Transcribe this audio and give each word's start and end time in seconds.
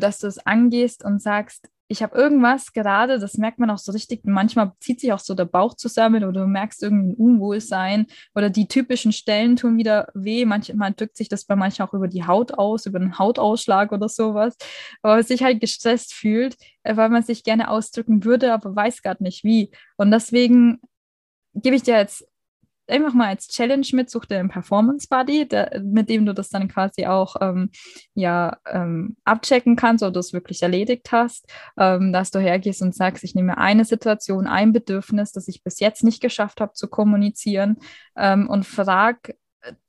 dass 0.00 0.18
du 0.20 0.26
es 0.26 0.38
angehst 0.38 1.04
und 1.04 1.20
sagst, 1.20 1.68
ich 1.90 2.02
habe 2.02 2.16
irgendwas 2.16 2.74
gerade, 2.74 3.18
das 3.18 3.38
merkt 3.38 3.58
man 3.58 3.70
auch 3.70 3.78
so 3.78 3.92
richtig, 3.92 4.20
manchmal 4.24 4.72
zieht 4.78 5.00
sich 5.00 5.12
auch 5.12 5.18
so 5.18 5.34
der 5.34 5.46
Bauch 5.46 5.74
zusammen 5.74 6.22
oder 6.22 6.42
du 6.42 6.46
merkst 6.46 6.82
irgendwie 6.82 7.12
ein 7.12 7.14
Unwohlsein 7.14 8.06
oder 8.34 8.50
die 8.50 8.68
typischen 8.68 9.10
Stellen 9.12 9.56
tun 9.56 9.78
wieder 9.78 10.08
weh. 10.12 10.44
Manchmal 10.44 10.92
drückt 10.92 11.16
sich 11.16 11.30
das 11.30 11.46
bei 11.46 11.56
manchen 11.56 11.82
auch 11.82 11.94
über 11.94 12.06
die 12.06 12.26
Haut 12.26 12.52
aus, 12.52 12.84
über 12.84 13.00
einen 13.00 13.18
Hautausschlag 13.18 13.90
oder 13.92 14.10
sowas, 14.10 14.54
aber 15.02 15.14
man 15.14 15.24
sich 15.24 15.42
halt 15.42 15.60
gestresst 15.60 16.12
fühlt, 16.12 16.56
äh, 16.82 16.94
weil 16.96 17.08
man 17.08 17.22
sich 17.22 17.42
gerne 17.42 17.70
ausdrücken 17.70 18.22
würde, 18.24 18.52
aber 18.52 18.76
weiß 18.76 19.00
gerade 19.00 19.22
nicht 19.22 19.42
wie. 19.42 19.70
Und 19.96 20.10
deswegen 20.10 20.80
gebe 21.54 21.74
ich 21.74 21.84
dir 21.84 21.96
jetzt 21.96 22.28
einfach 22.90 23.14
mal 23.14 23.28
als 23.28 23.48
Challenge 23.48 23.86
mit, 23.92 24.10
such 24.10 24.26
dir 24.26 24.38
einen 24.38 24.48
Performance 24.48 25.08
Buddy, 25.08 25.48
mit 25.82 26.08
dem 26.08 26.26
du 26.26 26.34
das 26.34 26.48
dann 26.48 26.68
quasi 26.68 27.06
auch 27.06 27.36
ähm, 27.40 27.70
ja, 28.14 28.56
ähm, 28.66 29.16
abchecken 29.24 29.76
kannst, 29.76 30.02
ob 30.02 30.14
du 30.14 30.20
es 30.20 30.32
wirklich 30.32 30.62
erledigt 30.62 31.10
hast, 31.12 31.46
ähm, 31.76 32.12
dass 32.12 32.30
du 32.30 32.38
hergehst 32.38 32.82
und 32.82 32.94
sagst, 32.94 33.24
ich 33.24 33.34
nehme 33.34 33.58
eine 33.58 33.84
Situation, 33.84 34.46
ein 34.46 34.72
Bedürfnis, 34.72 35.32
das 35.32 35.48
ich 35.48 35.62
bis 35.62 35.80
jetzt 35.80 36.04
nicht 36.04 36.20
geschafft 36.20 36.60
habe 36.60 36.72
zu 36.72 36.88
kommunizieren 36.88 37.78
ähm, 38.16 38.48
und 38.48 38.64
frag 38.64 39.34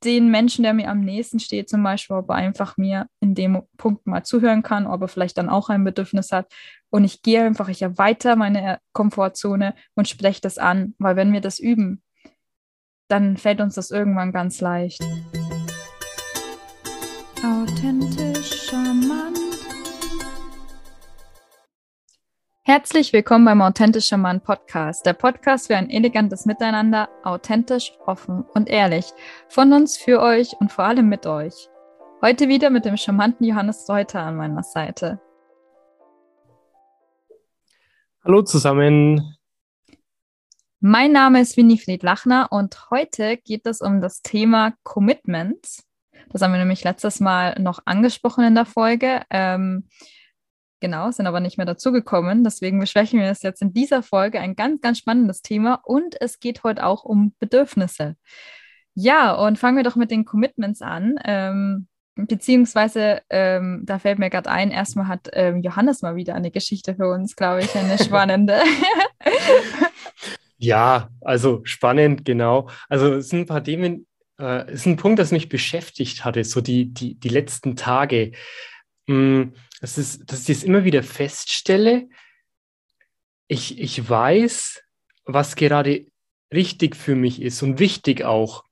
den 0.04 0.30
Menschen, 0.30 0.62
der 0.62 0.74
mir 0.74 0.90
am 0.90 1.00
nächsten 1.00 1.38
steht, 1.38 1.68
zum 1.68 1.82
Beispiel, 1.82 2.16
ob 2.16 2.28
er 2.30 2.36
einfach 2.36 2.76
mir 2.76 3.06
in 3.20 3.34
dem 3.34 3.62
Punkt 3.76 4.06
mal 4.06 4.24
zuhören 4.24 4.62
kann, 4.62 4.86
ob 4.86 5.02
er 5.02 5.08
vielleicht 5.08 5.38
dann 5.38 5.48
auch 5.48 5.68
ein 5.68 5.84
Bedürfnis 5.84 6.32
hat. 6.32 6.52
Und 6.90 7.04
ich 7.04 7.22
gehe 7.22 7.42
einfach, 7.42 7.68
ich 7.68 7.82
erweitere 7.82 8.36
meine 8.36 8.78
Komfortzone 8.92 9.74
und 9.94 10.08
spreche 10.08 10.40
das 10.40 10.58
an, 10.58 10.94
weil 10.98 11.16
wenn 11.16 11.32
wir 11.32 11.40
das 11.40 11.58
üben, 11.58 12.02
dann 13.10 13.36
fällt 13.36 13.60
uns 13.60 13.74
das 13.74 13.90
irgendwann 13.90 14.32
ganz 14.32 14.60
leicht. 14.60 15.02
Authentisch 17.44 18.68
charmant. 18.68 19.38
Herzlich 22.62 23.12
willkommen 23.12 23.44
beim 23.46 23.62
Authentischer 23.62 24.16
Mann 24.16 24.40
Podcast, 24.40 25.04
der 25.04 25.14
Podcast 25.14 25.66
für 25.66 25.76
ein 25.76 25.90
elegantes 25.90 26.46
Miteinander, 26.46 27.08
authentisch, 27.24 27.92
offen 28.06 28.44
und 28.54 28.68
ehrlich. 28.68 29.06
Von 29.48 29.72
uns 29.72 29.96
für 29.96 30.20
euch 30.20 30.54
und 30.60 30.70
vor 30.70 30.84
allem 30.84 31.08
mit 31.08 31.26
euch. 31.26 31.68
Heute 32.22 32.48
wieder 32.48 32.70
mit 32.70 32.84
dem 32.84 32.96
charmanten 32.96 33.44
Johannes 33.44 33.88
Reuter 33.88 34.20
an 34.20 34.36
meiner 34.36 34.62
Seite. 34.62 35.20
Hallo 38.22 38.42
zusammen. 38.42 39.39
Mein 40.82 41.12
Name 41.12 41.42
ist 41.42 41.58
Winifred 41.58 42.02
Lachner 42.02 42.48
und 42.50 42.90
heute 42.90 43.36
geht 43.36 43.66
es 43.66 43.82
um 43.82 44.00
das 44.00 44.22
Thema 44.22 44.72
Commitment. 44.82 45.58
Das 46.30 46.40
haben 46.40 46.52
wir 46.52 46.58
nämlich 46.58 46.82
letztes 46.84 47.20
Mal 47.20 47.54
noch 47.60 47.80
angesprochen 47.84 48.44
in 48.44 48.54
der 48.54 48.64
Folge. 48.64 49.20
Ähm, 49.28 49.88
genau, 50.80 51.10
sind 51.10 51.26
aber 51.26 51.40
nicht 51.40 51.58
mehr 51.58 51.66
dazugekommen. 51.66 52.44
Deswegen 52.44 52.80
besprechen 52.80 53.20
wir 53.20 53.26
es 53.28 53.42
jetzt 53.42 53.60
in 53.60 53.74
dieser 53.74 54.02
Folge. 54.02 54.40
Ein 54.40 54.56
ganz, 54.56 54.80
ganz 54.80 54.96
spannendes 54.96 55.42
Thema 55.42 55.82
und 55.84 56.18
es 56.18 56.40
geht 56.40 56.62
heute 56.64 56.86
auch 56.86 57.04
um 57.04 57.34
Bedürfnisse. 57.38 58.16
Ja, 58.94 59.34
und 59.34 59.58
fangen 59.58 59.76
wir 59.76 59.84
doch 59.84 59.96
mit 59.96 60.10
den 60.10 60.24
Commitments 60.24 60.80
an. 60.80 61.16
Ähm, 61.26 61.88
beziehungsweise, 62.14 63.20
ähm, 63.28 63.82
da 63.84 63.98
fällt 63.98 64.18
mir 64.18 64.30
gerade 64.30 64.50
ein, 64.50 64.70
erstmal 64.70 65.08
hat 65.08 65.28
ähm, 65.34 65.60
Johannes 65.60 66.00
mal 66.00 66.16
wieder 66.16 66.34
eine 66.34 66.50
Geschichte 66.50 66.94
für 66.94 67.10
uns, 67.10 67.36
glaube 67.36 67.60
ich, 67.60 67.76
eine 67.76 67.98
spannende. 68.02 68.62
Ja, 70.62 71.08
also 71.22 71.62
spannend, 71.64 72.26
genau. 72.26 72.68
Also 72.90 73.14
es 73.14 73.30
sind 73.30 73.40
ein 73.40 73.46
paar 73.46 73.64
Themen, 73.64 74.06
äh, 74.38 74.70
ist 74.70 74.86
ein 74.86 74.98
Punkt, 74.98 75.18
das 75.18 75.32
mich 75.32 75.48
beschäftigt 75.48 76.22
hatte, 76.22 76.44
so 76.44 76.60
die, 76.60 76.92
die, 76.92 77.14
die 77.14 77.30
letzten 77.30 77.76
Tage. 77.76 78.32
Mm, 79.06 79.44
das 79.80 79.96
ist, 79.96 80.30
dass 80.30 80.46
ich 80.50 80.58
es 80.58 80.64
immer 80.64 80.84
wieder 80.84 81.02
feststelle, 81.02 82.08
ich, 83.48 83.80
ich 83.80 84.08
weiß, 84.08 84.82
was 85.24 85.56
gerade 85.56 86.06
richtig 86.52 86.94
für 86.94 87.16
mich 87.16 87.40
ist 87.40 87.62
und 87.62 87.78
wichtig 87.78 88.22
auch. 88.24 88.64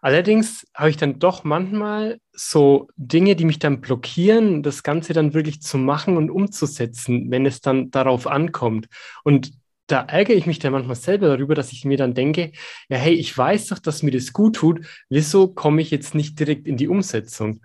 Allerdings 0.00 0.66
habe 0.74 0.90
ich 0.90 0.96
dann 0.96 1.20
doch 1.20 1.44
manchmal 1.44 2.20
so 2.32 2.88
Dinge, 2.96 3.36
die 3.36 3.44
mich 3.44 3.60
dann 3.60 3.80
blockieren, 3.80 4.64
das 4.64 4.82
Ganze 4.82 5.12
dann 5.12 5.34
wirklich 5.34 5.62
zu 5.62 5.78
machen 5.78 6.16
und 6.16 6.30
umzusetzen, 6.30 7.30
wenn 7.30 7.46
es 7.46 7.60
dann 7.60 7.90
darauf 7.92 8.26
ankommt. 8.26 8.88
Und 9.22 9.52
da 9.88 10.02
ärgere 10.02 10.36
ich 10.36 10.46
mich 10.46 10.58
dann 10.58 10.72
manchmal 10.72 10.96
selber 10.96 11.28
darüber, 11.28 11.54
dass 11.54 11.72
ich 11.72 11.84
mir 11.84 11.96
dann 11.96 12.14
denke, 12.14 12.52
ja, 12.88 12.98
hey, 12.98 13.14
ich 13.14 13.36
weiß 13.36 13.68
doch, 13.68 13.78
dass 13.78 14.02
mir 14.02 14.10
das 14.10 14.32
gut 14.32 14.56
tut, 14.56 14.86
wieso 15.08 15.48
komme 15.48 15.82
ich 15.82 15.90
jetzt 15.90 16.14
nicht 16.14 16.38
direkt 16.38 16.66
in 16.66 16.76
die 16.76 16.88
Umsetzung? 16.88 17.62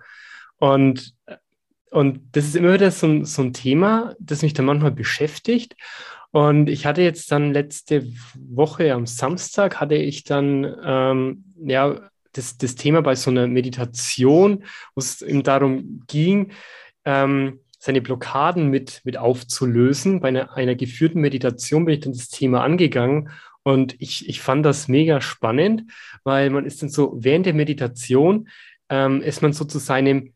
Und, 0.56 1.14
und 1.90 2.20
das 2.32 2.46
ist 2.46 2.56
immer 2.56 2.74
wieder 2.74 2.90
so, 2.90 3.24
so 3.24 3.42
ein 3.42 3.52
Thema, 3.52 4.14
das 4.18 4.42
mich 4.42 4.54
dann 4.54 4.64
manchmal 4.64 4.92
beschäftigt. 4.92 5.76
Und 6.30 6.68
ich 6.68 6.86
hatte 6.86 7.02
jetzt 7.02 7.30
dann 7.30 7.52
letzte 7.52 8.06
Woche 8.34 8.92
am 8.94 9.06
Samstag, 9.06 9.80
hatte 9.80 9.94
ich 9.94 10.24
dann, 10.24 10.74
ähm, 10.82 11.44
ja, 11.62 12.10
das, 12.32 12.56
das 12.56 12.74
Thema 12.74 13.02
bei 13.02 13.14
so 13.14 13.30
einer 13.30 13.46
Meditation, 13.46 14.64
wo 14.94 14.98
es 14.98 15.22
eben 15.22 15.42
darum 15.42 16.02
ging, 16.08 16.52
ähm, 17.04 17.60
seine 17.84 18.00
Blockaden 18.00 18.70
mit, 18.70 19.02
mit 19.04 19.18
aufzulösen. 19.18 20.20
Bei 20.20 20.28
einer, 20.28 20.56
einer 20.56 20.74
geführten 20.74 21.20
Meditation 21.20 21.84
bin 21.84 21.96
ich 21.96 22.00
dann 22.00 22.14
das 22.14 22.30
Thema 22.30 22.64
angegangen 22.64 23.28
und 23.62 23.94
ich, 23.98 24.26
ich 24.26 24.40
fand 24.40 24.64
das 24.64 24.88
mega 24.88 25.20
spannend, 25.20 25.92
weil 26.22 26.48
man 26.48 26.64
ist 26.64 26.80
dann 26.80 26.88
so, 26.88 27.14
während 27.20 27.44
der 27.44 27.52
Meditation 27.52 28.48
ähm, 28.88 29.20
ist 29.20 29.42
man 29.42 29.52
so 29.52 29.66
zu 29.66 29.78
seinem 29.78 30.32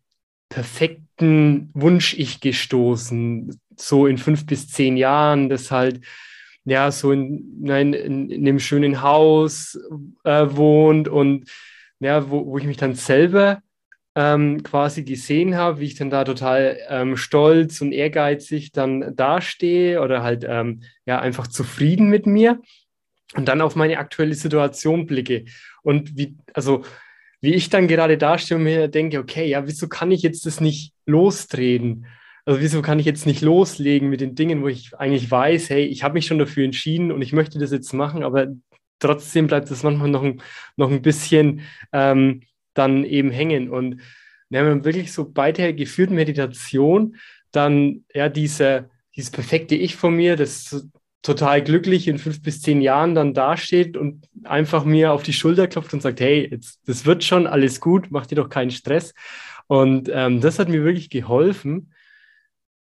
perfekten 0.51 1.71
Wunsch-Ich 1.73 2.41
gestoßen, 2.41 3.59
so 3.77 4.07
in 4.07 4.19
fünf 4.19 4.45
bis 4.45 4.69
zehn 4.69 4.99
Jahren, 4.99 5.49
das 5.49 5.71
halt 5.71 6.05
ja 6.67 6.91
so 6.91 7.13
in, 7.13 7.61
nein, 7.63 7.95
in, 7.95 8.29
in 8.29 8.47
einem 8.47 8.59
schönen 8.59 9.01
Haus 9.01 9.79
äh, 10.25 10.47
wohnt 10.51 11.09
und 11.09 11.49
ja, 11.99 12.31
wo, 12.31 12.45
wo 12.45 12.59
ich 12.59 12.65
mich 12.65 12.77
dann 12.77 12.95
selber 12.95 13.63
ähm, 14.19 14.65
quasi 14.65 15.05
gesehen 15.05 15.55
habe, 15.55 15.79
wie 15.79 15.85
ich 15.85 15.95
dann 15.95 16.11
da 16.11 16.25
total 16.25 16.77
ähm, 16.89 17.17
stolz 17.17 17.81
und 17.81 17.93
ehrgeizig 17.93 18.73
dann 18.73 19.15
dastehe 19.15 20.03
oder 20.03 20.25
halt 20.25 20.45
ähm, 20.47 20.83
ja 21.07 21.21
einfach 21.21 21.47
zufrieden 21.47 22.09
mit 22.09 22.27
mir 22.27 22.61
und 23.37 23.47
dann 23.47 23.61
auf 23.61 23.77
meine 23.77 23.99
aktuelle 23.99 24.35
Situation 24.35 25.07
blicke 25.07 25.45
und 25.85 26.17
wie, 26.17 26.37
also 26.53 26.83
wie 27.41 27.55
ich 27.55 27.71
dann 27.71 27.87
gerade 27.87 28.19
dastehe 28.19 28.57
und 28.57 28.65
mir 28.65 28.89
denke, 28.89 29.21
okay, 29.21 29.47
ja, 29.47 29.65
wieso 29.69 29.87
kann 29.87 30.11
ich 30.11 30.23
jetzt 30.23 30.47
das 30.47 30.61
nicht 30.61 30.95
lostreten? 31.07 32.07
Also 32.45 32.61
wieso 32.61 32.83
kann 32.83 32.99
ich 32.99 33.07
jetzt 33.07 33.25
nicht 33.25 33.41
loslegen 33.41 34.11
mit 34.11 34.21
den 34.21 34.35
Dingen, 34.35 34.63
wo 34.63 34.67
ich 34.67 34.99
eigentlich 34.99 35.31
weiß, 35.31 35.71
hey, 35.71 35.85
ich 35.85 36.03
habe 36.03 36.15
mich 36.15 36.27
schon 36.27 36.41
dafür 36.41 36.65
entschieden 36.65 37.13
und 37.13 37.23
ich 37.23 37.33
möchte 37.33 37.61
das 37.61 37.71
jetzt 37.71 37.93
machen, 37.93 38.25
aber 38.25 38.49
trotzdem 38.99 39.47
bleibt 39.47 39.71
es 39.71 39.85
manchmal 39.85 40.11
noch 40.11 40.25
ein, 40.25 40.43
noch 40.77 40.91
ein 40.91 41.03
bisschen 41.03 41.61
ähm, 41.93 42.43
dann 42.79 43.05
eben 43.05 43.31
hängen. 43.31 43.69
Und 43.69 44.01
wenn 44.49 44.67
man 44.67 44.85
wirklich 44.85 45.13
so 45.13 45.31
bei 45.31 45.53
der 45.53 45.73
geführten 45.73 46.15
Meditation 46.15 47.17
dann 47.53 48.05
ja 48.15 48.29
diese, 48.29 48.91
dieses 49.17 49.31
perfekte 49.31 49.75
Ich 49.75 49.97
von 49.97 50.15
mir, 50.15 50.37
das 50.37 50.89
total 51.23 51.63
glücklich 51.63 52.09
in 52.09 52.19
fünf 52.19 52.43
bis 52.43 52.63
zehn 52.63 52.81
Jahren 52.81 53.15
dann 53.15 53.35
dasteht 53.35 53.97
und 53.97 54.29
einfach 54.45 54.85
mir 54.85 55.13
auf 55.13 55.23
die 55.23 55.33
Schulter 55.33 55.67
klopft 55.67 55.93
und 55.93 56.01
sagt, 56.01 56.21
hey, 56.21 56.49
jetzt, 56.51 56.81
das 56.87 57.05
wird 57.07 57.25
schon, 57.25 57.47
alles 57.47 57.81
gut, 57.81 58.07
mach 58.11 58.27
dir 58.27 58.37
doch 58.37 58.49
keinen 58.49 58.71
Stress. 58.71 59.15
Und 59.67 60.09
ähm, 60.13 60.41
das 60.41 60.59
hat 60.59 60.69
mir 60.69 60.85
wirklich 60.85 61.11
geholfen, 61.11 61.93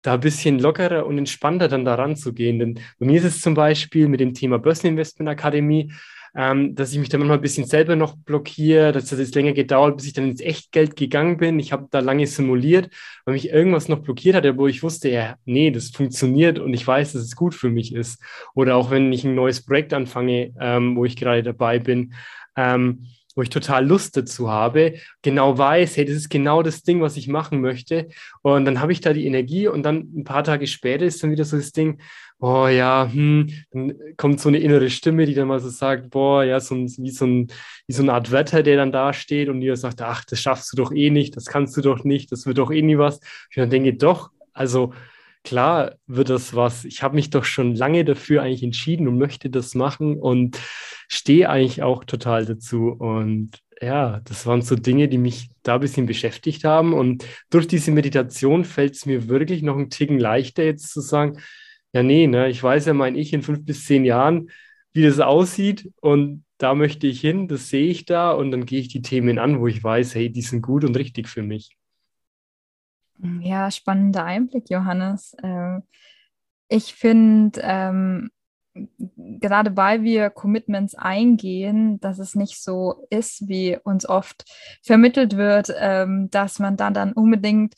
da 0.02 0.14
ein 0.14 0.20
bisschen 0.20 0.60
lockerer 0.60 1.06
und 1.06 1.18
entspannter 1.18 1.68
dann 1.68 1.84
daran 1.84 2.14
zu 2.14 2.32
gehen. 2.32 2.58
Denn 2.58 2.74
bei 2.98 3.06
mir 3.06 3.18
ist 3.18 3.24
es 3.24 3.40
zum 3.40 3.54
Beispiel 3.54 4.06
mit 4.06 4.20
dem 4.20 4.34
Thema 4.34 4.58
Börseninvestment 4.58 5.28
Akademie, 5.28 5.92
ähm, 6.36 6.74
dass 6.74 6.92
ich 6.92 6.98
mich 6.98 7.08
da 7.08 7.16
manchmal 7.16 7.38
ein 7.38 7.42
bisschen 7.42 7.66
selber 7.66 7.96
noch 7.96 8.14
blockiere, 8.16 8.92
dass 8.92 9.06
das 9.06 9.18
jetzt 9.18 9.34
länger 9.34 9.54
gedauert, 9.54 9.96
bis 9.96 10.06
ich 10.06 10.12
dann 10.12 10.28
ins 10.28 10.42
Echtgeld 10.42 10.94
gegangen 10.94 11.38
bin. 11.38 11.58
Ich 11.58 11.72
habe 11.72 11.88
da 11.90 12.00
lange 12.00 12.26
simuliert, 12.26 12.90
weil 13.24 13.34
mich 13.34 13.48
irgendwas 13.48 13.88
noch 13.88 14.00
blockiert 14.00 14.36
hat, 14.36 14.56
wo 14.58 14.66
ich 14.66 14.82
wusste, 14.82 15.08
ja, 15.08 15.36
nee, 15.46 15.70
das 15.70 15.90
funktioniert 15.90 16.58
und 16.58 16.74
ich 16.74 16.86
weiß, 16.86 17.14
dass 17.14 17.22
es 17.22 17.36
gut 17.36 17.54
für 17.54 17.70
mich 17.70 17.94
ist. 17.94 18.22
Oder 18.54 18.76
auch 18.76 18.90
wenn 18.90 19.12
ich 19.12 19.24
ein 19.24 19.34
neues 19.34 19.64
Projekt 19.64 19.94
anfange, 19.94 20.52
ähm, 20.60 20.96
wo 20.96 21.06
ich 21.06 21.16
gerade 21.16 21.42
dabei 21.42 21.78
bin, 21.78 22.12
ähm, 22.56 23.06
wo 23.36 23.42
ich 23.42 23.50
total 23.50 23.86
Lust 23.86 24.16
dazu 24.16 24.50
habe, 24.50 24.94
genau 25.22 25.56
weiß, 25.56 25.96
hey, 25.96 26.06
das 26.06 26.16
ist 26.16 26.30
genau 26.30 26.62
das 26.62 26.82
Ding, 26.82 27.00
was 27.00 27.16
ich 27.16 27.28
machen 27.28 27.60
möchte. 27.60 28.08
Und 28.42 28.64
dann 28.64 28.80
habe 28.80 28.92
ich 28.92 29.00
da 29.02 29.12
die 29.12 29.26
Energie 29.26 29.68
und 29.68 29.84
dann 29.84 30.10
ein 30.16 30.24
paar 30.24 30.42
Tage 30.42 30.66
später 30.66 31.04
ist 31.04 31.22
dann 31.22 31.30
wieder 31.30 31.44
so 31.44 31.56
das 31.56 31.70
Ding, 31.70 32.00
oh 32.40 32.66
ja, 32.66 33.08
hm, 33.12 33.48
dann 33.70 33.94
kommt 34.16 34.40
so 34.40 34.48
eine 34.48 34.58
innere 34.58 34.90
Stimme, 34.90 35.26
die 35.26 35.34
dann 35.34 35.48
mal 35.48 35.60
so 35.60 35.68
sagt, 35.68 36.10
boah, 36.10 36.44
ja, 36.44 36.60
so 36.60 36.74
ein, 36.74 36.88
wie, 36.98 37.10
so 37.10 37.26
ein, 37.26 37.48
wie 37.86 37.92
so 37.94 38.02
eine 38.02 38.14
Art 38.14 38.32
Wetter, 38.32 38.62
der 38.62 38.76
dann 38.76 38.90
da 38.92 39.12
steht 39.12 39.48
und 39.48 39.60
dir 39.60 39.76
sagt, 39.76 40.00
ach, 40.02 40.24
das 40.24 40.40
schaffst 40.40 40.72
du 40.72 40.76
doch 40.76 40.92
eh 40.92 41.10
nicht, 41.10 41.36
das 41.36 41.44
kannst 41.44 41.76
du 41.76 41.82
doch 41.82 42.04
nicht, 42.04 42.32
das 42.32 42.46
wird 42.46 42.58
doch 42.58 42.70
eh 42.70 42.82
nie 42.82 42.98
was. 42.98 43.20
Ich 43.50 43.56
dann 43.56 43.70
denke, 43.70 43.94
doch, 43.94 44.30
also 44.52 44.94
klar 45.46 45.94
wird 46.06 46.28
das 46.28 46.54
was. 46.54 46.84
Ich 46.84 47.02
habe 47.02 47.14
mich 47.14 47.30
doch 47.30 47.44
schon 47.44 47.74
lange 47.74 48.04
dafür 48.04 48.42
eigentlich 48.42 48.62
entschieden 48.62 49.08
und 49.08 49.16
möchte 49.16 49.48
das 49.48 49.74
machen 49.74 50.18
und 50.18 50.58
stehe 51.08 51.48
eigentlich 51.48 51.82
auch 51.82 52.04
total 52.04 52.44
dazu. 52.44 52.88
Und 52.88 53.52
ja, 53.80 54.20
das 54.24 54.44
waren 54.46 54.62
so 54.62 54.74
Dinge, 54.74 55.08
die 55.08 55.18
mich 55.18 55.50
da 55.62 55.74
ein 55.74 55.80
bisschen 55.80 56.06
beschäftigt 56.06 56.64
haben. 56.64 56.92
Und 56.92 57.24
durch 57.48 57.68
diese 57.68 57.92
Meditation 57.92 58.64
fällt 58.64 58.94
es 58.96 59.06
mir 59.06 59.28
wirklich 59.28 59.62
noch 59.62 59.76
einen 59.76 59.90
Ticken 59.90 60.18
leichter, 60.18 60.64
jetzt 60.64 60.90
zu 60.92 61.00
sagen, 61.00 61.38
ja, 61.92 62.02
nee, 62.02 62.26
ne, 62.26 62.48
ich 62.48 62.62
weiß 62.62 62.86
ja 62.86 62.94
mein 62.94 63.14
Ich 63.16 63.32
in 63.32 63.42
fünf 63.42 63.64
bis 63.64 63.86
zehn 63.86 64.04
Jahren, 64.04 64.50
wie 64.92 65.02
das 65.02 65.20
aussieht. 65.20 65.90
Und 66.00 66.44
da 66.58 66.74
möchte 66.74 67.06
ich 67.06 67.20
hin, 67.20 67.48
das 67.48 67.68
sehe 67.68 67.88
ich 67.88 68.04
da 68.04 68.32
und 68.32 68.50
dann 68.50 68.66
gehe 68.66 68.80
ich 68.80 68.88
die 68.88 69.02
Themen 69.02 69.38
an, 69.38 69.60
wo 69.60 69.66
ich 69.68 69.82
weiß, 69.82 70.14
hey, 70.14 70.30
die 70.30 70.42
sind 70.42 70.62
gut 70.62 70.84
und 70.84 70.96
richtig 70.96 71.28
für 71.28 71.42
mich. 71.42 71.76
Ja, 73.40 73.70
spannender 73.70 74.24
Einblick, 74.24 74.70
Johannes. 74.70 75.36
Ähm, 75.42 75.82
ich 76.68 76.94
finde, 76.94 77.60
ähm, 77.62 78.30
gerade 79.16 79.76
weil 79.76 80.02
wir 80.02 80.30
Commitments 80.30 80.94
eingehen, 80.94 81.98
dass 82.00 82.18
es 82.18 82.34
nicht 82.34 82.62
so 82.62 83.06
ist, 83.10 83.48
wie 83.48 83.78
uns 83.82 84.08
oft 84.08 84.44
vermittelt 84.82 85.36
wird, 85.36 85.72
ähm, 85.78 86.28
dass 86.30 86.58
man 86.58 86.76
dann, 86.76 86.94
dann 86.94 87.12
unbedingt 87.12 87.74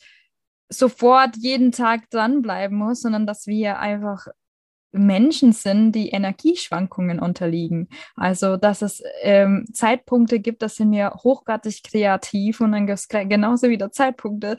sofort 0.69 1.35
jeden 1.37 1.71
Tag 1.71 2.09
dranbleiben 2.09 2.77
muss, 2.77 3.01
sondern 3.01 3.25
dass 3.25 3.47
wir 3.47 3.79
einfach 3.79 4.27
Menschen 4.91 5.51
sind, 5.51 5.91
die 5.91 6.09
Energieschwankungen 6.09 7.19
unterliegen. 7.19 7.89
Also, 8.15 8.57
dass 8.57 8.81
es 8.81 9.03
ähm, 9.21 9.65
Zeitpunkte 9.73 10.39
gibt, 10.39 10.61
das 10.61 10.75
sind 10.75 10.91
wir 10.91 11.11
hochgradig 11.23 11.83
kreativ 11.83 12.61
und 12.61 12.71
dann 12.71 12.87
gibt 12.87 12.99
es 12.99 13.07
genauso 13.07 13.69
wieder 13.69 13.91
Zeitpunkte, 13.91 14.57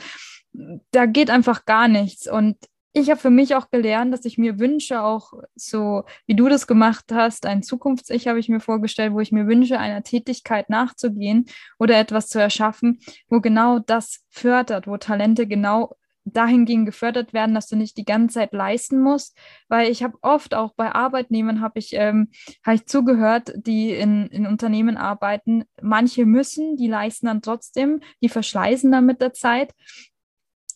da 0.91 1.06
geht 1.06 1.31
einfach 1.31 1.65
gar 1.65 1.88
nichts. 1.88 2.31
Und 2.31 2.56
ich 2.93 3.09
habe 3.09 3.21
für 3.21 3.31
mich 3.31 3.55
auch 3.55 3.71
gelernt, 3.71 4.12
dass 4.12 4.25
ich 4.25 4.37
mir 4.37 4.59
wünsche, 4.59 5.03
auch 5.03 5.32
so 5.55 6.05
wie 6.27 6.35
du 6.35 6.49
das 6.49 6.67
gemacht 6.67 7.05
hast, 7.12 7.47
ein 7.47 7.62
Zukunfts-Ich 7.62 8.26
habe 8.26 8.41
ich 8.41 8.49
mir 8.49 8.61
vorgestellt, 8.61 9.12
wo 9.12 9.21
ich 9.21 9.31
mir 9.31 9.47
wünsche, 9.47 9.79
einer 9.79 10.03
Tätigkeit 10.03 10.71
nachzugehen 10.71 11.47
oder 11.79 11.99
etwas 11.99 12.29
zu 12.29 12.41
erschaffen, 12.41 12.99
wo 13.29 13.41
genau 13.41 13.79
das 13.79 14.25
fördert, 14.31 14.88
wo 14.88 14.97
Talente 14.97 15.47
genau 15.47 15.97
dahingehend 16.37 16.87
gefördert 16.87 17.32
werden, 17.32 17.55
dass 17.55 17.69
du 17.69 17.77
nicht 17.77 17.97
die 17.97 18.05
ganze 18.05 18.35
Zeit 18.35 18.53
leisten 18.53 19.00
musst, 19.00 19.37
weil 19.69 19.91
ich 19.91 20.03
habe 20.03 20.19
oft 20.23 20.55
auch 20.55 20.75
bei 20.75 20.93
Arbeitnehmern 20.93 21.61
habe 21.61 21.79
ich, 21.79 21.93
ähm, 21.94 22.29
hab 22.65 22.75
ich 22.75 22.87
zugehört, 22.87 23.53
die 23.56 23.91
in, 23.91 24.27
in 24.27 24.47
Unternehmen 24.47 24.97
arbeiten. 24.97 25.65
Manche 25.82 26.27
müssen, 26.27 26.77
die 26.77 26.88
leisten 26.88 27.27
dann 27.27 27.43
trotzdem, 27.43 28.00
die 28.23 28.29
verschleißen 28.29 28.91
dann 28.91 29.06
mit 29.06 29.21
der 29.21 29.32
Zeit 29.32 29.75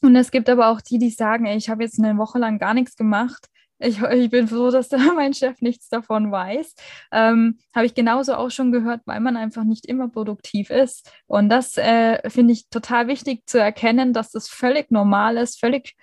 und 0.04 0.16
es 0.16 0.30
gibt 0.30 0.50
aber 0.50 0.68
auch 0.68 0.82
die, 0.82 0.98
die 0.98 1.08
sagen, 1.08 1.46
ey, 1.46 1.56
ich 1.56 1.70
habe 1.70 1.82
jetzt 1.82 1.98
eine 1.98 2.18
Woche 2.18 2.38
lang 2.38 2.58
gar 2.58 2.74
nichts 2.74 2.94
gemacht. 2.94 3.48
Ich, 3.78 4.00
ich 4.00 4.30
bin 4.30 4.48
froh, 4.48 4.70
dass 4.70 4.88
da 4.88 4.98
mein 5.14 5.34
Chef 5.34 5.60
nichts 5.60 5.88
davon 5.88 6.30
weiß. 6.30 6.74
Ähm, 7.12 7.58
habe 7.74 7.86
ich 7.86 7.94
genauso 7.94 8.34
auch 8.34 8.50
schon 8.50 8.72
gehört, 8.72 9.02
weil 9.04 9.20
man 9.20 9.36
einfach 9.36 9.64
nicht 9.64 9.86
immer 9.86 10.08
produktiv 10.08 10.70
ist. 10.70 11.10
Und 11.26 11.48
das 11.48 11.76
äh, 11.76 12.30
finde 12.30 12.52
ich 12.52 12.68
total 12.68 13.08
wichtig 13.08 13.42
zu 13.46 13.58
erkennen, 13.58 14.12
dass 14.12 14.30
das 14.30 14.48
völlig 14.48 14.90
normal 14.90 15.36
ist, 15.36 15.60
völlig 15.60 15.94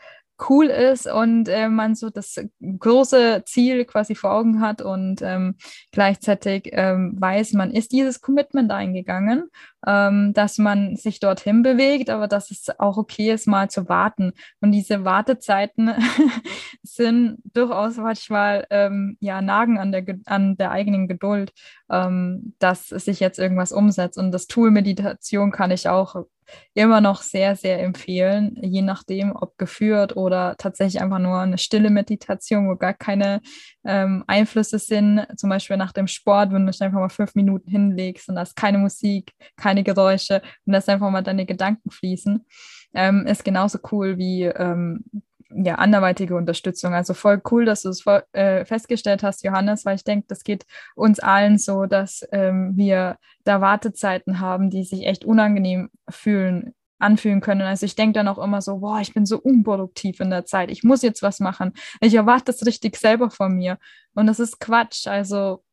cool 0.50 0.68
ist 0.68 1.08
und 1.08 1.48
äh, 1.48 1.70
man 1.70 1.96
so 1.96 2.10
das 2.10 2.36
große 2.62 3.44
Ziel 3.46 3.86
quasi 3.86 4.16
vor 4.16 4.32
Augen 4.32 4.60
hat 4.62 4.82
und 4.82 5.22
ähm, 5.22 5.56
gleichzeitig 5.92 6.70
ähm, 6.72 7.16
weiß, 7.20 7.54
man 7.54 7.72
ist 7.72 7.92
dieses 7.92 8.22
Commitment 8.22 8.72
eingegangen, 8.72 9.50
ähm, 9.88 10.34
dass 10.34 10.58
man 10.58 10.96
sich 10.96 11.20
dorthin 11.20 11.64
bewegt, 11.64 12.10
aber 12.10 12.28
dass 12.28 12.52
es 12.52 12.68
auch 12.80 12.98
okay 12.98 13.32
ist, 13.32 13.48
mal 13.48 13.70
zu 13.70 13.90
warten. 13.90 14.34
Und 14.60 14.72
diese 14.72 15.06
Wartezeiten 15.06 15.92
sind 16.84 17.38
durchaus 17.54 17.98
manchmal 17.98 18.66
ähm, 18.70 19.18
ja 19.20 19.42
nagen 19.42 19.78
an 19.78 19.92
der, 19.92 20.06
an 20.26 20.58
der 20.58 20.72
eigenen 20.72 21.08
Geduld, 21.08 21.52
ähm, 21.90 22.54
dass 22.60 22.90
sich 22.90 23.20
jetzt 23.20 23.40
irgendwas 23.40 23.72
umsetzt. 23.72 24.18
Und 24.18 24.32
das 24.32 24.48
Tool 24.48 24.72
Meditation 24.72 25.52
kann 25.52 25.72
ich 25.72 25.90
auch 25.90 26.26
immer 26.74 27.02
noch 27.02 27.22
sehr, 27.22 27.56
sehr 27.56 27.82
empfehlen, 27.82 28.58
je 28.62 28.82
nachdem, 28.82 29.36
ob 29.36 29.58
geführt 29.58 30.16
oder 30.16 30.56
tatsächlich 30.58 31.02
einfach 31.02 31.20
nur 31.20 31.40
eine 31.40 31.58
stille 31.58 31.90
Meditation, 31.90 32.70
wo 32.70 32.76
gar 32.76 32.94
keine 32.94 33.42
ähm, 33.86 34.24
Einflüsse 34.28 34.80
sind. 34.80 35.26
Zum 35.38 35.50
Beispiel 35.50 35.78
nach 35.78 35.92
dem 35.92 36.08
Sport, 36.08 36.52
wenn 36.52 36.66
du 36.66 36.72
dich 36.72 36.82
einfach 36.82 37.00
mal 37.00 37.10
fünf 37.10 37.36
Minuten 37.36 37.70
hinlegst 37.70 38.30
und 38.30 38.36
da 38.36 38.42
ist 38.42 38.56
keine 38.56 38.78
Musik, 38.78 39.32
keine 39.58 39.71
Geräusche 39.84 40.42
und 40.66 40.74
lässt 40.74 40.90
einfach 40.90 41.10
mal 41.10 41.22
deine 41.22 41.46
Gedanken 41.46 41.90
fließen, 41.90 42.46
ähm, 42.94 43.26
ist 43.26 43.46
genauso 43.46 43.80
cool 43.92 44.18
wie 44.18 44.44
ähm, 44.44 45.06
ja, 45.54 45.76
anderweitige 45.76 46.36
Unterstützung. 46.36 46.94
Also 46.94 47.14
voll 47.14 47.42
cool, 47.52 47.66
dass 47.66 47.82
du 47.82 47.90
es 47.90 48.06
äh, 48.34 48.66
festgestellt 48.66 49.24
hast, 49.24 49.44
Johannes, 49.44 49.86
weil 49.86 49.96
ich 49.96 50.04
denke, 50.04 50.26
das 50.28 50.44
geht 50.44 50.66
uns 50.96 51.20
allen 51.20 51.58
so, 51.58 51.86
dass 51.86 52.28
ähm, 52.32 52.74
wir 52.76 53.18
da 53.44 53.62
Wartezeiten 53.62 54.40
haben, 54.40 54.70
die 54.70 54.84
sich 54.84 55.06
echt 55.06 55.26
unangenehm 55.26 55.90
fühlen, 56.10 56.74
anfühlen 57.00 57.42
können. 57.42 57.62
Also 57.62 57.86
ich 57.86 57.96
denke 57.96 58.14
dann 58.14 58.28
auch 58.28 58.38
immer 58.38 58.62
so, 58.62 58.78
boah, 58.78 59.00
ich 59.02 59.14
bin 59.14 59.26
so 59.26 59.40
unproduktiv 59.40 60.20
in 60.20 60.30
der 60.30 60.46
Zeit, 60.46 60.72
ich 60.72 60.84
muss 60.84 61.02
jetzt 61.02 61.22
was 61.22 61.40
machen. 61.40 61.74
Ich 62.00 62.14
erwarte 62.14 62.46
das 62.46 62.66
richtig 62.66 62.96
selber 62.98 63.30
von 63.30 63.56
mir. 63.56 63.78
Und 64.14 64.28
das 64.28 64.40
ist 64.40 64.60
Quatsch. 64.60 65.08
Also 65.08 65.64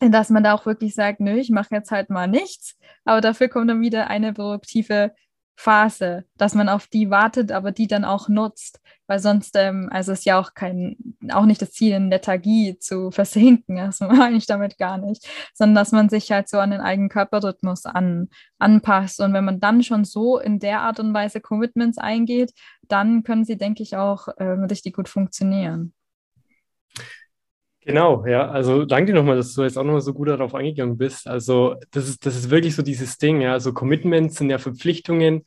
dass 0.00 0.30
man 0.30 0.44
da 0.44 0.54
auch 0.54 0.66
wirklich 0.66 0.94
sagt, 0.94 1.20
nö, 1.20 1.36
ich 1.38 1.50
mache 1.50 1.74
jetzt 1.74 1.90
halt 1.90 2.10
mal 2.10 2.28
nichts, 2.28 2.76
aber 3.04 3.20
dafür 3.20 3.48
kommt 3.48 3.70
dann 3.70 3.80
wieder 3.80 4.08
eine 4.08 4.32
produktive 4.32 5.12
Phase, 5.58 6.24
dass 6.36 6.54
man 6.54 6.68
auf 6.68 6.86
die 6.86 7.10
wartet, 7.10 7.50
aber 7.50 7.72
die 7.72 7.86
dann 7.86 8.04
auch 8.04 8.28
nutzt, 8.28 8.80
weil 9.06 9.18
sonst, 9.20 9.56
ähm, 9.56 9.88
also 9.90 10.12
ist 10.12 10.26
ja 10.26 10.38
auch 10.38 10.52
kein, 10.52 10.96
auch 11.30 11.46
nicht 11.46 11.62
das 11.62 11.72
Ziel, 11.72 11.94
in 11.94 12.10
Lethargie 12.10 12.78
zu 12.78 13.10
versinken, 13.10 13.76
das 13.76 14.00
meine 14.00 14.36
ich 14.36 14.46
damit 14.46 14.76
gar 14.76 14.98
nicht, 14.98 15.26
sondern 15.54 15.76
dass 15.76 15.92
man 15.92 16.10
sich 16.10 16.30
halt 16.30 16.50
so 16.50 16.58
an 16.58 16.72
den 16.72 16.82
eigenen 16.82 17.08
Körperrhythmus 17.08 17.86
an, 17.86 18.28
anpasst. 18.58 19.20
Und 19.20 19.32
wenn 19.32 19.46
man 19.46 19.60
dann 19.60 19.82
schon 19.82 20.04
so 20.04 20.38
in 20.38 20.58
der 20.58 20.80
Art 20.82 21.00
und 21.00 21.14
Weise 21.14 21.40
Commitments 21.40 21.96
eingeht, 21.96 22.52
dann 22.88 23.22
können 23.22 23.46
sie, 23.46 23.56
denke 23.56 23.82
ich, 23.82 23.96
auch 23.96 24.28
ähm, 24.38 24.64
richtig 24.64 24.94
gut 24.94 25.08
funktionieren. 25.08 25.94
Genau, 27.86 28.26
ja, 28.26 28.50
also 28.50 28.84
danke 28.84 29.12
nochmal, 29.12 29.36
dass 29.36 29.54
du 29.54 29.62
jetzt 29.62 29.78
auch 29.78 29.84
nochmal 29.84 30.00
so 30.00 30.12
gut 30.12 30.26
darauf 30.26 30.56
eingegangen 30.56 30.98
bist. 30.98 31.28
Also 31.28 31.76
das 31.92 32.08
ist, 32.08 32.26
das 32.26 32.34
ist 32.34 32.50
wirklich 32.50 32.74
so 32.74 32.82
dieses 32.82 33.16
Ding, 33.18 33.40
ja, 33.40 33.52
also 33.52 33.72
Commitments 33.72 34.36
sind 34.38 34.50
ja 34.50 34.58
Verpflichtungen, 34.58 35.44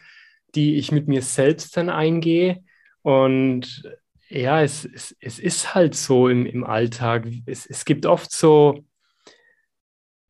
die 0.56 0.78
ich 0.78 0.94
mit 0.94 1.10
mir 1.10 1.22
selbst 1.22 1.76
dann 1.76 1.90
eingehe 1.90 2.64
und 3.02 3.84
ja, 4.30 4.62
es, 4.62 4.86
es, 4.86 5.14
es 5.20 5.40
ist 5.40 5.76
halt 5.76 5.96
so 5.96 6.30
im, 6.30 6.46
im 6.46 6.64
Alltag. 6.64 7.28
Es, 7.46 7.66
es 7.66 7.84
gibt 7.84 8.06
oft 8.06 8.32
so, 8.32 8.86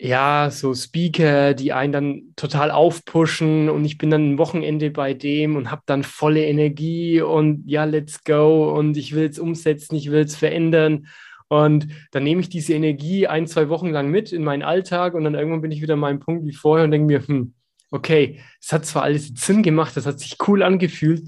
ja, 0.01 0.49
so 0.49 0.73
Speaker, 0.73 1.53
die 1.53 1.73
einen 1.73 1.91
dann 1.93 2.21
total 2.37 2.71
aufpushen 2.71 3.69
und 3.69 3.83
ich 3.83 3.97
bin 3.97 4.09
dann 4.09 4.31
ein 4.33 4.37
Wochenende 4.37 4.91
bei 4.91 5.13
dem 5.13 5.57
und 5.57 5.71
habe 5.71 5.81
dann 5.85 6.03
volle 6.03 6.45
Energie 6.45 7.21
und 7.21 7.63
ja, 7.67 7.83
let's 7.83 8.23
go 8.23 8.73
und 8.77 8.95
ich 8.95 9.13
will 9.13 9.25
es 9.29 9.39
umsetzen, 9.39 9.95
ich 9.95 10.09
will 10.11 10.21
es 10.23 10.37
verändern. 10.37 11.07
Und 11.49 11.87
dann 12.11 12.23
nehme 12.23 12.41
ich 12.41 12.49
diese 12.49 12.73
Energie 12.73 13.27
ein, 13.27 13.47
zwei 13.47 13.69
Wochen 13.69 13.89
lang 13.89 14.09
mit 14.09 14.31
in 14.31 14.43
meinen 14.43 14.63
Alltag 14.63 15.15
und 15.15 15.23
dann 15.23 15.35
irgendwann 15.35 15.61
bin 15.61 15.71
ich 15.71 15.81
wieder 15.81 15.95
an 15.95 15.99
meinem 15.99 16.19
Punkt 16.19 16.45
wie 16.45 16.53
vorher 16.53 16.85
und 16.85 16.91
denke 16.91 17.07
mir, 17.07 17.27
hm, 17.27 17.53
okay, 17.91 18.39
es 18.61 18.71
hat 18.71 18.85
zwar 18.85 19.03
alles 19.03 19.31
Sinn 19.35 19.63
gemacht, 19.63 19.97
das 19.97 20.05
hat 20.05 20.19
sich 20.19 20.37
cool 20.47 20.61
angefühlt, 20.63 21.27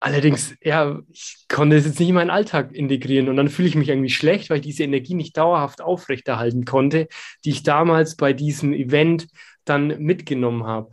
allerdings, 0.00 0.56
ja, 0.62 0.98
ich 1.12 1.44
konnte 1.48 1.76
es 1.76 1.84
jetzt 1.84 2.00
nicht 2.00 2.08
in 2.08 2.14
meinen 2.14 2.30
Alltag 2.30 2.72
integrieren 2.72 3.28
und 3.28 3.36
dann 3.36 3.48
fühle 3.48 3.68
ich 3.68 3.74
mich 3.74 3.90
irgendwie 3.90 4.10
schlecht, 4.10 4.50
weil 4.50 4.56
ich 4.56 4.66
diese 4.66 4.84
Energie 4.84 5.14
nicht 5.14 5.36
dauerhaft 5.36 5.82
aufrechterhalten 5.82 6.64
konnte, 6.64 7.06
die 7.44 7.50
ich 7.50 7.62
damals 7.62 8.16
bei 8.16 8.32
diesem 8.32 8.72
Event 8.72 9.28
dann 9.64 9.88
mitgenommen 10.02 10.64
habe. 10.64 10.90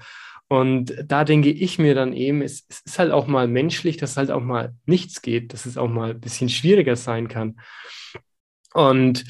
Und 0.50 0.94
da 1.06 1.26
denke 1.26 1.50
ich 1.50 1.78
mir 1.78 1.94
dann 1.96 2.14
eben, 2.14 2.42
es, 2.42 2.66
es, 2.70 2.82
ist 2.82 3.00
halt 3.00 3.12
auch 3.12 3.28
mal 3.28 3.48
menschlich, 3.48 3.98
dass 3.98 4.18
halt 4.18 4.32
auch 4.32 4.42
mal 4.42 4.76
nichts 4.86 5.22
geht, 5.22 5.52
dass 5.54 5.66
es 5.66 5.78
auch 5.78 5.90
mal 5.90 6.12
ein 6.12 6.22
bisschen 6.22 6.50
schwieriger 6.50 6.96
sein 6.96 7.28
kann. 7.28 7.60
Und 8.74 9.24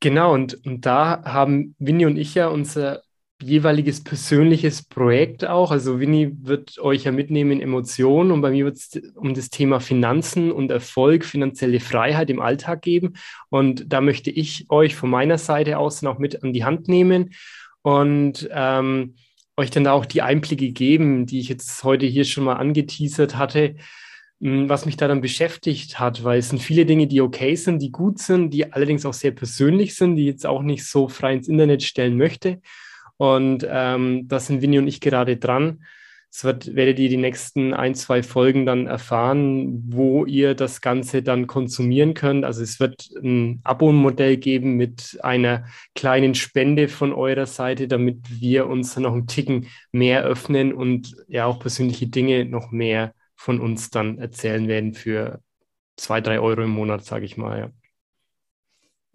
genau, 0.00 0.34
und, 0.34 0.64
und 0.66 0.86
da 0.86 1.22
haben 1.24 1.74
Winnie 1.78 2.06
und 2.06 2.16
ich 2.16 2.34
ja 2.34 2.48
unser 2.48 3.02
jeweiliges 3.40 4.02
persönliches 4.02 4.82
Projekt 4.82 5.46
auch. 5.46 5.70
Also 5.70 6.00
Winnie 6.00 6.32
wird 6.42 6.78
euch 6.80 7.04
ja 7.04 7.12
mitnehmen 7.12 7.52
in 7.52 7.60
Emotionen 7.60 8.32
und 8.32 8.40
bei 8.40 8.50
mir 8.50 8.64
wird 8.64 8.76
es 8.76 9.00
um 9.14 9.32
das 9.34 9.50
Thema 9.50 9.80
Finanzen 9.80 10.50
und 10.50 10.70
Erfolg, 10.70 11.24
finanzielle 11.24 11.80
Freiheit 11.80 12.30
im 12.30 12.40
Alltag 12.40 12.82
geben. 12.82 13.14
Und 13.48 13.92
da 13.92 14.00
möchte 14.00 14.30
ich 14.30 14.66
euch 14.70 14.96
von 14.96 15.10
meiner 15.10 15.38
Seite 15.38 15.78
aus 15.78 16.04
auch 16.04 16.18
mit 16.18 16.42
an 16.42 16.52
die 16.52 16.64
Hand 16.64 16.88
nehmen 16.88 17.30
und 17.82 18.48
ähm, 18.52 19.14
euch 19.56 19.70
dann 19.70 19.86
auch 19.86 20.06
die 20.06 20.22
Einblicke 20.22 20.72
geben, 20.72 21.26
die 21.26 21.40
ich 21.40 21.48
jetzt 21.48 21.84
heute 21.84 22.06
hier 22.06 22.24
schon 22.24 22.44
mal 22.44 22.54
angeteasert 22.54 23.36
hatte, 23.36 23.76
was 24.40 24.86
mich 24.86 24.96
da 24.96 25.08
dann 25.08 25.20
beschäftigt 25.20 25.98
hat, 25.98 26.22
weil 26.24 26.38
es 26.38 26.50
sind 26.50 26.60
viele 26.62 26.86
Dinge, 26.86 27.06
die 27.08 27.20
okay 27.20 27.56
sind, 27.56 27.82
die 27.82 27.90
gut 27.90 28.18
sind, 28.20 28.50
die 28.50 28.72
allerdings 28.72 29.04
auch 29.04 29.14
sehr 29.14 29.32
persönlich 29.32 29.96
sind, 29.96 30.16
die 30.16 30.26
jetzt 30.26 30.46
auch 30.46 30.62
nicht 30.62 30.84
so 30.86 31.08
frei 31.08 31.34
ins 31.34 31.48
Internet 31.48 31.82
stellen 31.82 32.16
möchte. 32.16 32.60
Und 33.16 33.66
ähm, 33.68 34.28
da 34.28 34.38
sind 34.38 34.62
Winnie 34.62 34.78
und 34.78 34.86
ich 34.86 35.00
gerade 35.00 35.36
dran, 35.36 35.82
Es 36.30 36.44
wird, 36.44 36.74
werdet 36.76 36.98
ihr 36.98 37.08
die 37.08 37.16
nächsten 37.16 37.72
ein, 37.74 37.94
zwei 37.94 38.22
Folgen 38.22 38.66
dann 38.66 38.86
erfahren, 38.86 39.82
wo 39.88 40.26
ihr 40.26 40.54
das 40.54 40.80
Ganze 40.80 41.22
dann 41.22 41.46
konsumieren 41.46 42.14
könnt. 42.14 42.44
Also 42.44 42.62
es 42.62 42.78
wird 42.80 43.08
ein 43.22 43.60
Abo-Modell 43.64 44.36
geben 44.36 44.76
mit 44.76 45.18
einer 45.22 45.64
kleinen 45.94 46.34
Spende 46.34 46.88
von 46.88 47.12
eurer 47.12 47.46
Seite, 47.46 47.88
damit 47.88 48.18
wir 48.40 48.66
uns 48.68 48.96
noch 48.98 49.14
einen 49.14 49.26
Ticken 49.26 49.66
mehr 49.90 50.22
öffnen 50.22 50.72
und 50.74 51.16
ja 51.28 51.46
auch 51.46 51.58
persönliche 51.58 52.06
Dinge 52.08 52.44
noch 52.44 52.70
mehr 52.70 53.14
von 53.38 53.60
uns 53.60 53.90
dann 53.90 54.18
erzählen 54.18 54.68
werden 54.68 54.94
für 54.94 55.42
zwei, 55.96 56.20
drei 56.20 56.40
Euro 56.40 56.62
im 56.62 56.70
Monat, 56.70 57.04
sage 57.04 57.24
ich 57.24 57.36
mal. 57.38 57.72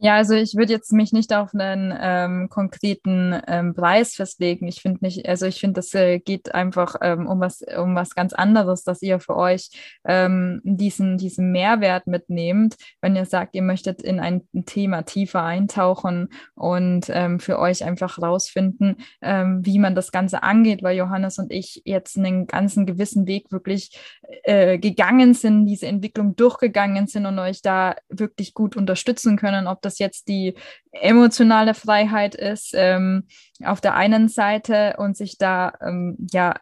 Ja. 0.03 0.15
Also 0.15 0.33
ich 0.33 0.55
würde 0.55 0.73
jetzt 0.73 0.91
mich 0.91 1.13
nicht 1.13 1.33
auf 1.33 1.53
einen 1.53 1.97
ähm, 1.97 2.49
konkreten 2.49 3.41
ähm, 3.47 3.73
Preis 3.73 4.15
festlegen. 4.15 4.67
Ich 4.67 4.81
finde 4.81 4.99
nicht, 5.01 5.25
also 5.25 5.45
ich 5.45 5.61
finde, 5.61 5.75
das 5.75 5.93
äh, 5.93 6.19
geht 6.19 6.53
einfach 6.53 6.95
ähm, 7.01 7.25
um 7.25 7.39
was, 7.39 7.61
um 7.77 7.95
was 7.95 8.13
ganz 8.13 8.33
anderes, 8.33 8.83
dass 8.83 9.01
ihr 9.01 9.21
für 9.21 9.37
euch 9.37 9.69
ähm, 10.03 10.59
diesen, 10.65 11.17
diesen 11.17 11.53
Mehrwert 11.53 12.05
mitnehmt, 12.05 12.75
wenn 12.99 13.15
ihr 13.15 13.25
sagt, 13.25 13.55
ihr 13.55 13.61
möchtet 13.61 14.01
in 14.01 14.19
ein 14.19 14.41
Thema 14.65 15.03
tiefer 15.03 15.43
eintauchen 15.43 16.27
und 16.53 17.05
ähm, 17.07 17.39
für 17.39 17.57
euch 17.57 17.85
einfach 17.85 18.21
rausfinden, 18.21 18.97
ähm, 19.21 19.65
wie 19.65 19.79
man 19.79 19.95
das 19.95 20.11
Ganze 20.11 20.43
angeht, 20.43 20.83
weil 20.83 20.97
Johannes 20.97 21.39
und 21.39 21.49
ich 21.49 21.81
jetzt 21.85 22.17
einen 22.17 22.45
ganzen 22.45 22.85
gewissen 22.85 23.25
Weg 23.25 23.53
wirklich 23.53 23.97
äh, 24.43 24.77
gegangen 24.79 25.33
sind, 25.33 25.65
diese 25.65 25.87
Entwicklung 25.87 26.35
durchgegangen 26.35 27.07
sind 27.07 27.25
und 27.25 27.39
euch 27.39 27.61
da 27.61 27.95
wirklich 28.09 28.53
gut 28.53 28.75
unterstützen 28.75 29.37
können, 29.37 29.65
ob 29.65 29.81
das 29.81 29.92
das 29.93 29.99
jetzt 29.99 30.27
die 30.27 30.55
emotionale 30.91 31.73
Freiheit 31.73 32.35
ist 32.35 32.71
ähm, 32.73 33.27
auf 33.63 33.81
der 33.81 33.95
einen 33.95 34.27
Seite 34.27 34.95
und 34.97 35.15
sich 35.15 35.37
da 35.37 35.73
ähm, 35.81 36.17
ja 36.31 36.55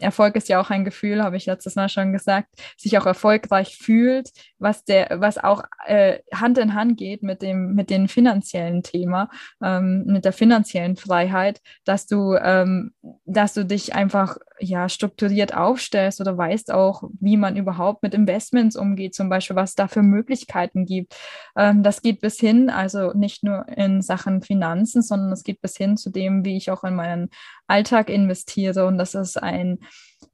Erfolg 0.00 0.36
ist 0.36 0.48
ja 0.48 0.60
auch 0.60 0.70
ein 0.70 0.84
Gefühl, 0.84 1.22
habe 1.22 1.36
ich 1.36 1.46
letztes 1.46 1.76
Mal 1.76 1.88
schon 1.88 2.12
gesagt, 2.12 2.48
sich 2.76 2.98
auch 2.98 3.06
erfolgreich 3.06 3.76
fühlt, 3.76 4.30
was 4.58 4.84
der, 4.84 5.20
was 5.20 5.38
auch 5.38 5.62
äh, 5.86 6.18
Hand 6.34 6.58
in 6.58 6.74
Hand 6.74 6.98
geht 6.98 7.22
mit 7.22 7.40
dem, 7.42 7.74
mit 7.74 7.88
dem 7.88 8.08
finanziellen 8.08 8.82
Thema, 8.82 9.30
ähm, 9.62 10.04
mit 10.06 10.24
der 10.24 10.32
finanziellen 10.32 10.96
Freiheit, 10.96 11.60
dass 11.84 12.06
du, 12.06 12.34
ähm, 12.34 12.92
dass 13.24 13.54
du 13.54 13.64
dich 13.64 13.94
einfach 13.94 14.36
ja 14.62 14.88
strukturiert 14.88 15.54
aufstellst 15.54 16.20
oder 16.20 16.36
weißt 16.36 16.72
auch, 16.72 17.04
wie 17.20 17.36
man 17.36 17.56
überhaupt 17.56 18.02
mit 18.02 18.14
Investments 18.14 18.76
umgeht, 18.76 19.14
zum 19.14 19.28
Beispiel, 19.28 19.56
was 19.56 19.74
da 19.74 19.88
für 19.88 20.02
Möglichkeiten 20.02 20.86
gibt. 20.86 21.14
Ähm, 21.56 21.82
das 21.82 22.02
geht 22.02 22.20
bis 22.20 22.38
hin, 22.38 22.70
also 22.70 23.12
nicht 23.12 23.44
nur 23.44 23.66
in 23.68 24.02
Sachen 24.02 24.42
Finanzen, 24.42 25.02
sondern 25.02 25.32
es 25.32 25.42
geht 25.42 25.60
bis 25.60 25.76
hin 25.76 25.96
zu 25.96 26.10
dem, 26.10 26.44
wie 26.44 26.56
ich 26.56 26.70
auch 26.70 26.84
in 26.84 26.94
meinen 26.94 27.30
Alltag 27.66 28.08
investiere. 28.08 28.86
Und 28.86 28.98
das 28.98 29.14
ist 29.14 29.42
ein 29.42 29.78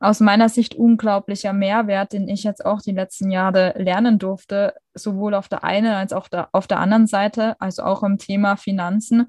aus 0.00 0.20
meiner 0.20 0.48
Sicht 0.48 0.74
unglaublicher 0.74 1.52
Mehrwert, 1.52 2.12
den 2.12 2.28
ich 2.28 2.44
jetzt 2.44 2.64
auch 2.64 2.80
die 2.80 2.92
letzten 2.92 3.30
Jahre 3.30 3.74
lernen 3.76 4.18
durfte, 4.18 4.74
sowohl 4.94 5.34
auf 5.34 5.48
der 5.48 5.64
einen 5.64 5.92
als 5.92 6.12
auch 6.12 6.28
da, 6.28 6.48
auf 6.52 6.66
der 6.66 6.78
anderen 6.78 7.06
Seite, 7.06 7.60
also 7.60 7.82
auch 7.82 8.02
im 8.02 8.18
Thema 8.18 8.56
Finanzen 8.56 9.28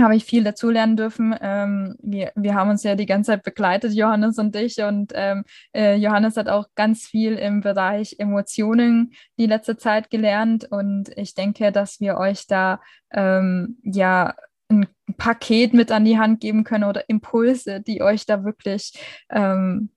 habe 0.00 0.16
ich 0.16 0.24
viel 0.24 0.42
dazu 0.42 0.70
lernen 0.70 0.96
dürfen. 0.96 1.34
Ähm, 1.40 1.96
wir, 2.02 2.32
wir 2.34 2.54
haben 2.54 2.70
uns 2.70 2.82
ja 2.82 2.96
die 2.96 3.06
ganze 3.06 3.32
Zeit 3.32 3.42
begleitet, 3.44 3.92
Johannes 3.92 4.38
und 4.38 4.56
ich. 4.56 4.82
Und 4.82 5.12
ähm, 5.14 5.44
äh, 5.74 5.96
Johannes 5.96 6.36
hat 6.36 6.48
auch 6.48 6.66
ganz 6.74 7.04
viel 7.04 7.34
im 7.34 7.60
Bereich 7.60 8.16
Emotionen 8.18 9.12
die 9.38 9.46
letzte 9.46 9.76
Zeit 9.76 10.10
gelernt. 10.10 10.66
Und 10.70 11.10
ich 11.16 11.34
denke, 11.34 11.70
dass 11.70 12.00
wir 12.00 12.16
euch 12.16 12.46
da 12.46 12.80
ähm, 13.12 13.78
ja 13.82 14.34
ein 14.68 14.88
Paket 15.16 15.74
mit 15.74 15.92
an 15.92 16.04
die 16.04 16.18
Hand 16.18 16.40
geben 16.40 16.64
können 16.64 16.84
oder 16.84 17.08
Impulse, 17.08 17.80
die 17.80 18.02
euch 18.02 18.26
da 18.26 18.44
wirklich 18.44 18.94
ähm, 19.30 19.90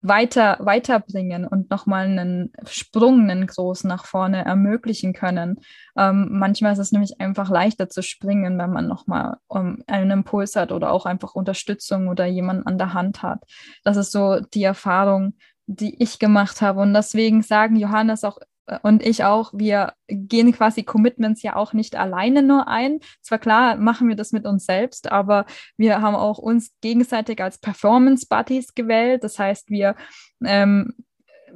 weiter, 0.00 0.58
weiterbringen 0.60 1.46
und 1.46 1.70
nochmal 1.70 2.06
einen 2.06 2.52
Sprung, 2.66 3.28
einen 3.28 3.46
großen 3.46 3.88
nach 3.88 4.04
vorne 4.04 4.44
ermöglichen 4.44 5.12
können. 5.12 5.60
Ähm, 5.96 6.28
manchmal 6.30 6.72
ist 6.72 6.78
es 6.78 6.92
nämlich 6.92 7.20
einfach 7.20 7.50
leichter 7.50 7.88
zu 7.88 8.02
springen, 8.02 8.58
wenn 8.58 8.70
man 8.70 8.86
nochmal 8.86 9.38
um, 9.48 9.82
einen 9.86 10.10
Impuls 10.10 10.54
hat 10.54 10.70
oder 10.70 10.92
auch 10.92 11.04
einfach 11.04 11.34
Unterstützung 11.34 12.08
oder 12.08 12.26
jemanden 12.26 12.66
an 12.66 12.78
der 12.78 12.94
Hand 12.94 13.22
hat. 13.22 13.42
Das 13.82 13.96
ist 13.96 14.12
so 14.12 14.40
die 14.40 14.62
Erfahrung, 14.62 15.34
die 15.66 16.00
ich 16.02 16.18
gemacht 16.18 16.62
habe. 16.62 16.80
Und 16.80 16.94
deswegen 16.94 17.42
sagen 17.42 17.76
Johannes 17.76 18.22
auch 18.24 18.38
und 18.82 19.02
ich 19.02 19.24
auch, 19.24 19.52
wir 19.54 19.94
gehen 20.08 20.52
quasi 20.52 20.82
Commitments 20.82 21.42
ja 21.42 21.56
auch 21.56 21.72
nicht 21.72 21.96
alleine 21.96 22.42
nur 22.42 22.68
ein. 22.68 23.00
Zwar 23.22 23.38
klar 23.38 23.76
machen 23.76 24.08
wir 24.08 24.16
das 24.16 24.32
mit 24.32 24.46
uns 24.46 24.66
selbst, 24.66 25.10
aber 25.10 25.46
wir 25.76 26.00
haben 26.00 26.14
auch 26.14 26.38
uns 26.38 26.72
gegenseitig 26.80 27.42
als 27.42 27.58
Performance 27.58 28.26
Buddies 28.28 28.74
gewählt. 28.74 29.24
Das 29.24 29.38
heißt, 29.38 29.70
wir 29.70 29.96
ähm, 30.44 30.94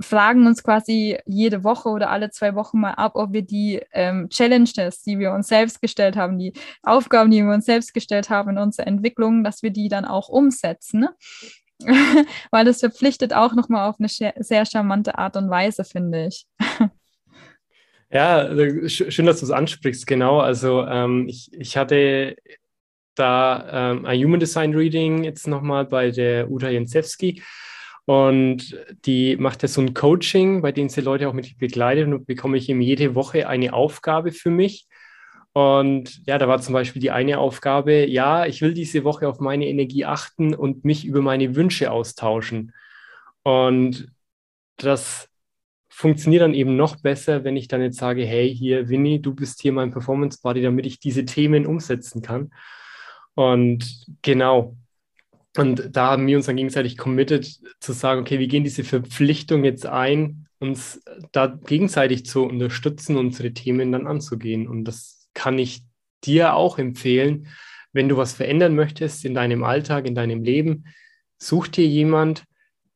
fragen 0.01 0.47
uns 0.47 0.63
quasi 0.63 1.19
jede 1.27 1.65
Woche 1.65 1.89
oder 1.89 2.11
alle 2.11 2.31
zwei 2.31 2.55
Wochen 2.55 2.81
mal 2.81 2.93
ab, 2.93 3.13
ob 3.15 3.33
wir 3.33 3.43
die 3.43 3.81
ähm, 3.93 4.29
Challenges, 4.29 5.03
die 5.03 5.19
wir 5.19 5.33
uns 5.33 5.49
selbst 5.49 5.81
gestellt 5.81 6.17
haben, 6.17 6.39
die 6.39 6.53
Aufgaben, 6.83 7.31
die 7.31 7.43
wir 7.43 7.53
uns 7.53 7.67
selbst 7.67 7.95
gestellt 7.95 8.31
haben 8.31 8.51
in 8.51 8.59
unserer 8.59 8.87
Entwicklung, 8.87 9.45
dass 9.45 9.63
wir 9.63 9.71
die 9.71 9.89
dann 9.89 10.05
auch 10.05 10.29
umsetzen. 10.29 11.09
Weil 12.51 12.65
das 12.65 12.81
verpflichtet 12.81 13.35
auch 13.35 13.55
nochmal 13.55 13.89
auf 13.89 13.97
eine 13.99 14.09
sehr 14.09 14.67
charmante 14.67 15.19
Art 15.19 15.37
und 15.37 15.51
Weise, 15.51 15.85
finde 15.85 16.27
ich. 16.27 16.47
Ja, 18.13 18.51
schön, 18.89 19.25
dass 19.27 19.41
du 19.41 19.47
es 19.47 19.51
ansprichst, 19.51 20.07
genau. 20.07 20.41
Also 20.41 20.87
ähm, 20.87 21.29
ich, 21.29 21.51
ich 21.59 21.77
hatte 21.79 22.37
da 23.15 23.93
ähm, 23.93 24.05
ein 24.05 24.23
Human 24.23 24.41
Design 24.41 24.75
Reading 24.75 25.25
jetzt 25.25 25.47
nochmal 25.47 25.87
bei 25.87 26.11
der 26.11 26.51
Uta 26.51 26.69
Jensewski 26.69 27.43
und 28.05 28.77
die 29.07 29.37
macht 29.37 29.63
ja 29.63 29.69
so 29.69 29.81
ein 29.81 29.95
Coaching, 29.95 30.61
bei 30.61 30.73
dem 30.73 30.89
sie 30.91 31.01
Leute 31.01 31.29
auch 31.29 31.33
mit 31.33 31.57
begleitet 31.59 32.07
und 32.07 32.27
bekomme 32.27 32.59
ich 32.59 32.69
eben 32.69 32.83
jede 32.83 33.15
Woche 33.15 33.49
eine 33.49 33.73
Aufgabe 33.73 34.33
für 34.33 34.51
mich. 34.51 34.87
Und 35.55 36.27
ja, 36.27 36.39
da 36.39 36.49
war 36.49 36.61
zum 36.61 36.75
Beispiel 36.75 37.01
die 37.01 37.11
eine 37.11 37.39
Aufgabe, 37.39 38.07
ja, 38.07 38.47
ich 38.47 38.61
will 38.63 38.75
diese 38.75 39.05
Woche 39.05 39.29
auf 39.29 39.41
meine 39.41 39.69
Energie 39.69 40.05
achten 40.05 40.55
und 40.55 40.85
mich 40.85 41.05
über 41.07 41.23
meine 41.23 41.55
Wünsche 41.57 41.91
austauschen. 41.91 42.75
Und 43.43 44.09
das 44.77 45.29
funktioniert 45.95 46.43
dann 46.43 46.55
eben 46.55 46.75
noch 46.75 46.97
besser, 46.97 47.45
wenn 47.45 47.57
ich 47.57 47.69
dann 47.69 47.83
jetzt 47.83 47.99
sage, 47.99 48.25
hey, 48.25 48.53
hier, 48.53 48.89
Winnie, 48.89 49.21
du 49.21 49.35
bist 49.35 49.61
hier 49.61 49.73
mein 49.73 49.93
Performance 49.93 50.39
Buddy, 50.43 50.63
damit 50.63 50.87
ich 50.87 50.99
diese 50.99 51.27
Themen 51.27 51.67
umsetzen 51.67 52.23
kann. 52.23 52.51
Und 53.35 54.07
genau. 54.23 54.77
Und 55.57 55.91
da 55.95 56.13
haben 56.13 56.27
wir 56.27 56.37
uns 56.39 56.47
dann 56.47 56.57
gegenseitig 56.57 56.97
committed 56.97 57.61
zu 57.79 57.93
sagen, 57.93 58.23
okay, 58.23 58.39
wir 58.39 58.49
gehen 58.49 58.65
diese 58.65 58.85
Verpflichtung 58.85 59.65
jetzt 59.65 59.85
ein, 59.85 60.47
uns 60.61 61.03
da 61.31 61.47
gegenseitig 61.47 62.25
zu 62.25 62.45
unterstützen, 62.45 63.19
unsere 63.19 63.53
Themen 63.53 63.93
dann 63.93 64.07
anzugehen. 64.07 64.67
Und 64.67 64.85
das 64.85 65.29
kann 65.35 65.59
ich 65.59 65.83
dir 66.25 66.55
auch 66.55 66.79
empfehlen, 66.79 67.49
wenn 67.93 68.09
du 68.09 68.17
was 68.17 68.33
verändern 68.33 68.75
möchtest 68.75 69.27
in 69.27 69.35
deinem 69.35 69.63
Alltag, 69.63 70.07
in 70.07 70.15
deinem 70.15 70.43
Leben, 70.43 70.87
such 71.37 71.69
dir 71.69 71.87
jemand, 71.87 72.45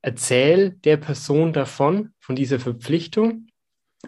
erzähl 0.07 0.71
der 0.85 0.99
Person 0.99 1.53
davon, 1.53 2.11
von 2.21 2.37
dieser 2.37 2.61
Verpflichtung, 2.61 3.49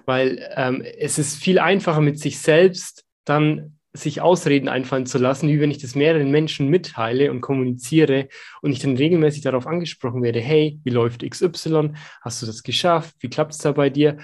weil 0.06 0.48
ähm, 0.54 0.80
es 0.80 1.18
ist 1.18 1.42
viel 1.42 1.58
einfacher 1.58 2.00
mit 2.00 2.20
sich 2.20 2.38
selbst 2.38 3.04
dann 3.24 3.78
sich 3.92 4.20
Ausreden 4.20 4.68
einfallen 4.68 5.06
zu 5.06 5.18
lassen, 5.18 5.48
wie 5.48 5.58
wenn 5.58 5.72
ich 5.72 5.78
das 5.78 5.96
mehreren 5.96 6.30
Menschen 6.30 6.68
mitteile 6.68 7.32
und 7.32 7.40
kommuniziere 7.40 8.28
und 8.62 8.70
ich 8.70 8.78
dann 8.78 8.96
regelmäßig 8.96 9.42
darauf 9.42 9.66
angesprochen 9.66 10.22
werde, 10.22 10.38
hey, 10.38 10.78
wie 10.84 10.90
läuft 10.90 11.28
XY? 11.28 11.94
Hast 12.20 12.42
du 12.42 12.46
das 12.46 12.62
geschafft? 12.62 13.16
Wie 13.18 13.28
klappt 13.28 13.54
es 13.54 13.58
da 13.58 13.72
bei 13.72 13.90
dir? 13.90 14.18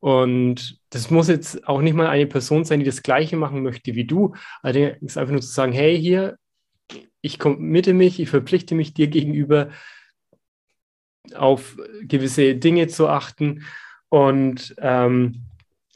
Und 0.00 0.80
das 0.90 1.10
muss 1.10 1.28
jetzt 1.28 1.68
auch 1.68 1.80
nicht 1.80 1.94
mal 1.94 2.08
eine 2.08 2.26
Person 2.26 2.64
sein, 2.64 2.80
die 2.80 2.86
das 2.86 3.04
Gleiche 3.04 3.36
machen 3.36 3.62
möchte 3.62 3.94
wie 3.94 4.04
du. 4.04 4.34
Allerdings 4.62 5.16
einfach 5.16 5.32
nur 5.32 5.42
zu 5.42 5.52
sagen, 5.52 5.72
hey, 5.72 5.96
hier, 5.96 6.38
ich 7.20 7.38
committe 7.38 7.94
mich, 7.94 8.18
ich 8.18 8.30
verpflichte 8.30 8.74
mich 8.74 8.94
dir 8.94 9.06
gegenüber, 9.06 9.70
auf 11.34 11.76
gewisse 12.02 12.56
Dinge 12.56 12.88
zu 12.88 13.08
achten. 13.08 13.64
Und 14.08 14.74
ähm, 14.78 15.42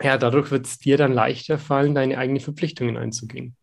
ja, 0.00 0.18
dadurch 0.18 0.50
wird 0.50 0.66
es 0.66 0.78
dir 0.78 0.96
dann 0.96 1.12
leichter 1.12 1.58
fallen, 1.58 1.94
deine 1.94 2.18
eigenen 2.18 2.40
Verpflichtungen 2.40 2.96
einzugehen. 2.96 3.56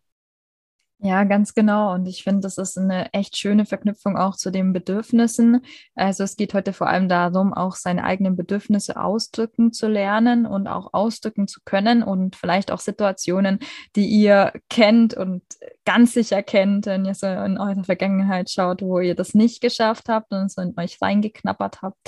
Ja, 1.04 1.24
ganz 1.24 1.52
genau. 1.54 1.92
Und 1.94 2.06
ich 2.06 2.22
finde, 2.22 2.42
das 2.42 2.58
ist 2.58 2.78
eine 2.78 3.12
echt 3.12 3.36
schöne 3.36 3.66
Verknüpfung 3.66 4.16
auch 4.16 4.36
zu 4.36 4.52
den 4.52 4.72
Bedürfnissen. 4.72 5.64
Also 5.96 6.22
es 6.22 6.36
geht 6.36 6.54
heute 6.54 6.72
vor 6.72 6.86
allem 6.86 7.08
darum, 7.08 7.52
auch 7.52 7.74
seine 7.74 8.04
eigenen 8.04 8.36
Bedürfnisse 8.36 8.96
ausdrücken 8.96 9.72
zu 9.72 9.88
lernen 9.88 10.46
und 10.46 10.68
auch 10.68 10.94
ausdrücken 10.94 11.48
zu 11.48 11.58
können 11.64 12.04
und 12.04 12.36
vielleicht 12.36 12.70
auch 12.70 12.78
Situationen, 12.78 13.58
die 13.96 14.06
ihr 14.06 14.52
kennt 14.70 15.14
und 15.14 15.42
ganz 15.84 16.14
sicher 16.14 16.42
kennt, 16.44 16.86
wenn 16.86 17.04
ihr 17.04 17.14
so 17.14 17.26
in 17.26 17.58
eure 17.58 17.82
Vergangenheit 17.82 18.48
schaut, 18.50 18.82
wo 18.82 19.00
ihr 19.00 19.16
das 19.16 19.34
nicht 19.34 19.60
geschafft 19.60 20.08
habt 20.08 20.32
und 20.32 20.52
so 20.52 20.62
in 20.62 20.74
euch 20.78 21.02
reingeknappert 21.02 21.82
habt, 21.82 21.98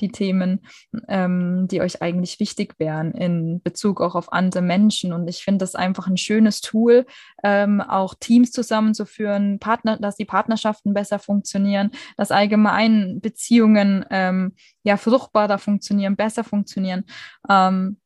die 0.00 0.12
Themen, 0.12 0.64
ähm, 1.08 1.66
die 1.68 1.80
euch 1.80 2.02
eigentlich 2.02 2.38
wichtig 2.38 2.74
wären 2.78 3.10
in 3.12 3.60
Bezug 3.62 4.00
auch 4.00 4.14
auf 4.14 4.32
andere 4.32 4.62
Menschen. 4.62 5.12
Und 5.12 5.26
ich 5.26 5.42
finde 5.42 5.58
das 5.58 5.74
einfach 5.74 6.06
ein 6.06 6.16
schönes 6.16 6.60
Tool, 6.60 7.04
ähm, 7.42 7.80
auch 7.80 8.14
Teams 8.14 8.43
Teams 8.44 8.52
zusammenzuführen, 8.52 9.58
Partner, 9.58 9.98
dass 9.98 10.16
die 10.16 10.24
Partnerschaften 10.24 10.94
besser 10.94 11.18
funktionieren, 11.18 11.90
dass 12.16 12.30
allgemein 12.30 13.20
Beziehungen 13.20 14.04
ähm, 14.10 14.54
ja 14.82 14.96
fruchtbarer 14.96 15.58
funktionieren, 15.58 16.16
besser 16.16 16.44
funktionieren. 16.44 17.04
Ähm, 17.48 17.98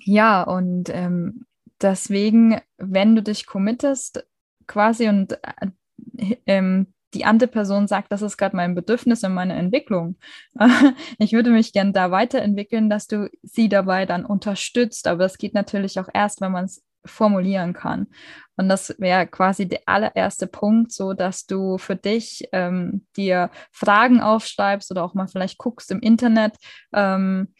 ja, 0.00 0.42
und 0.42 0.90
ähm, 0.90 1.46
deswegen, 1.80 2.60
wenn 2.76 3.14
du 3.14 3.22
dich 3.22 3.46
committest, 3.46 4.26
quasi 4.66 5.08
und 5.08 5.38
äh, 5.42 6.36
ähm, 6.46 6.88
die 7.12 7.24
andere 7.24 7.48
Person 7.48 7.86
sagt, 7.86 8.10
das 8.10 8.22
ist 8.22 8.36
gerade 8.36 8.56
mein 8.56 8.74
Bedürfnis 8.74 9.22
und 9.22 9.34
meine 9.34 9.54
Entwicklung. 9.54 10.16
ich 11.18 11.32
würde 11.32 11.50
mich 11.50 11.72
gerne 11.72 11.92
da 11.92 12.10
weiterentwickeln, 12.10 12.90
dass 12.90 13.06
du 13.06 13.30
sie 13.42 13.68
dabei 13.68 14.04
dann 14.04 14.26
unterstützt. 14.26 15.06
Aber 15.06 15.22
das 15.22 15.38
geht 15.38 15.54
natürlich 15.54 16.00
auch 16.00 16.08
erst, 16.12 16.40
wenn 16.40 16.50
man 16.50 16.64
es 16.64 16.82
formulieren 17.04 17.72
kann. 17.72 18.08
Und 18.56 18.68
das 18.68 18.94
wäre 18.98 19.26
quasi 19.26 19.68
der 19.68 19.80
allererste 19.86 20.46
Punkt, 20.46 20.92
so 20.92 21.12
dass 21.12 21.46
du 21.46 21.78
für 21.78 21.96
dich 21.96 22.48
ähm, 22.52 23.06
dir 23.16 23.50
Fragen 23.72 24.20
aufschreibst 24.20 24.90
oder 24.90 25.04
auch 25.04 25.14
mal 25.14 25.26
vielleicht 25.26 25.58
guckst 25.58 25.90
im 25.90 26.00
Internet. 26.00 26.56
Ähm, 26.92 27.52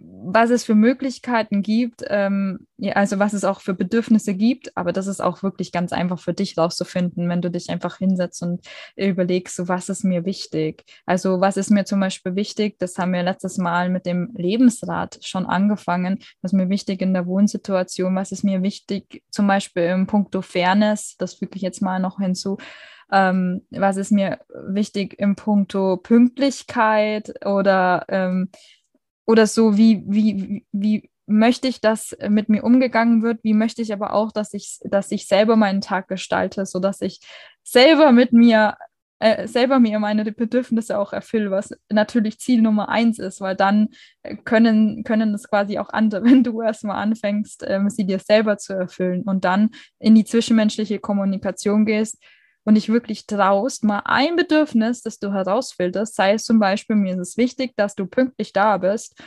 was 0.00 0.50
es 0.50 0.64
für 0.64 0.74
Möglichkeiten 0.74 1.62
gibt, 1.62 2.04
ähm, 2.08 2.66
ja, 2.76 2.92
also 2.94 3.18
was 3.18 3.32
es 3.32 3.44
auch 3.44 3.60
für 3.60 3.74
Bedürfnisse 3.74 4.34
gibt, 4.34 4.76
aber 4.76 4.92
das 4.92 5.06
ist 5.06 5.20
auch 5.20 5.42
wirklich 5.42 5.72
ganz 5.72 5.92
einfach 5.92 6.20
für 6.20 6.34
dich 6.34 6.56
rauszufinden, 6.56 7.28
wenn 7.28 7.42
du 7.42 7.50
dich 7.50 7.70
einfach 7.70 7.98
hinsetzt 7.98 8.42
und 8.42 8.60
überlegst, 8.96 9.56
so 9.56 9.68
was 9.68 9.88
ist 9.88 10.04
mir 10.04 10.24
wichtig. 10.24 10.84
Also 11.06 11.40
was 11.40 11.56
ist 11.56 11.70
mir 11.70 11.84
zum 11.84 12.00
Beispiel 12.00 12.36
wichtig, 12.36 12.78
das 12.78 12.98
haben 12.98 13.12
wir 13.12 13.22
letztes 13.22 13.58
Mal 13.58 13.88
mit 13.88 14.06
dem 14.06 14.30
Lebensrat 14.36 15.18
schon 15.22 15.46
angefangen, 15.46 16.18
was 16.42 16.52
mir 16.52 16.68
wichtig 16.68 17.00
in 17.02 17.14
der 17.14 17.26
Wohnsituation, 17.26 18.14
was 18.14 18.30
ist 18.30 18.44
mir 18.44 18.62
wichtig 18.62 19.22
zum 19.30 19.46
Beispiel 19.46 19.84
im 19.84 20.06
Punkto 20.06 20.42
Fairness, 20.42 21.16
das 21.18 21.34
füge 21.34 21.56
ich 21.56 21.62
jetzt 21.62 21.82
mal 21.82 21.98
noch 21.98 22.18
hinzu, 22.18 22.58
ähm, 23.10 23.62
was 23.70 23.96
ist 23.96 24.12
mir 24.12 24.38
wichtig 24.68 25.18
im 25.18 25.34
Punkto 25.34 25.96
Pünktlichkeit 25.96 27.44
oder 27.46 28.04
ähm, 28.08 28.50
oder 29.28 29.46
so, 29.46 29.76
wie, 29.76 30.02
wie, 30.06 30.64
wie 30.72 31.10
möchte 31.26 31.68
ich, 31.68 31.82
dass 31.82 32.16
mit 32.30 32.48
mir 32.48 32.64
umgegangen 32.64 33.22
wird, 33.22 33.44
wie 33.44 33.52
möchte 33.52 33.82
ich 33.82 33.92
aber 33.92 34.14
auch, 34.14 34.32
dass 34.32 34.54
ich, 34.54 34.78
dass 34.84 35.12
ich 35.12 35.28
selber 35.28 35.54
meinen 35.54 35.82
Tag 35.82 36.08
gestalte, 36.08 36.64
sodass 36.64 37.02
ich 37.02 37.20
selber 37.62 38.10
mit 38.12 38.32
mir, 38.32 38.78
äh, 39.18 39.46
selber 39.46 39.80
mir 39.80 39.98
meine 39.98 40.24
Bedürfnisse 40.32 40.98
auch 40.98 41.12
erfülle, 41.12 41.50
was 41.50 41.74
natürlich 41.90 42.38
Ziel 42.38 42.62
Nummer 42.62 42.88
eins 42.88 43.18
ist, 43.18 43.42
weil 43.42 43.54
dann 43.54 43.88
können, 44.44 45.04
können 45.04 45.34
es 45.34 45.46
quasi 45.50 45.78
auch 45.78 45.90
andere, 45.90 46.24
wenn 46.24 46.42
du 46.42 46.62
erstmal 46.62 46.96
anfängst, 46.96 47.64
äh, 47.64 47.80
sie 47.88 48.06
dir 48.06 48.20
selber 48.20 48.56
zu 48.56 48.72
erfüllen 48.72 49.24
und 49.24 49.44
dann 49.44 49.72
in 49.98 50.14
die 50.14 50.24
zwischenmenschliche 50.24 51.00
Kommunikation 51.00 51.84
gehst, 51.84 52.16
und 52.68 52.74
dich 52.74 52.90
wirklich 52.90 53.26
traust, 53.26 53.82
mal 53.82 54.02
ein 54.04 54.36
Bedürfnis, 54.36 55.00
das 55.00 55.18
du 55.18 55.32
herausfilterst, 55.32 56.14
sei 56.14 56.34
es 56.34 56.44
zum 56.44 56.58
Beispiel, 56.58 56.96
mir 56.96 57.14
ist 57.14 57.20
es 57.20 57.36
wichtig, 57.38 57.72
dass 57.76 57.94
du 57.94 58.04
pünktlich 58.04 58.52
da 58.52 58.76
bist, 58.76 59.18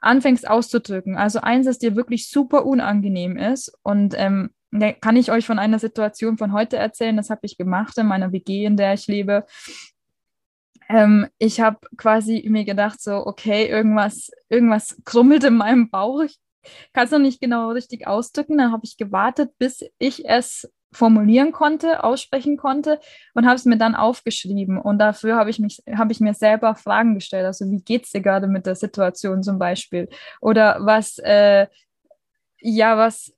anfängst 0.00 0.50
auszudrücken. 0.50 1.16
Also 1.16 1.40
eins, 1.40 1.66
das 1.66 1.78
dir 1.78 1.94
wirklich 1.94 2.28
super 2.28 2.66
unangenehm 2.66 3.36
ist 3.36 3.72
und 3.84 4.14
ähm, 4.16 4.50
da 4.72 4.90
kann 4.90 5.14
ich 5.14 5.30
euch 5.30 5.46
von 5.46 5.60
einer 5.60 5.78
Situation 5.78 6.38
von 6.38 6.52
heute 6.52 6.76
erzählen, 6.76 7.16
das 7.16 7.30
habe 7.30 7.42
ich 7.44 7.56
gemacht 7.56 7.96
in 7.98 8.08
meiner 8.08 8.32
WG, 8.32 8.64
in 8.64 8.76
der 8.76 8.94
ich 8.94 9.06
lebe. 9.06 9.46
Ähm, 10.88 11.28
ich 11.38 11.60
habe 11.60 11.78
quasi 11.96 12.44
mir 12.48 12.64
gedacht, 12.64 13.00
so, 13.00 13.28
okay, 13.28 13.68
irgendwas, 13.68 14.32
irgendwas 14.48 15.00
krummelt 15.04 15.44
in 15.44 15.56
meinem 15.56 15.88
Bauch. 15.88 16.24
Ich 16.24 16.40
kann 16.92 17.04
es 17.04 17.12
noch 17.12 17.20
nicht 17.20 17.40
genau 17.40 17.70
richtig 17.70 18.08
ausdrücken. 18.08 18.58
Dann 18.58 18.72
habe 18.72 18.84
ich 18.84 18.96
gewartet, 18.96 19.52
bis 19.56 19.84
ich 20.00 20.28
es 20.28 20.68
formulieren 20.92 21.52
konnte, 21.52 22.04
aussprechen 22.04 22.56
konnte 22.56 23.00
und 23.34 23.46
habe 23.46 23.56
es 23.56 23.64
mir 23.64 23.76
dann 23.76 23.94
aufgeschrieben. 23.94 24.78
Und 24.78 24.98
dafür 24.98 25.36
habe 25.36 25.50
ich 25.50 25.60
habe 25.94 26.12
ich 26.12 26.20
mir 26.20 26.34
selber 26.34 26.74
Fragen 26.74 27.14
gestellt. 27.14 27.46
Also 27.46 27.70
wie 27.70 27.82
geht 27.82 28.04
es 28.04 28.12
dir 28.12 28.22
gerade 28.22 28.46
mit 28.46 28.66
der 28.66 28.76
Situation 28.76 29.42
zum 29.42 29.58
Beispiel? 29.58 30.08
Oder 30.40 30.78
was, 30.80 31.18
äh, 31.18 31.66
ja, 32.60 32.96
was, 32.96 33.32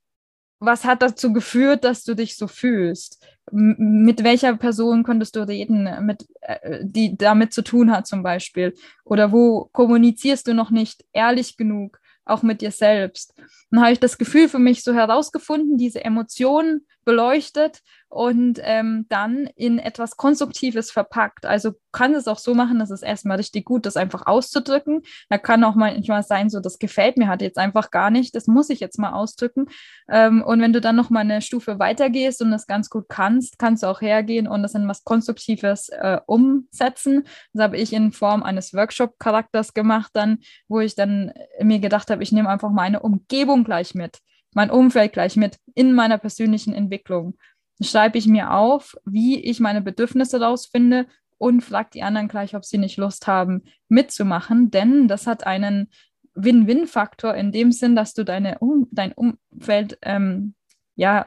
was 0.61 0.85
hat 0.85 1.03
dazu 1.03 1.33
geführt, 1.33 1.85
dass 1.85 2.05
du 2.05 2.15
dich 2.15 2.37
so 2.37 2.47
fühlst? 2.49 3.25
Mit 3.51 4.25
welcher 4.25 4.55
Person 4.57 5.05
könntest 5.05 5.35
du 5.37 5.47
reden, 5.47 5.89
mit, 6.05 6.27
äh, 6.41 6.81
die 6.83 7.17
damit 7.17 7.53
zu 7.53 7.63
tun 7.63 7.91
hat 7.91 8.07
zum 8.07 8.23
Beispiel? 8.23 8.75
Oder 9.05 9.33
wo 9.33 9.69
kommunizierst 9.73 10.47
du 10.47 10.55
noch 10.55 10.71
nicht 10.71 11.05
ehrlich 11.13 11.57
genug? 11.57 11.99
Auch 12.29 12.43
mit 12.43 12.61
dir 12.61 12.71
selbst. 12.71 13.35
Dann 13.71 13.81
habe 13.81 13.93
ich 13.93 14.01
das 14.01 14.19
Gefühl 14.19 14.49
für 14.49 14.59
mich 14.59 14.83
so 14.83 14.95
herausgefunden, 14.95 15.77
diese 15.79 16.05
Emotionen 16.05 16.87
beleuchtet 17.05 17.81
und 18.09 18.59
ähm, 18.63 19.07
dann 19.09 19.49
in 19.55 19.79
etwas 19.79 20.17
Konstruktives 20.17 20.91
verpackt. 20.91 21.45
Also 21.45 21.73
kann 21.93 22.15
es 22.15 22.27
auch 22.27 22.39
so 22.39 22.55
machen, 22.55 22.79
dass 22.79 22.91
es 22.91 23.03
erstmal 23.03 23.37
richtig 23.37 23.67
gut 23.67 23.85
ist, 23.87 23.97
einfach 23.97 24.27
auszudrücken. 24.27 25.03
Da 25.29 25.37
kann 25.37 25.63
auch 25.65 25.75
manchmal 25.75 26.23
sein, 26.23 26.49
so 26.49 26.61
das 26.61 26.79
gefällt 26.79 27.19
mir 27.19 27.29
halt 27.29 27.43
jetzt 27.43 27.59
einfach 27.59 27.91
gar 27.91 28.11
nicht, 28.11 28.35
das 28.35 28.47
muss 28.47 28.71
ich 28.71 28.81
jetzt 28.81 28.99
mal 28.99 29.13
ausdrücken. 29.13 29.67
Ähm, 30.09 30.43
und 30.43 30.61
wenn 30.61 30.73
du 30.73 30.81
dann 30.81 30.97
noch 30.97 31.11
mal 31.11 31.21
eine 31.21 31.43
Stufe 31.43 31.79
weitergehst 31.79 32.41
und 32.41 32.51
das 32.51 32.67
ganz 32.67 32.89
gut 32.89 33.09
kannst, 33.09 33.59
kannst 33.59 33.83
du 33.83 33.89
auch 33.89 34.01
hergehen 34.01 34.49
und 34.49 34.63
das 34.63 34.75
in 34.75 34.89
was 34.89 35.05
Konstruktives 35.05 35.91
äh, 35.91 36.19
umsetzen. 36.27 37.25
Das 37.53 37.65
habe 37.65 37.77
ich 37.77 37.93
in 37.93 38.13
Form 38.13 38.43
eines 38.43 38.73
Workshop-Charakters 38.73 39.75
gemacht 39.75 40.11
dann, 40.15 40.39
wo 40.69 40.81
ich 40.81 40.95
dann 40.95 41.33
mir 41.63 41.79
gedacht 41.79 42.11
habe, 42.11 42.23
ich 42.23 42.33
nehme 42.33 42.49
einfach 42.49 42.71
meine 42.71 43.01
Umgebung 43.01 43.65
gleich 43.65 43.95
mit 43.95 44.19
mein 44.55 44.71
Umfeld 44.71 45.13
gleich 45.13 45.37
mit 45.37 45.59
in 45.75 45.93
meiner 45.93 46.19
persönlichen 46.19 46.73
Entwicklung 46.73 47.37
schreibe 47.81 48.19
ich 48.19 48.27
mir 48.27 48.53
auf, 48.53 48.97
wie 49.05 49.41
ich 49.43 49.61
meine 49.61 49.81
Bedürfnisse 49.81 50.41
rausfinde 50.41 51.07
und 51.39 51.63
frage 51.63 51.91
die 51.95 52.03
anderen 52.03 52.29
gleich, 52.29 52.55
ob 52.55 52.65
sie 52.65 52.79
nicht 52.79 52.97
Lust 52.97 53.27
haben, 53.27 53.65
mitzumachen, 53.89 54.71
denn 54.71 55.09
das 55.09 55.27
hat 55.27 55.47
einen 55.47 55.89
Win-Win-Faktor 56.35 57.35
in 57.35 57.53
dem 57.53 57.73
Sinn, 57.73 57.97
dass 57.97 58.15
du 58.15 58.25
deine 58.25 58.59
um, 58.59 58.89
dein 58.93 59.13
Umfeld, 59.13 59.99
ähm, 60.03 60.55
ja, 60.95 61.27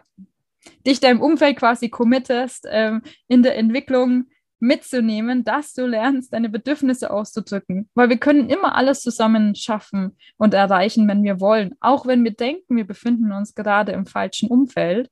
dich 0.85 0.99
deinem 0.99 1.21
Umfeld 1.21 1.57
quasi 1.57 1.89
committest, 1.89 2.67
ähm, 2.69 3.01
in 3.27 3.43
der 3.43 3.57
Entwicklung 3.57 4.25
mitzunehmen, 4.59 5.43
dass 5.43 5.73
du 5.73 5.87
lernst, 5.87 6.33
deine 6.33 6.47
Bedürfnisse 6.47 7.09
auszudrücken. 7.09 7.89
Weil 7.95 8.09
wir 8.09 8.17
können 8.17 8.49
immer 8.49 8.75
alles 8.75 9.01
zusammen 9.01 9.55
schaffen 9.55 10.15
und 10.37 10.53
erreichen, 10.53 11.07
wenn 11.07 11.23
wir 11.23 11.39
wollen. 11.39 11.75
Auch 11.79 12.05
wenn 12.05 12.23
wir 12.23 12.31
denken, 12.31 12.77
wir 12.77 12.85
befinden 12.85 13.31
uns 13.31 13.55
gerade 13.55 13.91
im 13.91 14.05
falschen 14.05 14.49
Umfeld, 14.49 15.09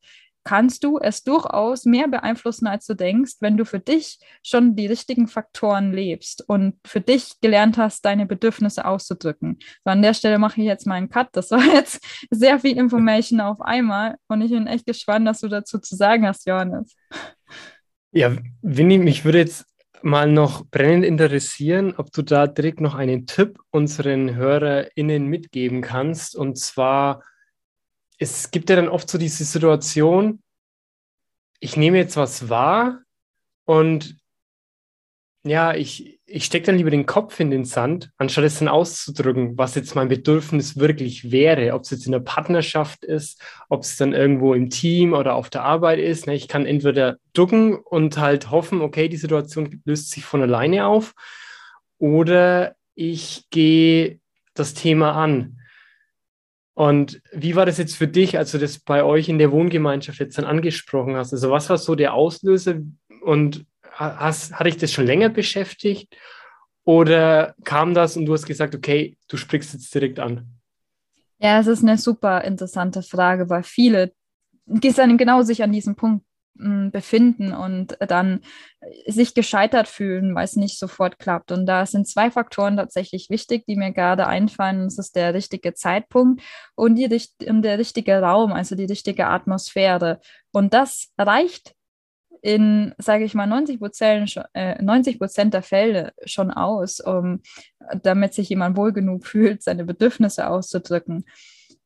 kannst 0.50 0.84
du 0.84 0.98
es 0.98 1.24
durchaus 1.24 1.86
mehr 1.86 2.08
beeinflussen, 2.08 2.66
als 2.66 2.88
du 2.88 2.96
denkst, 2.96 3.34
wenn 3.40 3.56
du 3.56 3.66
für 3.66 3.80
dich 3.80 4.18
schon 4.44 4.76
die 4.76 4.88
richtigen 4.88 5.28
Faktoren 5.28 5.94
lebst 5.94 6.44
und 6.50 6.74
für 6.88 7.02
dich 7.02 7.40
gelernt 7.40 7.78
hast, 7.78 8.04
deine 8.04 8.26
Bedürfnisse 8.26 8.86
auszudrücken. 8.86 9.60
So 9.86 9.92
an 9.92 10.02
der 10.02 10.16
Stelle 10.16 10.40
mache 10.40 10.60
ich 10.60 10.66
jetzt 10.66 10.88
mal 10.88 10.96
einen 10.96 11.10
Cut. 11.10 11.28
Das 11.34 11.52
war 11.52 11.64
jetzt 11.76 12.04
sehr 12.32 12.60
viel 12.60 12.78
Information 12.78 13.42
auf 13.42 13.62
einmal 13.62 14.16
und 14.28 14.42
ich 14.42 14.50
bin 14.50 14.66
echt 14.66 14.88
gespannt, 14.88 15.28
was 15.28 15.42
du 15.42 15.50
dazu 15.50 15.78
zu 15.78 15.96
sagen 15.96 16.26
hast, 16.26 16.48
Johannes. 16.48 16.96
Ja, 18.12 18.36
Winnie, 18.64 18.98
mich 18.98 19.26
würde 19.26 19.38
jetzt 19.38 19.68
mal 20.02 20.32
noch 20.32 20.66
brennend 20.66 21.06
interessieren, 21.06 21.94
ob 21.96 22.12
du 22.12 22.24
da 22.24 22.48
direkt 22.48 22.82
noch 22.82 22.96
einen 22.96 23.28
Tipp 23.28 23.60
unseren 23.70 24.36
HörerInnen 24.36 25.28
mitgeben 25.28 25.84
kannst. 25.84 26.36
Und 26.36 26.58
zwar, 26.58 27.22
es 28.20 28.52
gibt 28.52 28.70
ja 28.70 28.76
dann 28.76 28.90
oft 28.90 29.10
so 29.10 29.18
diese 29.18 29.46
Situation, 29.46 30.44
ich 31.60 31.76
nehme 31.78 31.98
jetzt 31.98 32.18
was 32.18 32.50
wahr 32.50 33.00
und 33.66 34.18
ja, 35.44 35.74
ich, 35.74 36.20
ich 36.26 36.44
stecke 36.44 36.66
dann 36.66 36.78
lieber 36.78 36.90
den 36.90 37.06
Kopf 37.06 37.40
in 37.40 37.50
den 37.50 37.64
Sand, 37.64 38.12
anstatt 38.18 38.44
es 38.44 38.60
dann 38.60 38.68
auszudrücken, 38.68 39.58
was 39.58 39.76
jetzt 39.76 39.96
mein 39.96 40.10
Bedürfnis 40.10 40.78
wirklich 40.78 41.32
wäre, 41.32 41.74
ob 41.74 41.84
es 41.84 41.92
jetzt 41.92 42.06
in 42.06 42.12
der 42.12 42.20
Partnerschaft 42.20 43.06
ist, 43.06 43.42
ob 43.70 43.84
es 43.84 43.96
dann 43.96 44.12
irgendwo 44.12 44.54
im 44.54 44.70
Team 44.70 45.14
oder 45.14 45.36
auf 45.36 45.50
der 45.50 45.64
Arbeit 45.64 46.00
ist. 46.00 46.28
Ne? 46.28 46.36
Ich 46.36 46.50
kann 46.50 46.66
entweder 46.66 47.18
ducken 47.32 47.76
und 47.76 48.18
halt 48.18 48.52
hoffen, 48.52 48.82
okay, 48.82 49.08
die 49.08 49.18
Situation 49.18 49.82
löst 49.86 50.12
sich 50.12 50.26
von 50.26 50.42
alleine 50.42 50.88
auf, 50.88 51.14
oder 52.00 52.76
ich 52.96 53.46
gehe 53.50 54.20
das 54.54 54.74
Thema 54.74 55.14
an. 55.14 55.59
Und 56.80 57.22
wie 57.34 57.58
war 57.58 57.66
das 57.66 57.78
jetzt 57.78 57.98
für 57.98 58.08
dich, 58.08 58.38
als 58.38 58.54
du 58.54 58.58
das 58.58 58.80
bei 58.80 59.04
euch 59.04 59.28
in 59.28 59.38
der 59.38 59.52
Wohngemeinschaft 59.52 60.18
jetzt 60.22 60.38
dann 60.38 60.46
angesprochen 60.46 61.18
hast? 61.18 61.34
Also 61.34 61.52
was 61.52 61.70
war 61.70 61.78
so 61.78 61.94
der 61.94 62.14
Auslöser 62.14 62.76
und 63.22 63.66
hast, 63.92 64.54
hat 64.54 64.66
dich 64.66 64.78
das 64.78 64.94
schon 64.94 65.06
länger 65.06 65.28
beschäftigt 65.28 66.16
oder 66.86 67.54
kam 67.66 67.94
das 67.94 68.16
und 68.16 68.28
du 68.28 68.34
hast 68.34 68.46
gesagt, 68.46 68.76
okay, 68.76 69.18
du 69.28 69.36
sprichst 69.36 69.74
jetzt 69.74 69.94
direkt 69.94 70.22
an? 70.22 70.48
Ja, 71.40 71.60
es 71.60 71.68
ist 71.68 71.84
eine 71.84 71.98
super 71.98 72.46
interessante 72.46 73.04
Frage, 73.04 73.50
weil 73.50 73.64
viele 73.64 74.14
die 74.66 74.94
dann 74.94 75.18
genau 75.18 75.42
sich 75.42 75.62
an 75.64 75.74
diesem 75.74 75.98
Punkt 75.98 76.24
befinden 76.92 77.54
und 77.54 77.98
dann 78.00 78.42
sich 79.08 79.34
gescheitert 79.34 79.88
fühlen, 79.88 80.36
weil 80.36 80.46
es 80.46 80.56
nicht 80.56 80.78
sofort 80.78 81.20
klappt. 81.20 81.52
Und 81.52 81.66
da 81.66 81.86
sind 81.86 82.08
zwei 82.08 82.32
Faktoren 82.32 82.78
tatsächlich 82.78 83.30
wichtig, 83.30 83.66
die 83.68 83.76
mir 83.76 83.92
gerade 83.92 84.28
einfallen. 84.28 84.86
Das 84.86 84.98
ist 84.98 85.16
der 85.16 85.34
richtige 85.34 85.74
Zeitpunkt 85.74 86.42
und, 86.76 86.96
die, 86.96 87.08
der 87.08 87.80
richtige 87.80 88.20
Raum, 88.20 88.54
also 88.54 88.76
die 88.76 88.86
richtige 88.86 89.28
Atmosphäre. 89.28 90.20
Und 90.52 90.74
das 90.74 91.10
reicht 91.18 91.74
in, 92.42 92.94
sage 92.98 93.26
ich 93.26 93.34
mal, 93.34 93.48
90 93.48 93.80
Prozent, 93.80 94.42
äh, 94.54 94.82
90 94.82 95.20
Prozent 95.20 95.54
der 95.54 95.64
Fälle 95.64 96.14
schon 96.26 96.52
aus, 96.52 97.00
um, 97.00 97.42
damit 98.02 98.34
sich 98.34 98.50
jemand 98.50 98.78
wohl 98.78 98.94
genug 98.94 99.26
fühlt, 99.26 99.64
seine 99.64 99.86
Bedürfnisse 99.86 100.48
auszudrücken. 100.48 101.26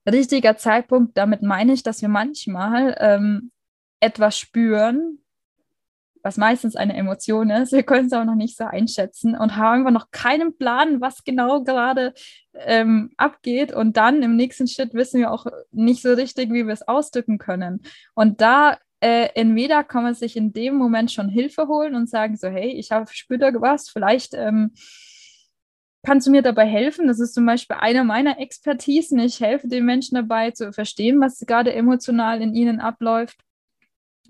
Richtiger 0.07 0.57
Zeitpunkt, 0.57 1.17
damit 1.17 1.41
meine 1.43 1.73
ich, 1.73 1.81
dass 1.81 2.01
wir 2.01 2.09
manchmal 2.09 2.95
ähm, 2.99 3.51
etwas 4.03 4.37
spüren, 4.37 5.19
was 6.23 6.37
meistens 6.37 6.75
eine 6.75 6.95
Emotion 6.95 7.49
ist. 7.49 7.73
Wir 7.73 7.83
können 7.83 8.07
es 8.07 8.13
auch 8.13 8.23
noch 8.23 8.35
nicht 8.35 8.57
so 8.57 8.63
einschätzen 8.63 9.35
und 9.35 9.57
haben 9.57 9.79
einfach 9.79 9.91
noch 9.91 10.11
keinen 10.11 10.57
Plan, 10.57 11.01
was 11.01 11.23
genau 11.23 11.63
gerade 11.63 12.13
ähm, 12.53 13.11
abgeht. 13.17 13.73
Und 13.73 13.97
dann 13.97 14.23
im 14.23 14.35
nächsten 14.35 14.67
Schritt 14.67 14.93
wissen 14.93 15.19
wir 15.19 15.31
auch 15.31 15.45
nicht 15.71 16.01
so 16.01 16.13
richtig, 16.13 16.51
wie 16.51 16.65
wir 16.65 16.73
es 16.73 16.87
ausdrücken 16.87 17.37
können. 17.37 17.81
Und 18.13 18.39
da 18.41 18.77
äh, 19.01 19.29
entweder 19.35 19.83
kann 19.83 20.03
man 20.03 20.13
sich 20.15 20.37
in 20.37 20.53
dem 20.53 20.75
Moment 20.75 21.11
schon 21.11 21.27
Hilfe 21.27 21.67
holen 21.67 21.93
und 21.95 22.09
sagen 22.09 22.37
so, 22.37 22.47
hey, 22.47 22.71
ich 22.71 22.91
habe 22.91 23.05
da 23.37 23.53
was, 23.55 23.89
vielleicht 23.89 24.33
ähm, 24.33 24.71
kannst 26.05 26.27
du 26.27 26.31
mir 26.31 26.41
dabei 26.41 26.65
helfen? 26.65 27.07
Das 27.07 27.19
ist 27.19 27.33
zum 27.33 27.45
Beispiel 27.45 27.77
eine 27.79 28.05
meiner 28.05 28.39
Expertisen. 28.39 29.19
Ich 29.19 29.41
helfe 29.41 29.67
den 29.67 29.83
Menschen 29.83 30.15
dabei 30.15 30.51
zu 30.51 30.71
verstehen, 30.71 31.19
was 31.19 31.39
gerade 31.39 31.73
emotional 31.73 32.41
in 32.41 32.53
ihnen 32.53 32.79
abläuft. 32.79 33.37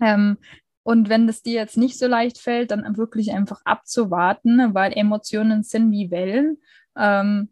Ähm, 0.00 0.38
und 0.82 1.08
wenn 1.08 1.26
das 1.26 1.42
dir 1.42 1.54
jetzt 1.54 1.76
nicht 1.76 1.98
so 1.98 2.06
leicht 2.06 2.38
fällt, 2.38 2.70
dann 2.70 2.96
wirklich 2.96 3.32
einfach 3.32 3.62
abzuwarten, 3.64 4.74
weil 4.74 4.92
Emotionen 4.92 5.62
sind 5.62 5.90
wie 5.90 6.10
Wellen. 6.10 6.58
Ähm, 6.96 7.48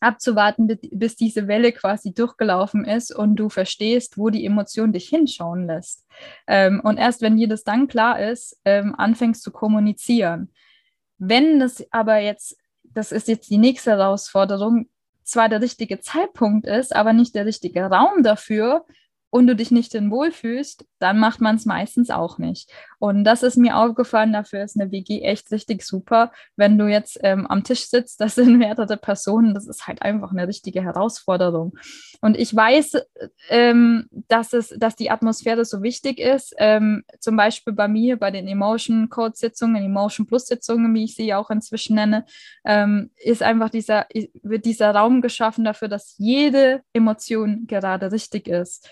abzuwarten, 0.00 0.78
bis 0.92 1.16
diese 1.16 1.48
Welle 1.48 1.72
quasi 1.72 2.14
durchgelaufen 2.14 2.84
ist 2.84 3.14
und 3.14 3.36
du 3.36 3.48
verstehst, 3.48 4.16
wo 4.16 4.30
die 4.30 4.44
Emotion 4.46 4.92
dich 4.92 5.08
hinschauen 5.08 5.66
lässt. 5.66 6.06
Ähm, 6.46 6.80
und 6.84 6.98
erst 6.98 7.20
wenn 7.20 7.36
dir 7.36 7.48
das 7.48 7.64
dann 7.64 7.88
klar 7.88 8.20
ist, 8.20 8.60
ähm, 8.64 8.94
anfängst 8.96 9.42
zu 9.42 9.50
kommunizieren. 9.50 10.52
Wenn 11.18 11.58
das 11.58 11.84
aber 11.90 12.18
jetzt, 12.18 12.56
das 12.84 13.12
ist 13.12 13.28
jetzt 13.28 13.50
die 13.50 13.58
nächste 13.58 13.90
Herausforderung, 13.90 14.88
zwar 15.24 15.48
der 15.48 15.60
richtige 15.60 16.00
Zeitpunkt 16.00 16.66
ist, 16.66 16.94
aber 16.94 17.12
nicht 17.12 17.34
der 17.34 17.44
richtige 17.44 17.82
Raum 17.84 18.22
dafür, 18.22 18.86
und 19.30 19.46
du 19.46 19.54
dich 19.54 19.70
nicht 19.70 19.94
in 19.94 20.10
wohlfühlst, 20.10 20.86
dann 20.98 21.18
macht 21.18 21.40
man 21.40 21.56
es 21.56 21.66
meistens 21.66 22.10
auch 22.10 22.38
nicht. 22.38 22.70
Und 22.98 23.24
das 23.24 23.42
ist 23.42 23.56
mir 23.56 23.76
aufgefallen, 23.76 24.32
dafür 24.32 24.64
ist 24.64 24.80
eine 24.80 24.90
WG 24.90 25.20
echt 25.20 25.50
richtig 25.52 25.82
super. 25.82 26.32
Wenn 26.56 26.78
du 26.78 26.86
jetzt 26.86 27.18
ähm, 27.22 27.46
am 27.46 27.62
Tisch 27.62 27.88
sitzt, 27.88 28.20
das 28.20 28.36
sind 28.36 28.56
mehrere 28.56 28.96
Personen, 28.96 29.54
das 29.54 29.66
ist 29.66 29.86
halt 29.86 30.02
einfach 30.02 30.32
eine 30.32 30.48
richtige 30.48 30.82
Herausforderung. 30.82 31.76
Und 32.20 32.36
ich 32.38 32.54
weiß, 32.54 33.02
ähm, 33.50 34.08
dass, 34.10 34.52
es, 34.52 34.74
dass 34.76 34.96
die 34.96 35.10
Atmosphäre 35.10 35.64
so 35.64 35.82
wichtig 35.82 36.18
ist. 36.18 36.54
Ähm, 36.58 37.04
zum 37.20 37.36
Beispiel 37.36 37.74
bei 37.74 37.86
mir, 37.86 38.16
bei 38.16 38.30
den 38.30 38.48
Emotion 38.48 39.10
Code 39.10 39.36
Sitzungen, 39.36 39.84
Emotion 39.84 40.26
Plus 40.26 40.46
Sitzungen, 40.46 40.94
wie 40.94 41.04
ich 41.04 41.14
sie 41.14 41.34
auch 41.34 41.50
inzwischen 41.50 41.96
nenne, 41.96 42.24
ähm, 42.64 43.10
ist 43.16 43.42
einfach 43.42 43.68
dieser, 43.68 44.06
wird 44.42 44.64
dieser 44.64 44.94
Raum 44.94 45.20
geschaffen 45.20 45.64
dafür, 45.64 45.88
dass 45.88 46.14
jede 46.16 46.82
Emotion 46.92 47.66
gerade 47.66 48.10
richtig 48.10 48.48
ist. 48.48 48.88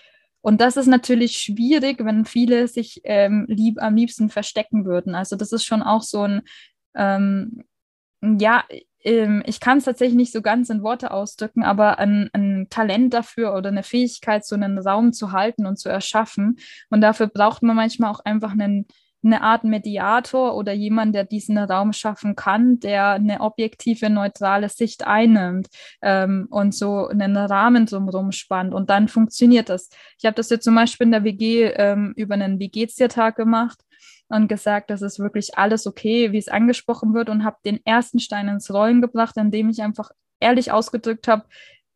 Und 0.46 0.60
das 0.60 0.76
ist 0.76 0.86
natürlich 0.86 1.38
schwierig, 1.38 2.04
wenn 2.04 2.24
viele 2.24 2.68
sich 2.68 3.00
ähm, 3.02 3.46
lieb, 3.48 3.82
am 3.82 3.96
liebsten 3.96 4.28
verstecken 4.28 4.84
würden. 4.84 5.16
Also 5.16 5.34
das 5.34 5.50
ist 5.50 5.64
schon 5.64 5.82
auch 5.82 6.02
so 6.02 6.22
ein, 6.22 6.42
ähm, 6.94 7.64
ja, 8.22 8.62
ähm, 9.02 9.42
ich 9.44 9.58
kann 9.58 9.78
es 9.78 9.86
tatsächlich 9.86 10.16
nicht 10.16 10.32
so 10.32 10.42
ganz 10.42 10.70
in 10.70 10.84
Worte 10.84 11.10
ausdrücken, 11.10 11.64
aber 11.64 11.98
ein, 11.98 12.30
ein, 12.32 12.68
Talent 12.70 13.12
dafür 13.12 13.56
oder 13.56 13.70
eine 13.70 13.82
Fähigkeit, 13.82 14.46
so 14.46 14.54
einen 14.54 14.78
Raum 14.78 15.12
zu 15.12 15.32
halten 15.32 15.66
und 15.66 15.80
zu 15.80 15.88
erschaffen. 15.88 16.60
Und 16.90 17.00
dafür 17.00 17.26
braucht 17.26 17.64
man 17.64 17.74
manchmal 17.74 18.12
auch 18.12 18.20
einfach 18.20 18.52
einen 18.52 18.86
eine 19.26 19.42
Art 19.42 19.64
Mediator 19.64 20.54
oder 20.54 20.72
jemand, 20.72 21.14
der 21.14 21.24
diesen 21.24 21.58
Raum 21.58 21.92
schaffen 21.92 22.36
kann, 22.36 22.80
der 22.80 23.10
eine 23.10 23.40
objektive, 23.40 24.08
neutrale 24.08 24.68
Sicht 24.68 25.06
einnimmt 25.06 25.68
ähm, 26.00 26.46
und 26.50 26.74
so 26.74 27.08
einen 27.08 27.36
Rahmen 27.36 27.86
drumherum 27.86 28.32
spannt. 28.32 28.72
Und 28.72 28.88
dann 28.88 29.08
funktioniert 29.08 29.68
das. 29.68 29.90
Ich 30.18 30.24
habe 30.24 30.34
das 30.34 30.50
jetzt 30.50 30.64
zum 30.64 30.74
Beispiel 30.74 31.06
in 31.06 31.12
der 31.12 31.24
WG 31.24 31.72
ähm, 31.76 32.14
über 32.16 32.34
einen 32.34 32.58
WG-Tag 32.58 33.36
gemacht 33.36 33.80
und 34.28 34.48
gesagt, 34.48 34.90
das 34.90 35.02
ist 35.02 35.18
wirklich 35.18 35.58
alles 35.58 35.86
okay, 35.86 36.32
wie 36.32 36.38
es 36.38 36.48
angesprochen 36.48 37.14
wird 37.14 37.28
und 37.28 37.44
habe 37.44 37.58
den 37.64 37.84
ersten 37.84 38.18
Stein 38.18 38.48
ins 38.48 38.72
Rollen 38.72 39.00
gebracht, 39.00 39.36
indem 39.36 39.68
ich 39.70 39.82
einfach 39.82 40.10
ehrlich 40.40 40.72
ausgedrückt 40.72 41.28
habe, 41.28 41.44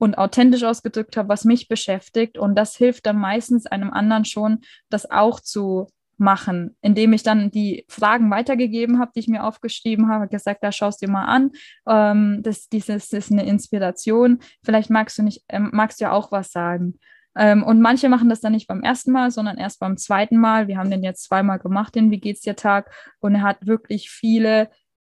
und 0.01 0.17
authentisch 0.17 0.65
ausgedrückt 0.65 1.19
habe, 1.19 1.29
was 1.29 1.45
mich 1.45 1.69
beschäftigt. 1.69 2.39
Und 2.39 2.55
das 2.55 2.75
hilft 2.75 3.05
dann 3.05 3.19
meistens 3.19 3.67
einem 3.67 3.91
anderen 3.91 4.25
schon, 4.25 4.61
das 4.89 5.11
auch 5.11 5.41
zu 5.41 5.89
machen, 6.21 6.77
indem 6.83 7.13
ich 7.13 7.23
dann 7.23 7.51
die 7.51 7.85
Fragen 7.89 8.31
weitergegeben 8.31 8.99
habe, 8.99 9.11
die 9.15 9.21
ich 9.21 9.29
mir 9.29 9.45
aufgeschrieben 9.45 10.09
habe, 10.09 10.29
gesagt, 10.29 10.63
da 10.63 10.71
schaust 10.71 11.01
du 11.01 11.07
dir 11.07 11.13
mal 11.13 11.25
an, 11.25 11.51
ähm, 11.89 12.43
das, 12.43 12.69
dieses 12.69 13.13
ist 13.13 13.33
eine 13.33 13.47
Inspiration, 13.47 14.39
vielleicht 14.63 14.91
magst 14.91 15.19
du 15.19 15.23
nicht, 15.23 15.45
ähm, 15.49 15.71
magst 15.73 16.01
du 16.01 16.05
ja 16.05 16.13
auch 16.13 16.31
was 16.31 16.53
sagen. 16.53 16.99
Ähm, 17.37 17.63
und 17.63 17.81
manche 17.81 18.09
machen 18.09 18.29
das 18.29 18.41
dann 18.41 18.53
nicht 18.53 18.67
beim 18.67 18.83
ersten 18.83 19.13
Mal, 19.13 19.31
sondern 19.31 19.57
erst 19.57 19.81
beim 19.81 19.97
zweiten 19.97 20.37
Mal. 20.37 20.69
Wir 20.69 20.79
haben 20.79 20.91
den 20.91 21.03
jetzt 21.03 21.25
zweimal 21.25 21.59
gemacht, 21.59 21.95
den 21.95 22.11
Wie 22.11 22.21
geht's 22.21 22.41
dir 22.41 22.57
Tag, 22.57 22.91
und 23.21 23.37
er 23.37 23.43
hat 23.43 23.67
wirklich 23.67 24.11
viele 24.11 24.69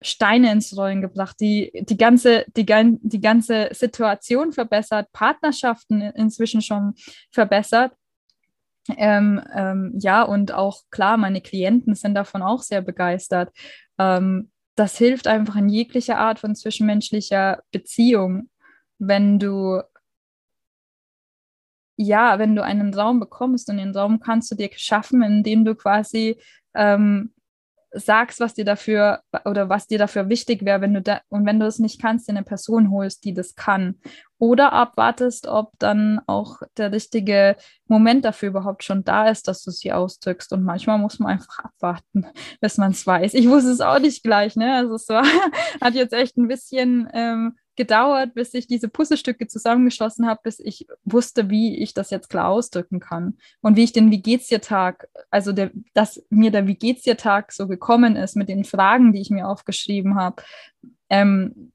Steine 0.01 0.51
ins 0.51 0.75
Rollen 0.77 1.01
gebracht, 1.01 1.37
die 1.39 1.71
die 1.87 1.97
ganze, 1.97 2.45
die, 2.55 2.65
die 2.65 3.21
ganze 3.21 3.69
Situation 3.71 4.51
verbessert, 4.51 5.11
Partnerschaften 5.11 6.01
inzwischen 6.01 6.61
schon 6.61 6.93
verbessert. 7.31 7.93
Ähm, 8.89 9.41
ähm, 9.55 9.93
ja, 9.99 10.23
und 10.23 10.51
auch 10.51 10.81
klar, 10.91 11.17
meine 11.17 11.41
Klienten 11.41 11.95
sind 11.95 12.15
davon 12.15 12.41
auch 12.41 12.61
sehr 12.61 12.81
begeistert. 12.81 13.49
Ähm, 13.97 14.51
das 14.75 14.97
hilft 14.97 15.27
einfach 15.27 15.55
in 15.55 15.69
jeglicher 15.69 16.17
Art 16.17 16.39
von 16.39 16.55
zwischenmenschlicher 16.55 17.61
Beziehung, 17.71 18.49
wenn 18.97 19.39
du 19.39 19.81
ja, 21.95 22.39
wenn 22.39 22.55
du 22.55 22.63
einen 22.63 22.93
Raum 22.93 23.19
bekommst 23.19 23.69
und 23.69 23.77
den 23.77 23.95
Raum 23.95 24.19
kannst 24.19 24.51
du 24.51 24.55
dir 24.55 24.69
schaffen, 24.75 25.21
indem 25.21 25.63
du 25.63 25.75
quasi 25.75 26.37
ähm, 26.73 27.32
sagst, 27.93 28.39
was 28.39 28.53
dir 28.53 28.65
dafür 28.65 29.21
oder 29.45 29.69
was 29.69 29.87
dir 29.87 29.97
dafür 29.97 30.29
wichtig 30.29 30.65
wäre, 30.65 30.81
wenn 30.81 30.93
du 30.93 31.01
da 31.01 31.21
und 31.29 31.45
wenn 31.45 31.59
du 31.59 31.65
es 31.65 31.79
nicht 31.79 32.01
kannst, 32.01 32.27
dir 32.27 32.33
eine 32.33 32.43
Person 32.43 32.91
holst, 32.91 33.23
die 33.23 33.33
das 33.33 33.55
kann. 33.55 33.99
Oder 34.39 34.73
abwartest, 34.73 35.47
ob 35.47 35.71
dann 35.79 36.19
auch 36.27 36.61
der 36.75 36.91
richtige 36.91 37.55
Moment 37.87 38.25
dafür 38.25 38.49
überhaupt 38.49 38.83
schon 38.83 39.03
da 39.03 39.29
ist, 39.29 39.47
dass 39.47 39.63
du 39.63 39.71
sie 39.71 39.93
ausdrückst. 39.93 40.51
Und 40.51 40.63
manchmal 40.63 40.97
muss 40.97 41.19
man 41.19 41.33
einfach 41.33 41.59
abwarten, 41.59 42.25
bis 42.59 42.77
man 42.77 42.91
es 42.91 43.07
weiß. 43.07 43.35
Ich 43.35 43.47
wusste 43.47 43.71
es 43.71 43.79
auch 43.79 43.99
nicht 43.99 44.23
gleich, 44.23 44.55
ne? 44.55 44.75
Also 44.75 44.95
es 44.95 45.07
war, 45.07 45.23
hat 45.81 45.93
jetzt 45.93 46.13
echt 46.13 46.35
ein 46.37 46.47
bisschen 46.47 47.07
ähm, 47.13 47.55
gedauert, 47.75 48.33
bis 48.33 48.53
ich 48.53 48.67
diese 48.67 48.87
Puzzlestücke 48.87 49.47
zusammengeschlossen 49.47 50.27
habe, 50.27 50.41
bis 50.43 50.59
ich 50.59 50.87
wusste, 51.03 51.49
wie 51.49 51.77
ich 51.81 51.93
das 51.93 52.09
jetzt 52.09 52.29
klar 52.29 52.49
ausdrücken 52.49 52.99
kann 52.99 53.37
und 53.61 53.75
wie 53.75 53.83
ich 53.83 53.93
den 53.93 54.11
Wie 54.11 54.21
geht's 54.21 54.47
dir 54.47 54.61
Tag, 54.61 55.07
also 55.29 55.51
der, 55.51 55.71
dass 55.93 56.23
mir 56.29 56.51
der 56.51 56.67
Wie 56.67 56.75
geht's 56.75 57.03
dir 57.03 57.17
Tag 57.17 57.51
so 57.51 57.67
gekommen 57.67 58.15
ist 58.15 58.35
mit 58.35 58.49
den 58.49 58.63
Fragen, 58.63 59.13
die 59.13 59.21
ich 59.21 59.29
mir 59.29 59.47
aufgeschrieben 59.47 60.15
habe. 60.15 60.43
Ähm, 61.09 61.72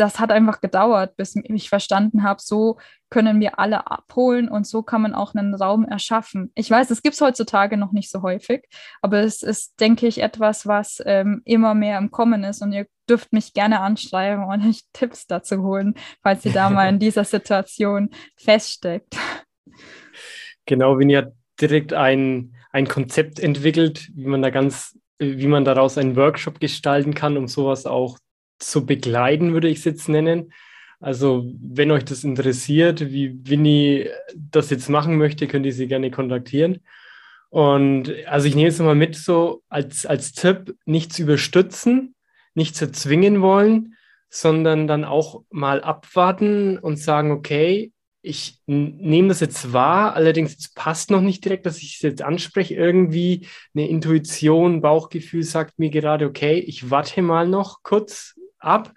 das 0.00 0.18
hat 0.18 0.32
einfach 0.32 0.60
gedauert, 0.62 1.16
bis 1.16 1.36
ich 1.36 1.68
verstanden 1.68 2.22
habe, 2.22 2.40
so 2.42 2.78
können 3.10 3.38
wir 3.40 3.58
alle 3.58 3.90
abholen 3.90 4.48
und 4.48 4.66
so 4.66 4.82
kann 4.82 5.02
man 5.02 5.14
auch 5.14 5.34
einen 5.34 5.54
Raum 5.54 5.84
erschaffen. 5.84 6.50
Ich 6.54 6.70
weiß, 6.70 6.90
es 6.90 7.02
gibt 7.02 7.14
es 7.16 7.20
heutzutage 7.20 7.76
noch 7.76 7.92
nicht 7.92 8.10
so 8.10 8.22
häufig, 8.22 8.64
aber 9.02 9.18
es 9.18 9.42
ist, 9.42 9.78
denke 9.78 10.06
ich, 10.06 10.22
etwas, 10.22 10.66
was 10.66 11.02
ähm, 11.04 11.42
immer 11.44 11.74
mehr 11.74 11.98
im 11.98 12.10
Kommen 12.10 12.44
ist 12.44 12.62
und 12.62 12.72
ihr 12.72 12.86
dürft 13.08 13.32
mich 13.32 13.52
gerne 13.52 13.80
anschreiben 13.80 14.44
und 14.44 14.66
euch 14.66 14.80
Tipps 14.94 15.26
dazu 15.26 15.62
holen, 15.62 15.94
falls 16.22 16.44
ihr 16.46 16.52
da 16.52 16.70
mal 16.70 16.88
in 16.88 16.98
dieser 17.00 17.24
Situation 17.24 18.10
feststeckt. 18.36 19.16
Genau, 20.64 20.98
wenn 20.98 21.10
ihr 21.10 21.34
direkt 21.60 21.92
ein, 21.92 22.54
ein 22.72 22.88
Konzept 22.88 23.38
entwickelt, 23.38 24.08
wie 24.14 24.26
man 24.26 24.40
da 24.40 24.48
ganz, 24.48 24.98
wie 25.18 25.48
man 25.48 25.66
daraus 25.66 25.98
einen 25.98 26.16
Workshop 26.16 26.58
gestalten 26.58 27.12
kann, 27.12 27.36
um 27.36 27.48
sowas 27.48 27.84
auch 27.84 28.18
zu 28.60 28.86
begleiten, 28.86 29.52
würde 29.52 29.68
ich 29.68 29.78
es 29.78 29.84
jetzt 29.84 30.08
nennen. 30.08 30.52
Also, 31.00 31.50
wenn 31.60 31.90
euch 31.90 32.04
das 32.04 32.24
interessiert, 32.24 33.10
wie 33.10 33.40
Winnie 33.48 34.08
das 34.34 34.70
jetzt 34.70 34.88
machen 34.88 35.16
möchte, 35.16 35.48
könnt 35.48 35.66
ihr 35.66 35.72
sie 35.72 35.88
gerne 35.88 36.10
kontaktieren. 36.10 36.80
Und 37.50 38.14
also 38.26 38.46
ich 38.46 38.54
nehme 38.54 38.68
es 38.68 38.78
mal 38.78 38.94
mit, 38.94 39.16
so 39.16 39.62
als, 39.68 40.06
als 40.06 40.32
Tipp, 40.32 40.76
nichts 40.84 41.18
überstützen, 41.18 42.14
nichts 42.54 42.80
erzwingen 42.80 43.42
wollen, 43.42 43.96
sondern 44.28 44.86
dann 44.86 45.04
auch 45.04 45.42
mal 45.50 45.82
abwarten 45.82 46.78
und 46.78 46.96
sagen, 46.96 47.32
okay, 47.32 47.92
ich 48.22 48.60
nehme 48.66 49.28
das 49.28 49.40
jetzt 49.40 49.72
wahr, 49.72 50.14
allerdings 50.14 50.72
passt 50.74 51.10
noch 51.10 51.22
nicht 51.22 51.44
direkt, 51.44 51.66
dass 51.66 51.78
ich 51.78 51.96
es 51.96 52.02
jetzt 52.02 52.22
anspreche. 52.22 52.74
Irgendwie 52.74 53.48
eine 53.74 53.88
Intuition, 53.88 54.82
Bauchgefühl 54.82 55.42
sagt 55.42 55.78
mir 55.78 55.90
gerade, 55.90 56.26
okay, 56.26 56.58
ich 56.58 56.90
warte 56.90 57.22
mal 57.22 57.48
noch 57.48 57.82
kurz 57.82 58.38
ab. 58.60 58.92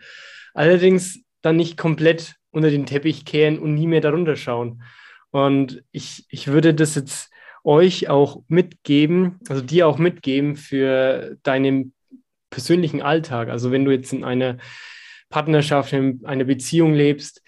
Allerdings 0.54 1.24
dann 1.42 1.56
nicht 1.56 1.78
komplett 1.78 2.36
unter 2.52 2.70
den 2.70 2.86
Teppich 2.86 3.26
kehren 3.26 3.60
und 3.60 3.74
nie 3.74 3.88
mehr 3.88 4.02
darunter 4.02 4.36
schauen. 4.36 4.84
Und 5.32 5.84
ich, 5.92 6.26
ich 6.30 6.48
würde 6.48 6.74
das 6.74 6.96
jetzt 6.96 7.32
euch 7.64 8.10
auch 8.10 8.44
mitgeben, 8.48 9.40
also 9.50 9.62
dir 9.62 9.88
auch 9.88 9.98
mitgeben 9.98 10.56
für 10.56 11.38
deinen 11.44 11.94
persönlichen 12.50 13.02
Alltag. 13.02 13.50
Also 13.50 13.72
wenn 13.72 13.86
du 13.86 13.92
jetzt 13.92 14.14
in 14.14 14.24
einer 14.24 14.58
Partnerschaft, 15.30 15.94
in 15.94 16.24
einer 16.26 16.44
Beziehung 16.44 16.94
lebst, 16.94 17.42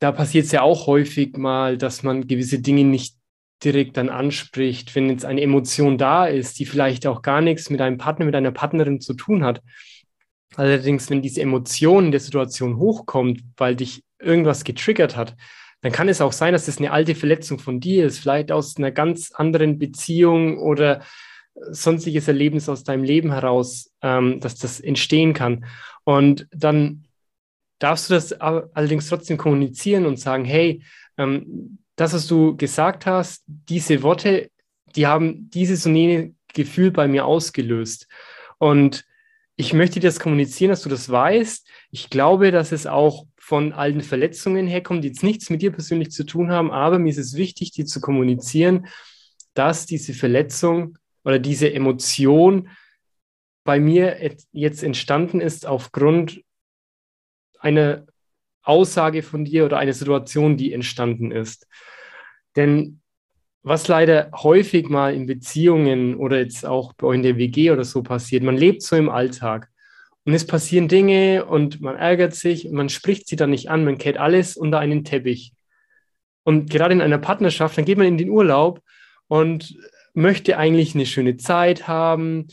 da 0.00 0.10
passiert 0.10 0.46
es 0.46 0.52
ja 0.52 0.62
auch 0.62 0.86
häufig 0.86 1.36
mal, 1.36 1.78
dass 1.78 2.02
man 2.02 2.26
gewisse 2.26 2.60
Dinge 2.60 2.84
nicht 2.84 3.14
direkt 3.62 3.98
dann 3.98 4.08
anspricht, 4.08 4.94
wenn 4.94 5.10
jetzt 5.10 5.26
eine 5.26 5.42
Emotion 5.42 5.98
da 5.98 6.26
ist, 6.26 6.58
die 6.58 6.64
vielleicht 6.64 7.06
auch 7.06 7.22
gar 7.22 7.42
nichts 7.42 7.68
mit 7.68 7.80
einem 7.80 7.98
Partner, 7.98 8.24
mit 8.24 8.34
einer 8.34 8.50
Partnerin 8.50 9.00
zu 9.00 9.14
tun 9.14 9.44
hat. 9.44 9.62
Allerdings, 10.56 11.10
wenn 11.10 11.22
diese 11.22 11.42
Emotion 11.42 12.06
in 12.06 12.10
der 12.10 12.20
Situation 12.20 12.76
hochkommt, 12.76 13.42
weil 13.56 13.76
dich 13.76 14.02
irgendwas 14.18 14.64
getriggert 14.64 15.16
hat, 15.16 15.36
dann 15.82 15.92
kann 15.92 16.08
es 16.08 16.20
auch 16.20 16.32
sein, 16.32 16.52
dass 16.52 16.68
es 16.68 16.78
eine 16.78 16.92
alte 16.92 17.14
Verletzung 17.14 17.58
von 17.58 17.80
dir 17.80 18.06
ist, 18.06 18.18
vielleicht 18.18 18.52
aus 18.52 18.76
einer 18.76 18.90
ganz 18.90 19.32
anderen 19.32 19.78
Beziehung 19.78 20.58
oder 20.58 21.02
sonstiges 21.54 22.28
Erlebnis 22.28 22.68
aus 22.68 22.84
deinem 22.84 23.04
Leben 23.04 23.32
heraus, 23.32 23.90
ähm, 24.02 24.40
dass 24.40 24.56
das 24.56 24.80
entstehen 24.80 25.34
kann. 25.34 25.64
Und 26.04 26.46
dann 26.52 27.04
darfst 27.78 28.10
du 28.10 28.14
das 28.14 28.32
allerdings 28.32 29.08
trotzdem 29.08 29.36
kommunizieren 29.36 30.06
und 30.06 30.18
sagen, 30.18 30.44
hey, 30.44 30.82
ähm, 31.16 31.78
das, 31.96 32.12
was 32.12 32.26
du 32.26 32.56
gesagt 32.56 33.06
hast, 33.06 33.44
diese 33.46 34.02
Worte, 34.02 34.50
die 34.96 35.06
haben 35.06 35.50
dieses 35.50 35.86
und 35.86 35.96
jene 35.96 36.34
Gefühl 36.52 36.90
bei 36.90 37.08
mir 37.08 37.26
ausgelöst. 37.26 38.06
Und 38.58 39.04
ich 39.60 39.74
möchte 39.74 40.00
dir 40.00 40.08
das 40.08 40.18
kommunizieren, 40.18 40.70
dass 40.70 40.80
du 40.80 40.88
das 40.88 41.10
weißt. 41.10 41.68
Ich 41.90 42.08
glaube, 42.08 42.50
dass 42.50 42.72
es 42.72 42.86
auch 42.86 43.26
von 43.36 43.74
allen 43.74 44.00
Verletzungen 44.00 44.66
herkommt, 44.66 45.04
die 45.04 45.08
jetzt 45.08 45.22
nichts 45.22 45.50
mit 45.50 45.60
dir 45.60 45.70
persönlich 45.70 46.12
zu 46.12 46.24
tun 46.24 46.50
haben, 46.50 46.70
aber 46.70 46.98
mir 46.98 47.10
ist 47.10 47.18
es 47.18 47.36
wichtig, 47.36 47.70
dir 47.70 47.84
zu 47.84 48.00
kommunizieren, 48.00 48.86
dass 49.52 49.84
diese 49.84 50.14
Verletzung 50.14 50.96
oder 51.24 51.38
diese 51.38 51.70
Emotion 51.70 52.70
bei 53.62 53.78
mir 53.78 54.34
jetzt 54.50 54.82
entstanden 54.82 55.42
ist 55.42 55.66
aufgrund 55.66 56.42
eine 57.58 58.06
Aussage 58.62 59.22
von 59.22 59.44
dir 59.44 59.66
oder 59.66 59.76
eine 59.76 59.92
Situation, 59.92 60.56
die 60.56 60.72
entstanden 60.72 61.32
ist. 61.32 61.66
Denn 62.56 63.02
was 63.62 63.88
leider 63.88 64.30
häufig 64.34 64.88
mal 64.88 65.14
in 65.14 65.26
Beziehungen 65.26 66.16
oder 66.16 66.38
jetzt 66.38 66.64
auch 66.64 66.92
bei 66.94 67.14
in 67.14 67.22
der 67.22 67.36
WG 67.36 67.70
oder 67.70 67.84
so 67.84 68.02
passiert, 68.02 68.42
man 68.42 68.56
lebt 68.56 68.82
so 68.82 68.96
im 68.96 69.08
Alltag 69.08 69.68
und 70.24 70.32
es 70.32 70.46
passieren 70.46 70.88
Dinge 70.88 71.44
und 71.44 71.80
man 71.80 71.96
ärgert 71.96 72.34
sich 72.34 72.66
und 72.66 72.74
man 72.74 72.88
spricht 72.88 73.28
sie 73.28 73.36
dann 73.36 73.50
nicht 73.50 73.70
an, 73.70 73.84
man 73.84 73.98
kehrt 73.98 74.16
alles 74.16 74.56
unter 74.56 74.78
einen 74.78 75.04
Teppich. 75.04 75.52
Und 76.42 76.70
gerade 76.70 76.94
in 76.94 77.02
einer 77.02 77.18
Partnerschaft, 77.18 77.76
dann 77.76 77.84
geht 77.84 77.98
man 77.98 78.06
in 78.06 78.18
den 78.18 78.30
Urlaub 78.30 78.80
und 79.28 79.76
möchte 80.14 80.58
eigentlich 80.58 80.94
eine 80.94 81.06
schöne 81.06 81.36
Zeit 81.36 81.86
haben, 81.86 82.46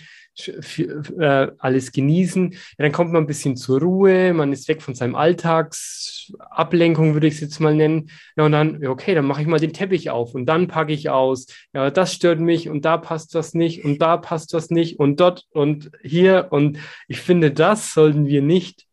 äh, 0.48 1.48
alles 1.58 1.92
genießen. 1.92 2.52
Ja, 2.52 2.60
dann 2.78 2.92
kommt 2.92 3.12
man 3.12 3.24
ein 3.24 3.28
bisschen 3.28 3.56
zur 3.56 3.82
Ruhe, 3.82 4.34
man 4.34 4.54
ist 4.54 4.68
weg 4.68 4.82
von 4.82 4.96
seinem 4.96 5.16
Alltagsablenkung, 5.16 7.14
würde 7.14 7.28
ich 7.28 7.36
es 7.36 7.42
jetzt 7.42 7.60
mal 7.60 7.76
nennen. 7.76 8.10
Ja, 8.36 8.46
und 8.46 8.52
dann, 8.52 8.86
okay, 8.86 9.16
dann 9.16 9.26
mache 9.26 9.42
ich 9.42 9.48
mal 9.48 9.60
den 9.60 9.74
Teppich 9.74 10.10
auf 10.10 10.36
und 10.36 10.46
dann 10.46 10.68
packe 10.68 10.94
ich 10.94 11.10
aus. 11.10 11.48
Ja, 11.74 11.90
das 11.90 12.14
stört 12.14 12.40
mich 12.40 12.70
und 12.70 12.86
da 12.86 12.98
passt 12.98 13.34
was 13.34 13.54
nicht 13.54 13.84
und 13.84 14.02
da 14.02 14.18
passt 14.18 14.54
was 14.54 14.70
nicht 14.70 15.00
und 15.00 15.20
dort 15.20 15.46
und 15.52 15.92
hier. 16.04 16.48
Und 16.52 16.78
ich 17.08 17.22
finde, 17.22 17.52
das 17.52 17.94
sollten 17.94 18.28
wir 18.28 18.42
nicht 18.42 18.86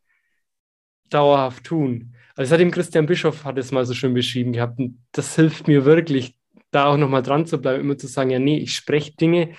dauerhaft 1.11 1.65
tun. 1.65 2.15
Also, 2.37 2.51
das 2.51 2.53
hat 2.53 2.61
ihm 2.61 2.71
Christian 2.71 3.07
Bischof 3.07 3.45
hat 3.45 3.59
es 3.59 3.71
mal 3.71 3.87
so 3.87 3.95
schön 3.95 4.15
beschrieben 4.15 4.53
gehabt. 4.53 4.79
Und 4.79 4.99
das 5.13 5.37
hilft 5.37 5.69
mir 5.69 5.85
wirklich, 5.85 6.37
da 6.71 6.87
auch 6.87 6.97
nochmal 6.97 7.23
dran 7.23 7.47
zu 7.47 7.59
bleiben, 7.61 7.81
immer 7.81 7.97
zu 7.97 8.09
sagen, 8.09 8.31
ja, 8.31 8.41
nee, 8.41 8.59
ich 8.59 8.75
spreche 8.75 9.13
Dinge, 9.13 9.55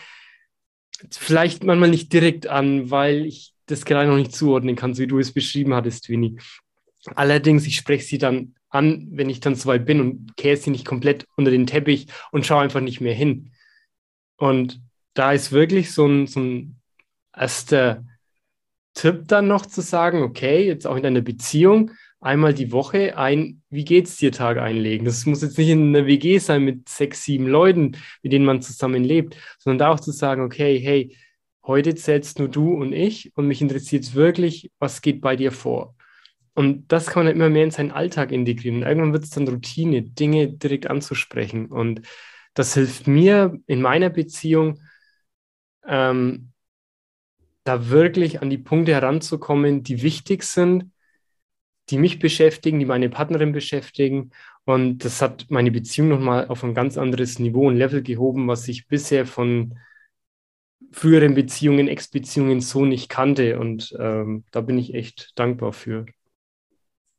vielleicht 1.11 1.63
manchmal 1.63 1.89
nicht 1.89 2.11
direkt 2.11 2.47
an, 2.47 2.89
weil 2.89 3.25
ich 3.25 3.53
das 3.65 3.85
gerade 3.85 4.09
noch 4.09 4.17
nicht 4.17 4.35
zuordnen 4.35 4.75
kann, 4.75 4.93
so 4.93 5.03
wie 5.03 5.07
du 5.07 5.19
es 5.19 5.33
beschrieben 5.33 5.73
hattest, 5.73 6.09
Winnie. 6.09 6.37
Allerdings, 7.15 7.65
ich 7.65 7.75
spreche 7.75 8.05
sie 8.05 8.17
dann 8.17 8.55
an, 8.69 9.07
wenn 9.11 9.29
ich 9.29 9.39
dann 9.39 9.55
soweit 9.55 9.85
bin 9.85 10.01
und 10.01 10.37
kehre 10.37 10.57
sie 10.57 10.69
nicht 10.69 10.85
komplett 10.85 11.25
unter 11.37 11.51
den 11.51 11.67
Teppich 11.67 12.07
und 12.31 12.45
schaue 12.45 12.63
einfach 12.63 12.81
nicht 12.81 13.01
mehr 13.01 13.13
hin. 13.13 13.51
Und 14.37 14.81
da 15.13 15.31
ist 15.31 15.51
wirklich 15.51 15.91
so 15.93 16.05
ein, 16.05 16.27
so 16.27 16.39
ein 16.39 16.81
erster 17.35 18.03
Tipp 18.93 19.23
dann 19.27 19.47
noch 19.47 19.65
zu 19.65 19.81
sagen, 19.81 20.23
okay, 20.23 20.65
jetzt 20.65 20.87
auch 20.87 20.95
in 20.95 21.05
einer 21.05 21.21
Beziehung, 21.21 21.91
einmal 22.25 22.53
die 22.53 22.71
Woche 22.71 23.17
ein 23.17 23.61
Wie 23.69 23.85
geht's 23.85 24.17
dir 24.17 24.31
Tag 24.31 24.57
einlegen. 24.57 25.05
Das 25.05 25.25
muss 25.25 25.43
jetzt 25.43 25.57
nicht 25.57 25.69
in 25.69 25.95
einer 25.95 26.07
WG 26.07 26.39
sein 26.39 26.63
mit 26.63 26.89
sechs, 26.89 27.23
sieben 27.23 27.47
Leuten, 27.47 27.97
mit 28.23 28.33
denen 28.33 28.45
man 28.45 28.61
zusammen 28.61 29.03
lebt, 29.03 29.37
sondern 29.59 29.79
da 29.79 29.93
auch 29.93 29.99
zu 29.99 30.11
sagen, 30.11 30.41
okay, 30.41 30.79
hey, 30.79 31.15
heute 31.65 31.95
zählst 31.95 32.39
nur 32.39 32.49
du 32.49 32.73
und 32.73 32.93
ich 32.93 33.35
und 33.37 33.47
mich 33.47 33.61
interessiert 33.61 34.03
es 34.03 34.15
wirklich, 34.15 34.71
was 34.79 35.01
geht 35.01 35.21
bei 35.21 35.35
dir 35.35 35.51
vor. 35.51 35.95
Und 36.55 36.91
das 36.91 37.07
kann 37.07 37.21
man 37.21 37.27
dann 37.27 37.35
immer 37.35 37.49
mehr 37.49 37.65
in 37.65 37.71
seinen 37.71 37.91
Alltag 37.91 38.31
integrieren. 38.31 38.77
Und 38.77 38.87
irgendwann 38.87 39.13
wird 39.13 39.25
es 39.25 39.29
dann 39.29 39.47
Routine, 39.47 40.01
Dinge 40.01 40.49
direkt 40.49 40.87
anzusprechen. 40.87 41.67
Und 41.67 42.01
das 42.53 42.73
hilft 42.73 43.07
mir 43.07 43.59
in 43.67 43.81
meiner 43.81 44.09
Beziehung, 44.09 44.79
ähm, 45.87 46.53
da 47.65 47.89
wirklich 47.89 48.41
an 48.41 48.49
die 48.49 48.57
Punkte 48.57 48.93
heranzukommen, 48.93 49.83
die 49.83 50.01
wichtig 50.01 50.43
sind 50.43 50.91
die 51.89 51.97
mich 51.97 52.19
beschäftigen, 52.19 52.79
die 52.79 52.85
meine 52.85 53.09
Partnerin 53.09 53.51
beschäftigen. 53.51 54.31
Und 54.65 55.05
das 55.05 55.21
hat 55.21 55.45
meine 55.49 55.71
Beziehung 55.71 56.09
nochmal 56.09 56.47
auf 56.47 56.63
ein 56.63 56.73
ganz 56.73 56.97
anderes 56.97 57.39
Niveau 57.39 57.67
und 57.67 57.77
Level 57.77 58.01
gehoben, 58.01 58.47
was 58.47 58.67
ich 58.67 58.87
bisher 58.87 59.25
von 59.25 59.77
früheren 60.91 61.35
Beziehungen, 61.35 61.87
Ex-Beziehungen 61.87 62.61
so 62.61 62.85
nicht 62.85 63.09
kannte. 63.09 63.59
Und 63.59 63.95
ähm, 63.99 64.43
da 64.51 64.61
bin 64.61 64.77
ich 64.77 64.93
echt 64.93 65.31
dankbar 65.35 65.73
für. 65.73 66.05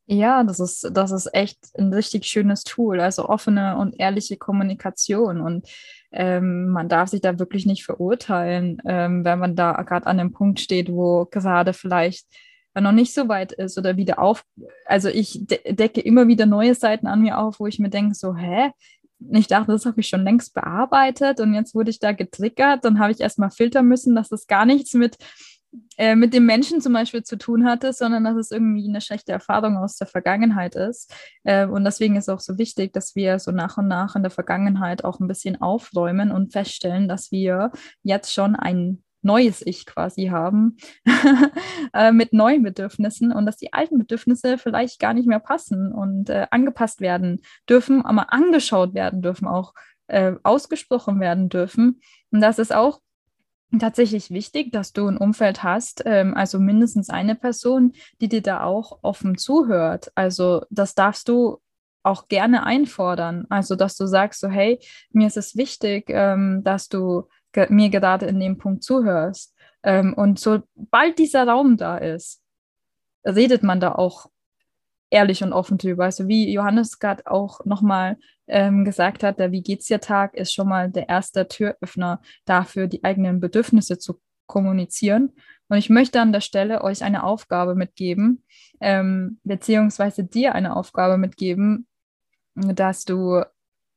Ja, 0.08 0.44
das 0.44 0.60
ist, 0.60 0.88
das 0.92 1.10
ist 1.10 1.34
echt 1.34 1.58
ein 1.76 1.92
richtig 1.92 2.26
schönes 2.26 2.62
Tool, 2.62 3.00
also 3.00 3.28
offene 3.28 3.76
und 3.76 3.98
ehrliche 3.98 4.36
Kommunikation. 4.36 5.40
Und 5.40 5.68
ähm, 6.12 6.68
man 6.68 6.88
darf 6.88 7.10
sich 7.10 7.20
da 7.20 7.40
wirklich 7.40 7.66
nicht 7.66 7.84
verurteilen, 7.84 8.80
ähm, 8.86 9.24
wenn 9.24 9.40
man 9.40 9.56
da 9.56 9.72
gerade 9.82 10.06
an 10.06 10.18
dem 10.18 10.32
Punkt 10.32 10.60
steht, 10.60 10.90
wo 10.90 11.26
gerade 11.26 11.72
vielleicht 11.72 12.26
noch 12.80 12.92
nicht 12.92 13.14
so 13.14 13.28
weit 13.28 13.52
ist 13.52 13.78
oder 13.78 13.96
wieder 13.96 14.18
auf. 14.18 14.44
Also 14.84 15.08
ich 15.08 15.46
de 15.46 15.72
decke 15.72 16.00
immer 16.00 16.28
wieder 16.28 16.46
neue 16.46 16.74
Seiten 16.74 17.06
an 17.06 17.22
mir 17.22 17.38
auf, 17.38 17.60
wo 17.60 17.66
ich 17.66 17.78
mir 17.78 17.90
denke, 17.90 18.14
so, 18.14 18.34
hä? 18.34 18.70
Ich 19.32 19.46
dachte, 19.46 19.72
das 19.72 19.86
habe 19.86 20.00
ich 20.00 20.08
schon 20.08 20.24
längst 20.24 20.52
bearbeitet 20.52 21.40
und 21.40 21.54
jetzt 21.54 21.74
wurde 21.74 21.90
ich 21.90 21.98
da 21.98 22.12
getriggert. 22.12 22.84
Dann 22.84 22.98
habe 22.98 23.12
ich 23.12 23.20
erstmal 23.20 23.50
filtern 23.50 23.86
müssen, 23.86 24.14
dass 24.14 24.28
das 24.28 24.46
gar 24.46 24.66
nichts 24.66 24.92
mit, 24.92 25.16
äh, 25.96 26.14
mit 26.14 26.34
dem 26.34 26.44
Menschen 26.44 26.82
zum 26.82 26.92
Beispiel 26.92 27.22
zu 27.22 27.38
tun 27.38 27.64
hatte, 27.64 27.94
sondern 27.94 28.24
dass 28.24 28.36
es 28.36 28.50
irgendwie 28.50 28.86
eine 28.86 29.00
schlechte 29.00 29.32
Erfahrung 29.32 29.78
aus 29.78 29.96
der 29.96 30.06
Vergangenheit 30.06 30.74
ist. 30.74 31.14
Äh, 31.44 31.66
und 31.66 31.84
deswegen 31.84 32.16
ist 32.16 32.24
es 32.24 32.28
auch 32.28 32.40
so 32.40 32.58
wichtig, 32.58 32.92
dass 32.92 33.16
wir 33.16 33.38
so 33.38 33.52
nach 33.52 33.78
und 33.78 33.88
nach 33.88 34.16
in 34.16 34.22
der 34.22 34.30
Vergangenheit 34.30 35.02
auch 35.02 35.18
ein 35.18 35.28
bisschen 35.28 35.62
aufräumen 35.62 36.30
und 36.30 36.52
feststellen, 36.52 37.08
dass 37.08 37.32
wir 37.32 37.72
jetzt 38.02 38.34
schon 38.34 38.54
ein 38.54 39.02
neues 39.26 39.60
Ich 39.66 39.84
quasi 39.84 40.26
haben 40.26 40.78
äh, 41.92 42.12
mit 42.12 42.32
neuen 42.32 42.62
Bedürfnissen 42.62 43.32
und 43.32 43.44
dass 43.44 43.58
die 43.58 43.72
alten 43.72 43.98
Bedürfnisse 43.98 44.56
vielleicht 44.56 44.98
gar 44.98 45.12
nicht 45.12 45.26
mehr 45.26 45.40
passen 45.40 45.92
und 45.92 46.30
äh, 46.30 46.46
angepasst 46.50 47.00
werden 47.00 47.42
dürfen, 47.68 48.04
aber 48.04 48.32
angeschaut 48.32 48.94
werden 48.94 49.20
dürfen, 49.20 49.46
auch 49.46 49.74
äh, 50.06 50.32
ausgesprochen 50.42 51.20
werden 51.20 51.48
dürfen. 51.48 52.00
Und 52.30 52.40
das 52.40 52.58
ist 52.58 52.74
auch 52.74 53.00
tatsächlich 53.78 54.30
wichtig, 54.30 54.72
dass 54.72 54.92
du 54.92 55.08
ein 55.08 55.18
Umfeld 55.18 55.62
hast, 55.62 56.02
ähm, 56.06 56.34
also 56.34 56.58
mindestens 56.58 57.10
eine 57.10 57.34
Person, 57.34 57.92
die 58.20 58.28
dir 58.28 58.42
da 58.42 58.62
auch 58.62 59.00
offen 59.02 59.36
zuhört. 59.36 60.10
Also 60.14 60.64
das 60.70 60.94
darfst 60.94 61.28
du 61.28 61.60
auch 62.06 62.28
gerne 62.28 62.64
einfordern. 62.64 63.46
Also, 63.50 63.74
dass 63.74 63.96
du 63.96 64.06
sagst, 64.06 64.40
so, 64.40 64.48
hey, 64.48 64.78
mir 65.10 65.26
ist 65.26 65.36
es 65.36 65.56
wichtig, 65.56 66.04
ähm, 66.08 66.62
dass 66.62 66.88
du 66.88 67.28
ge 67.56 67.66
mir 67.70 67.88
gerade 67.88 68.26
in 68.26 68.38
dem 68.38 68.58
Punkt 68.58 68.84
zuhörst. 68.84 69.54
Ähm, 69.82 70.12
und 70.14 70.38
sobald 70.38 71.18
dieser 71.18 71.48
Raum 71.48 71.76
da 71.76 71.96
ist, 71.96 72.42
redet 73.24 73.62
man 73.62 73.80
da 73.80 73.92
auch 73.94 74.26
ehrlich 75.10 75.42
und 75.42 75.52
offen 75.52 75.78
drüber. 75.78 76.04
Also 76.04 76.28
wie 76.28 76.52
Johannes 76.52 76.98
gerade 76.98 77.26
auch 77.26 77.64
nochmal 77.64 78.18
ähm, 78.46 78.84
gesagt 78.84 79.22
hat, 79.22 79.38
der 79.38 79.52
Wie 79.52 79.62
geht's 79.62 79.86
dir 79.86 80.00
Tag 80.00 80.34
ist 80.34 80.52
schon 80.52 80.68
mal 80.68 80.90
der 80.90 81.08
erste 81.08 81.48
Türöffner 81.48 82.20
dafür, 82.44 82.86
die 82.86 83.02
eigenen 83.02 83.40
Bedürfnisse 83.40 83.98
zu 83.98 84.20
kommunizieren. 84.46 85.32
Und 85.68 85.78
ich 85.78 85.90
möchte 85.90 86.20
an 86.20 86.32
der 86.32 86.40
Stelle 86.42 86.82
euch 86.84 87.02
eine 87.02 87.24
Aufgabe 87.24 87.74
mitgeben, 87.74 88.44
ähm, 88.80 89.40
beziehungsweise 89.44 90.24
dir 90.24 90.54
eine 90.54 90.76
Aufgabe 90.76 91.16
mitgeben, 91.16 91.88
dass 92.54 93.04
du 93.04 93.42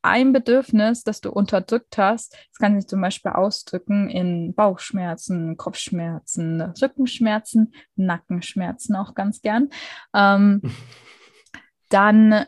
ein 0.01 0.31
Bedürfnis, 0.33 1.03
das 1.03 1.21
du 1.21 1.31
unterdrückt 1.31 1.97
hast, 1.97 2.33
das 2.33 2.57
kann 2.59 2.79
sich 2.79 2.87
zum 2.87 3.01
Beispiel 3.01 3.31
ausdrücken 3.31 4.09
in 4.09 4.53
Bauchschmerzen, 4.53 5.57
Kopfschmerzen, 5.57 6.61
Rückenschmerzen, 6.61 7.73
Nackenschmerzen 7.95 8.95
auch 8.95 9.13
ganz 9.13 9.41
gern. 9.41 9.69
Ähm, 10.13 10.61
dann, 11.89 12.45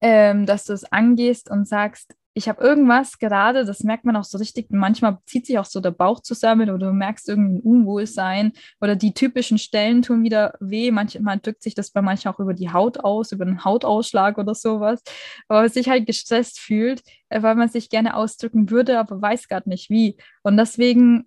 ähm, 0.00 0.46
dass 0.46 0.64
du 0.64 0.72
es 0.72 0.84
angehst 0.84 1.50
und 1.50 1.66
sagst, 1.66 2.14
ich 2.38 2.48
habe 2.48 2.62
irgendwas 2.62 3.18
gerade, 3.18 3.64
das 3.64 3.82
merkt 3.82 4.04
man 4.04 4.14
auch 4.14 4.22
so 4.22 4.38
richtig, 4.38 4.70
manchmal 4.70 5.18
zieht 5.26 5.44
sich 5.44 5.58
auch 5.58 5.64
so 5.64 5.80
der 5.80 5.90
Bauch 5.90 6.20
zusammen 6.20 6.70
oder 6.70 6.86
du 6.86 6.92
merkst 6.92 7.28
irgendwie 7.28 7.58
ein 7.58 7.60
Unwohlsein 7.60 8.52
oder 8.80 8.94
die 8.94 9.12
typischen 9.12 9.58
Stellen 9.58 10.02
tun 10.02 10.22
wieder 10.22 10.54
weh. 10.60 10.92
Manchmal 10.92 11.40
drückt 11.40 11.64
sich 11.64 11.74
das 11.74 11.90
bei 11.90 12.00
manchen 12.00 12.30
auch 12.30 12.38
über 12.38 12.54
die 12.54 12.72
Haut 12.72 13.00
aus, 13.00 13.32
über 13.32 13.44
einen 13.44 13.64
Hautausschlag 13.64 14.38
oder 14.38 14.54
sowas. 14.54 15.02
Aber 15.48 15.62
man 15.62 15.68
sich 15.68 15.88
halt 15.88 16.06
gestresst 16.06 16.60
fühlt, 16.60 17.02
äh, 17.28 17.42
weil 17.42 17.56
man 17.56 17.68
sich 17.68 17.90
gerne 17.90 18.14
ausdrücken 18.14 18.70
würde, 18.70 19.00
aber 19.00 19.20
weiß 19.20 19.48
gerade 19.48 19.68
nicht 19.68 19.90
wie. 19.90 20.16
Und 20.44 20.56
deswegen 20.56 21.26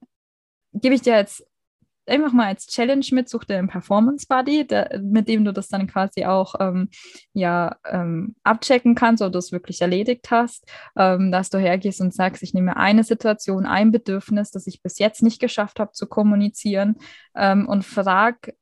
gebe 0.74 0.96
ich 0.96 1.02
dir 1.02 1.16
jetzt 1.18 1.46
einfach 2.12 2.34
mal 2.34 2.48
als 2.48 2.68
Challenge 2.68 3.06
mit, 3.12 3.30
such 3.30 3.46
dir 3.46 3.58
einen 3.58 3.68
Performance 3.68 4.26
Buddy, 4.28 4.68
der, 4.68 5.00
mit 5.02 5.28
dem 5.28 5.46
du 5.46 5.54
das 5.54 5.68
dann 5.68 5.88
quasi 5.88 6.26
auch 6.26 6.56
ähm, 6.60 6.90
ja, 7.34 7.76
ähm, 7.90 8.36
abchecken 8.44 8.96
kannst, 8.96 9.22
du 9.22 9.38
es 9.38 9.52
wirklich 9.52 9.82
erledigt 9.82 10.30
hast, 10.30 10.66
ähm, 10.96 11.32
dass 11.32 11.50
du 11.50 11.58
hergehst 11.58 12.02
und 12.02 12.14
sagst, 12.14 12.44
ich 12.44 12.54
nehme 12.54 12.78
eine 12.78 13.04
Situation, 13.04 13.66
ein 13.66 13.92
Bedürfnis, 13.92 14.52
das 14.52 14.68
ich 14.68 14.82
bis 14.82 15.00
jetzt 15.00 15.24
nicht 15.24 15.40
geschafft 15.40 15.80
habe 15.80 15.92
zu 15.94 16.08
kommunizieren 16.08 16.98
ähm, 17.36 17.68
und 17.68 17.84
frag 17.84 18.54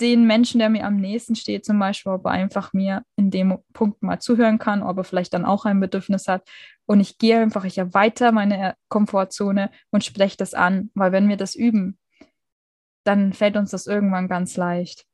den 0.00 0.26
Menschen, 0.26 0.58
der 0.58 0.68
mir 0.68 0.84
am 0.84 0.96
nächsten 0.96 1.36
steht, 1.36 1.64
zum 1.64 1.78
Beispiel, 1.78 2.12
ob 2.12 2.24
er 2.26 2.32
einfach 2.32 2.72
mir 2.72 3.04
in 3.16 3.30
dem 3.30 3.58
Punkt 3.72 4.02
mal 4.02 4.18
zuhören 4.18 4.58
kann, 4.58 4.82
ob 4.82 4.98
er 4.98 5.04
vielleicht 5.04 5.32
dann 5.32 5.44
auch 5.44 5.64
ein 5.64 5.80
Bedürfnis 5.80 6.26
hat. 6.26 6.48
Und 6.86 7.00
ich 7.00 7.18
gehe 7.18 7.38
einfach, 7.38 7.64
ich 7.64 7.78
erweitere 7.78 8.32
meine 8.32 8.74
Komfortzone 8.88 9.70
und 9.90 10.04
spreche 10.04 10.36
das 10.36 10.54
an, 10.54 10.90
weil 10.94 11.12
wenn 11.12 11.28
wir 11.28 11.36
das 11.36 11.54
üben, 11.54 11.98
dann 13.04 13.32
fällt 13.32 13.56
uns 13.56 13.70
das 13.70 13.86
irgendwann 13.86 14.28
ganz 14.28 14.56
leicht. 14.56 15.06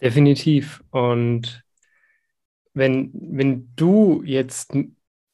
Definitiv. 0.00 0.82
Und 0.90 1.62
wenn, 2.72 3.10
wenn 3.12 3.72
du 3.76 4.22
jetzt 4.24 4.72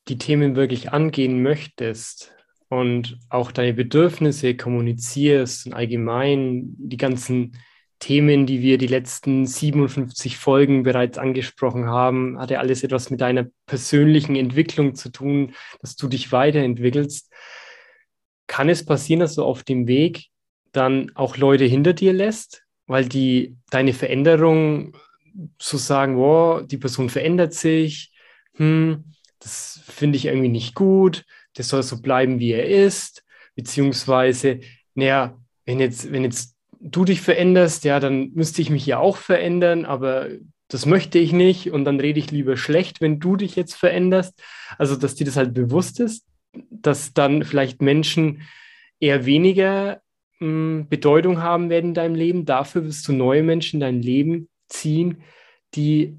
die 0.09 0.19
Themen 0.19 0.57
wirklich 0.57 0.93
angehen 0.93 1.43
möchtest 1.43 2.35
und 2.69 3.19
auch 3.29 3.53
deine 3.53 3.75
Bedürfnisse 3.75 4.57
kommunizierst 4.57 5.67
und 5.67 5.75
allgemein 5.75 6.75
die 6.79 6.97
ganzen 6.97 7.57
Themen, 7.99 8.45
die 8.47 8.61
wir 8.61 8.77
die 8.77 8.89
letzten 8.89 9.47
57 9.47 10.37
Folgen 10.37 10.83
bereits 10.83 11.17
angesprochen 11.17 11.87
haben, 11.87 12.39
hat 12.39 12.51
ja 12.51 12.59
alles 12.59 12.83
etwas 12.83 13.11
mit 13.11 13.21
deiner 13.21 13.47
persönlichen 13.67 14.37
Entwicklung 14.37 14.95
zu 14.95 15.11
tun, 15.11 15.55
dass 15.81 15.97
du 15.97 16.09
dich 16.09 16.31
weiterentwickelst 16.31 17.33
kann 18.47 18.69
es 18.69 18.85
passieren, 18.85 19.21
dass 19.21 19.35
du 19.35 19.45
auf 19.45 19.65
dem 19.65 19.87
Weg 19.87 20.27
dann 20.73 21.11
auch 21.15 21.37
Leute 21.37 21.65
hinter 21.65 21.93
dir 21.93 22.13
lässt, 22.13 22.63
weil 22.87 23.07
die 23.07 23.57
deine 23.71 23.93
Veränderung 23.93 24.97
so 25.61 25.77
sagen, 25.77 26.17
wow, 26.17 26.67
die 26.67 26.79
Person 26.79 27.09
verändert 27.09 27.55
sich, 27.55 28.13
hm, 28.55 29.05
das 29.41 29.81
finde 29.87 30.17
ich 30.17 30.27
irgendwie 30.27 30.49
nicht 30.49 30.75
gut, 30.75 31.25
das 31.55 31.69
soll 31.69 31.83
so 31.83 32.01
bleiben, 32.01 32.39
wie 32.39 32.53
er 32.53 32.67
ist, 32.67 33.25
beziehungsweise, 33.55 34.61
naja, 34.95 35.39
wenn 35.65 35.81
jetzt, 35.81 36.13
wenn 36.13 36.25
jetzt 36.25 36.57
du 36.81 37.05
dich 37.05 37.21
veränderst, 37.21 37.85
ja, 37.85 38.01
dann 38.01 38.31
müsste 38.35 38.63
ich 38.63 38.71
mich 38.71 38.87
ja 38.87 38.99
auch 38.99 39.17
verändern, 39.17 39.85
aber 39.85 40.29
das 40.69 40.87
möchte 40.87 41.19
ich 41.19 41.33
nicht 41.33 41.71
und 41.71 41.85
dann 41.85 42.01
rede 42.01 42.19
ich 42.19 42.31
lieber 42.31 42.57
schlecht, 42.57 43.01
wenn 43.01 43.21
du 43.21 43.37
dich 43.37 43.57
jetzt 43.57 43.75
veränderst. 43.75 44.41
Also, 44.79 44.97
dass 44.97 45.15
dir 45.15 45.25
das 45.25 45.37
halt 45.37 45.55
bewusst 45.55 46.01
ist, 46.01 46.27
dass 46.71 47.15
dann 47.15 47.45
vielleicht 47.45 47.83
Menschen 47.83 48.43
eher 49.01 49.27
weniger 49.27 50.03
mh, 50.41 50.47
hm, 50.47 50.89
Bedeutung 50.89 51.43
haben 51.43 51.71
werden 51.71 51.89
in 51.89 51.95
deinem 51.95 52.15
Leben. 52.15 52.45
Dafür 52.45 52.85
wirst 52.85 53.07
du 53.09 53.13
neue 53.13 53.43
Menschen 53.43 53.77
in 53.77 53.81
dein 53.81 54.03
Leben 54.03 54.49
ziehen, 54.69 55.23
die, 55.75 56.19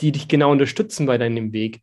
die 0.00 0.12
dich 0.12 0.28
genau 0.28 0.50
unterstützen 0.50 1.06
bei 1.06 1.18
deinem 1.18 1.52
Weg 1.52 1.82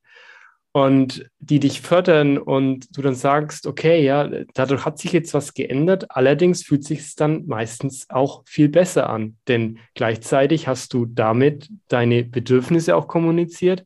und 0.72 1.30
die 1.40 1.60
dich 1.60 1.82
fördern 1.82 2.38
und 2.38 2.96
du 2.96 3.02
dann 3.02 3.16
sagst, 3.16 3.66
okay, 3.66 4.04
ja, 4.04 4.30
dadurch 4.54 4.86
hat 4.86 5.00
sich 5.00 5.12
jetzt 5.14 5.34
was 5.34 5.54
geändert. 5.54 6.06
Allerdings 6.10 6.64
fühlt 6.64 6.84
sich 6.84 7.00
es 7.00 7.16
dann 7.16 7.48
meistens 7.48 8.10
auch 8.10 8.44
viel 8.46 8.70
besser 8.70 9.10
an, 9.10 9.38
denn 9.48 9.80
gleichzeitig 9.96 10.68
hast 10.68 10.94
du 10.94 11.06
damit 11.08 11.70
deine 11.88 12.24
Bedürfnisse 12.24 12.96
auch 12.96 13.08
kommuniziert, 13.08 13.84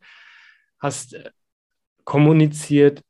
hast 0.80 1.16
kommuniziert, 2.04 3.02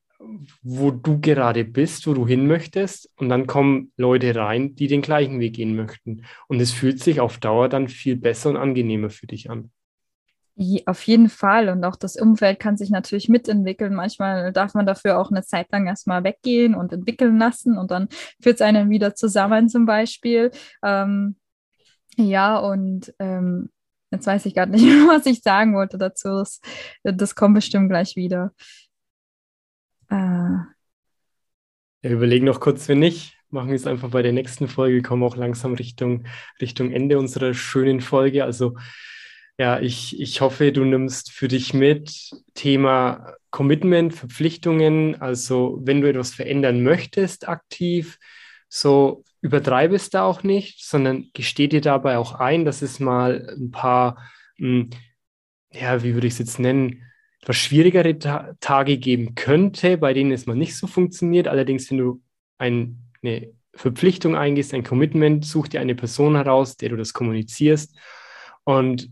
wo 0.62 0.92
du 0.92 1.20
gerade 1.20 1.66
bist, 1.66 2.08
wo 2.08 2.14
du 2.14 2.28
hin 2.28 2.48
möchtest. 2.48 3.12
Und 3.18 3.30
dann 3.30 3.48
kommen 3.48 3.92
Leute 3.98 4.36
rein, 4.36 4.76
die 4.76 4.88
den 4.88 5.02
gleichen 5.02 5.40
Weg 5.40 5.56
gehen 5.56 5.76
möchten. 5.76 6.24
Und 6.48 6.62
es 6.62 6.72
fühlt 6.72 7.02
sich 7.02 7.20
auf 7.20 7.38
Dauer 7.38 7.70
dann 7.70 7.88
viel 7.88 8.16
besser 8.16 8.50
und 8.50 8.58
angenehmer 8.58 9.10
für 9.10 9.28
dich 9.28 9.50
an. 9.50 9.72
Auf 10.86 11.02
jeden 11.04 11.30
Fall. 11.30 11.70
Und 11.70 11.84
auch 11.84 11.96
das 11.96 12.16
Umfeld 12.16 12.60
kann 12.60 12.78
sich 12.78 12.92
natürlich 12.92 13.28
mitentwickeln. 13.28 13.96
Manchmal 13.96 14.54
darf 14.54 14.76
man 14.76 14.86
dafür 14.86 15.20
auch 15.20 15.32
eine 15.32 15.44
Zeit 15.44 15.72
lang 15.72 15.88
erstmal 15.88 16.24
weggehen 16.24 16.76
und 16.76 16.94
entwickeln 16.94 17.40
lassen 17.40 17.78
und 17.78 17.90
dann 17.90 18.08
führt 18.42 18.56
es 18.56 18.62
einen 18.62 18.92
wieder 18.92 19.16
zusammen 19.16 19.68
zum 19.68 19.88
Beispiel. 19.88 20.52
Ähm, 20.84 21.38
ja, 22.18 22.60
und 22.60 23.14
ähm, 23.18 23.72
jetzt 24.12 24.28
weiß 24.28 24.46
ich 24.46 24.54
gerade 24.54 24.72
nicht, 24.72 24.86
was 25.08 25.26
ich 25.26 25.42
sagen 25.42 25.74
wollte 25.74 25.98
dazu. 25.98 26.30
Das, 26.30 26.62
das 27.04 27.34
kommt 27.34 27.56
bestimmt 27.56 27.90
gleich 27.90 28.16
wieder. 28.16 28.52
Äh, 30.14 30.58
ja, 32.04 32.10
überlegen 32.12 32.46
noch 32.46 32.60
kurz, 32.60 32.88
wenn 32.88 33.00
nicht, 33.00 33.36
machen 33.50 33.70
wir 33.70 33.76
es 33.76 33.88
einfach 33.88 34.10
bei 34.12 34.22
der 34.22 34.34
nächsten 34.34 34.68
Folge, 34.68 35.02
kommen 35.02 35.24
auch 35.24 35.36
langsam 35.36 35.74
Richtung, 35.74 36.26
Richtung 36.62 36.92
Ende 36.92 37.18
unserer 37.18 37.54
schönen 37.54 38.02
Folge. 38.02 38.44
Also 38.44 38.76
ja, 39.58 39.80
ich, 39.80 40.20
ich 40.20 40.42
hoffe, 40.42 40.72
du 40.72 40.84
nimmst 40.84 41.32
für 41.32 41.48
dich 41.48 41.74
mit 41.74 42.32
Thema 42.54 43.36
Commitment, 43.52 44.14
Verpflichtungen. 44.14 45.20
Also 45.22 45.80
wenn 45.84 46.02
du 46.02 46.10
etwas 46.10 46.34
verändern 46.34 46.84
möchtest 46.84 47.48
aktiv, 47.48 48.20
so 48.70 49.24
übertreibe 49.42 49.96
es 49.96 50.10
da 50.10 50.24
auch 50.24 50.44
nicht, 50.44 50.86
sondern 50.86 51.30
gesteh 51.34 51.68
dir 51.68 51.82
dabei 51.82 52.18
auch 52.18 52.34
ein, 52.34 52.66
dass 52.66 52.82
es 52.82 53.00
mal 53.00 53.48
ein 53.58 53.72
paar, 53.72 54.18
hm, 54.58 54.90
ja, 55.72 56.04
wie 56.04 56.14
würde 56.14 56.28
ich 56.28 56.34
es 56.34 56.40
jetzt 56.40 56.60
nennen, 56.60 57.04
etwas 57.44 57.58
schwierigere 57.58 58.18
Ta 58.20 58.56
Tage 58.62 58.98
geben 58.98 59.36
könnte, 59.36 59.98
bei 59.98 60.14
denen 60.14 60.32
es 60.32 60.46
mal 60.46 60.56
nicht 60.56 60.78
so 60.78 60.88
funktioniert. 60.88 61.50
Allerdings, 61.50 61.92
wenn 61.92 61.98
du 61.98 62.22
ein, 62.58 63.12
eine 63.22 63.52
Verpflichtung 63.74 64.36
eingehst, 64.36 64.74
ein 64.74 64.86
Commitment, 64.86 65.46
such 65.46 65.68
dir 65.68 65.82
eine 65.82 65.94
Person 65.94 66.36
heraus, 66.36 66.78
der 66.78 66.90
du 66.90 66.96
das 66.96 67.14
kommunizierst 67.14 67.98
und 68.64 69.10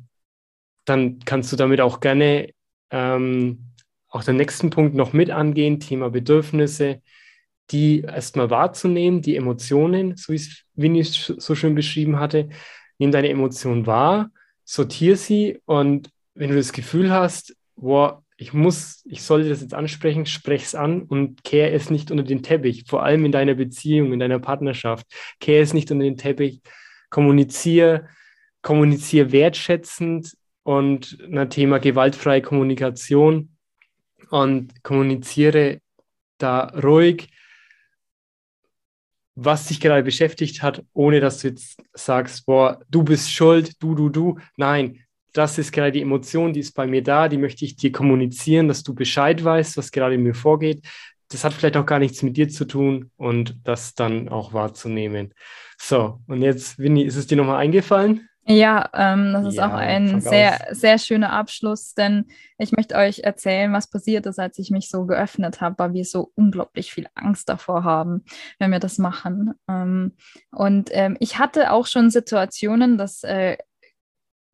dann 0.86 1.20
kannst 1.20 1.52
du 1.52 1.58
damit 1.58 1.82
auch 1.82 2.00
gerne 2.00 2.54
ähm, 2.90 3.74
auch 4.08 4.24
den 4.24 4.38
nächsten 4.38 4.70
Punkt 4.70 4.96
noch 4.96 5.12
mit 5.12 5.30
angehen, 5.30 5.82
Thema 5.82 6.10
Bedürfnisse, 6.10 7.02
die 7.70 8.02
erstmal 8.02 8.50
wahrzunehmen, 8.50 9.22
die 9.22 9.36
Emotionen, 9.36 10.16
so 10.16 10.32
wie 10.32 10.38
es 10.38 10.64
Winnie 10.74 11.04
so 11.04 11.56
schön 11.56 11.76
beschrieben 11.76 12.20
hatte. 12.20 12.50
Nimm 12.98 13.12
deine 13.12 13.30
Emotionen 13.30 13.86
wahr, 13.86 14.32
sortiere 14.64 15.18
sie 15.18 15.60
und 15.66 16.10
wenn 16.34 16.50
du 16.50 16.56
das 16.56 16.72
Gefühl 16.72 17.12
hast, 17.12 17.56
boah, 17.82 18.24
ich 18.38 18.54
muss, 18.54 19.04
ich 19.06 19.22
sollte 19.22 19.50
das 19.50 19.62
jetzt 19.62 19.74
ansprechen, 19.74 20.26
sprech 20.26 20.64
es 20.64 20.76
an 20.76 21.04
und 21.04 21.44
kehre 21.44 21.72
es 21.72 21.90
nicht 21.90 22.10
unter 22.10 22.24
den 22.24 22.42
Teppich, 22.42 22.86
vor 22.88 23.04
allem 23.04 23.26
in 23.26 23.32
deiner 23.32 23.54
Beziehung, 23.54 24.14
in 24.14 24.20
deiner 24.20 24.40
Partnerschaft. 24.40 25.06
Kehre 25.40 25.62
es 25.62 25.74
nicht 25.74 25.92
unter 25.92 26.06
den 26.06 26.18
Teppich, 26.18 26.62
kommuniziere, 27.10 28.08
kommuniziere 28.62 29.32
wertschätzend 29.32 30.36
und 30.64 31.20
ein 31.22 31.50
Thema 31.50 31.80
gewaltfreie 31.80 32.42
Kommunikation 32.42 33.56
und 34.30 34.84
kommuniziere 34.84 35.82
da 36.38 36.66
ruhig, 36.84 37.30
was 39.36 39.68
dich 39.68 39.80
gerade 39.80 40.04
beschäftigt 40.04 40.62
hat, 40.62 40.84
ohne 40.94 41.20
dass 41.20 41.40
du 41.40 41.50
jetzt 41.50 41.82
sagst, 41.94 42.46
boah, 42.46 42.82
du 42.90 43.04
bist 43.04 43.32
schuld, 43.32 43.82
du, 43.82 43.96
du, 43.96 44.10
du. 44.10 44.40
Nein, 44.58 45.04
das 45.34 45.58
ist 45.58 45.72
gerade 45.72 45.92
die 45.92 46.02
Emotion, 46.02 46.54
die 46.54 46.60
ist 46.60 46.74
bei 46.74 46.88
mir 46.88 47.04
da, 47.04 47.28
die 47.28 47.38
möchte 47.38 47.66
ich 47.66 47.76
dir 47.76 47.92
kommunizieren, 47.92 48.68
dass 48.68 48.84
du 48.84 48.94
Bescheid 48.94 49.44
weißt, 49.44 49.78
was 49.78 49.92
gerade 49.92 50.16
in 50.16 50.24
mir 50.24 50.34
vorgeht. 50.36 50.86
Das 51.30 51.44
hat 51.44 51.54
vielleicht 51.54 51.78
auch 51.78 51.86
gar 51.86 52.00
nichts 52.00 52.24
mit 52.24 52.36
dir 52.36 52.50
zu 52.50 52.66
tun 52.66 53.12
und 53.16 53.56
das 53.64 53.96
dann 53.96 54.28
auch 54.28 54.54
wahrzunehmen. 54.54 55.34
So, 55.78 56.20
und 56.28 56.42
jetzt, 56.42 56.78
Winnie, 56.78 57.06
ist 57.06 57.16
es 57.16 57.28
dir 57.28 57.38
nochmal 57.38 57.58
eingefallen? 57.58 58.28
Ja, 58.48 58.90
ähm, 58.94 59.34
das 59.34 59.46
ist 59.46 59.56
ja, 59.56 59.68
auch 59.68 59.74
ein 59.74 60.20
sehr, 60.20 60.60
sehr 60.72 60.98
schöner 60.98 61.32
Abschluss, 61.32 61.94
denn 61.94 62.26
ich 62.58 62.72
möchte 62.72 62.96
euch 62.96 63.20
erzählen, 63.20 63.72
was 63.72 63.88
passiert 63.88 64.26
ist, 64.26 64.40
als 64.40 64.58
ich 64.58 64.72
mich 64.72 64.90
so 64.90 65.06
geöffnet 65.06 65.62
habe, 65.62 65.78
weil 65.78 65.94
wir 65.94 66.06
so 66.06 66.32
unglaublich 66.36 66.92
viel 66.92 67.08
Angst 67.14 67.50
davor 67.50 67.84
haben, 67.84 68.24
wenn 68.58 68.72
wir 68.72 68.80
das 68.80 68.98
machen. 68.98 69.54
Ähm, 69.70 70.14
und 70.52 70.90
ähm, 70.92 71.18
ich 71.20 71.38
hatte 71.38 71.72
auch 71.72 71.86
schon 71.86 72.10
Situationen, 72.10 72.98
dass 72.98 73.24
äh, 73.24 73.58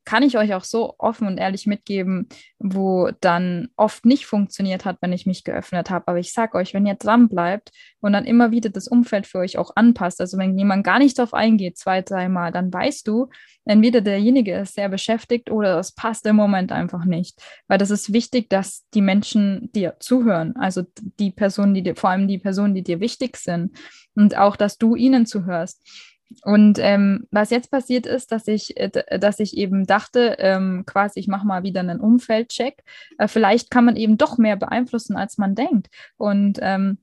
kann 0.07 0.23
ich 0.23 0.37
euch 0.37 0.53
auch 0.53 0.63
so 0.63 0.95
offen 0.99 1.27
und 1.27 1.37
ehrlich 1.37 1.67
mitgeben, 1.67 2.29
wo 2.59 3.09
dann 3.19 3.67
oft 3.75 4.05
nicht 4.05 4.25
funktioniert 4.25 4.85
hat, 4.85 4.99
wenn 5.01 5.11
ich 5.11 5.25
mich 5.25 5.43
geöffnet 5.43 5.89
habe. 5.89 6.07
Aber 6.07 6.17
ich 6.17 6.31
sage 6.31 6.57
euch, 6.57 6.73
wenn 6.73 6.85
ihr 6.85 6.95
dran 6.95 7.27
bleibt 7.27 7.71
und 7.99 8.13
dann 8.13 8.23
immer 8.23 8.51
wieder 8.51 8.69
das 8.69 8.87
Umfeld 8.87 9.27
für 9.27 9.39
euch 9.39 9.57
auch 9.57 9.75
anpasst, 9.75 10.21
also 10.21 10.37
wenn 10.37 10.57
jemand 10.57 10.85
gar 10.85 10.99
nicht 10.99 11.19
darauf 11.19 11.33
eingeht, 11.33 11.77
zwei, 11.77 12.01
dreimal, 12.01 12.53
dann 12.53 12.71
weißt 12.71 13.05
du, 13.05 13.27
entweder 13.65 13.99
derjenige 13.99 14.55
ist 14.55 14.75
sehr 14.75 14.87
beschäftigt 14.87 15.51
oder 15.51 15.77
es 15.77 15.91
passt 15.91 16.25
im 16.25 16.37
Moment 16.37 16.71
einfach 16.71 17.03
nicht. 17.03 17.41
Weil 17.67 17.77
das 17.77 17.91
ist 17.91 18.13
wichtig, 18.13 18.49
dass 18.49 18.85
die 18.93 19.01
Menschen 19.01 19.69
dir 19.73 19.97
zuhören, 19.99 20.55
also 20.55 20.83
die 21.19 21.31
Personen, 21.31 21.73
die 21.73 21.83
dir, 21.83 21.97
vor 21.97 22.11
allem 22.11 22.29
die 22.29 22.39
Personen, 22.39 22.75
die 22.75 22.83
dir 22.83 23.01
wichtig 23.01 23.35
sind 23.35 23.77
und 24.15 24.37
auch, 24.37 24.55
dass 24.55 24.77
du 24.77 24.95
ihnen 24.95 25.25
zuhörst. 25.25 25.81
Und 26.43 26.77
ähm, 26.79 27.27
was 27.31 27.49
jetzt 27.51 27.71
passiert 27.71 28.05
ist, 28.05 28.31
dass 28.31 28.47
ich, 28.47 28.77
äh, 28.77 29.19
dass 29.19 29.39
ich 29.39 29.55
eben 29.57 29.85
dachte, 29.85 30.35
ähm, 30.39 30.83
quasi, 30.85 31.19
ich 31.19 31.27
mache 31.27 31.47
mal 31.47 31.63
wieder 31.63 31.79
einen 31.79 31.99
Umfeldcheck. 31.99 32.83
Äh, 33.17 33.27
vielleicht 33.27 33.71
kann 33.71 33.85
man 33.85 33.95
eben 33.95 34.17
doch 34.17 34.37
mehr 34.37 34.57
beeinflussen, 34.57 35.15
als 35.15 35.37
man 35.37 35.55
denkt. 35.55 35.87
Und 36.17 36.59
ähm, 36.61 36.99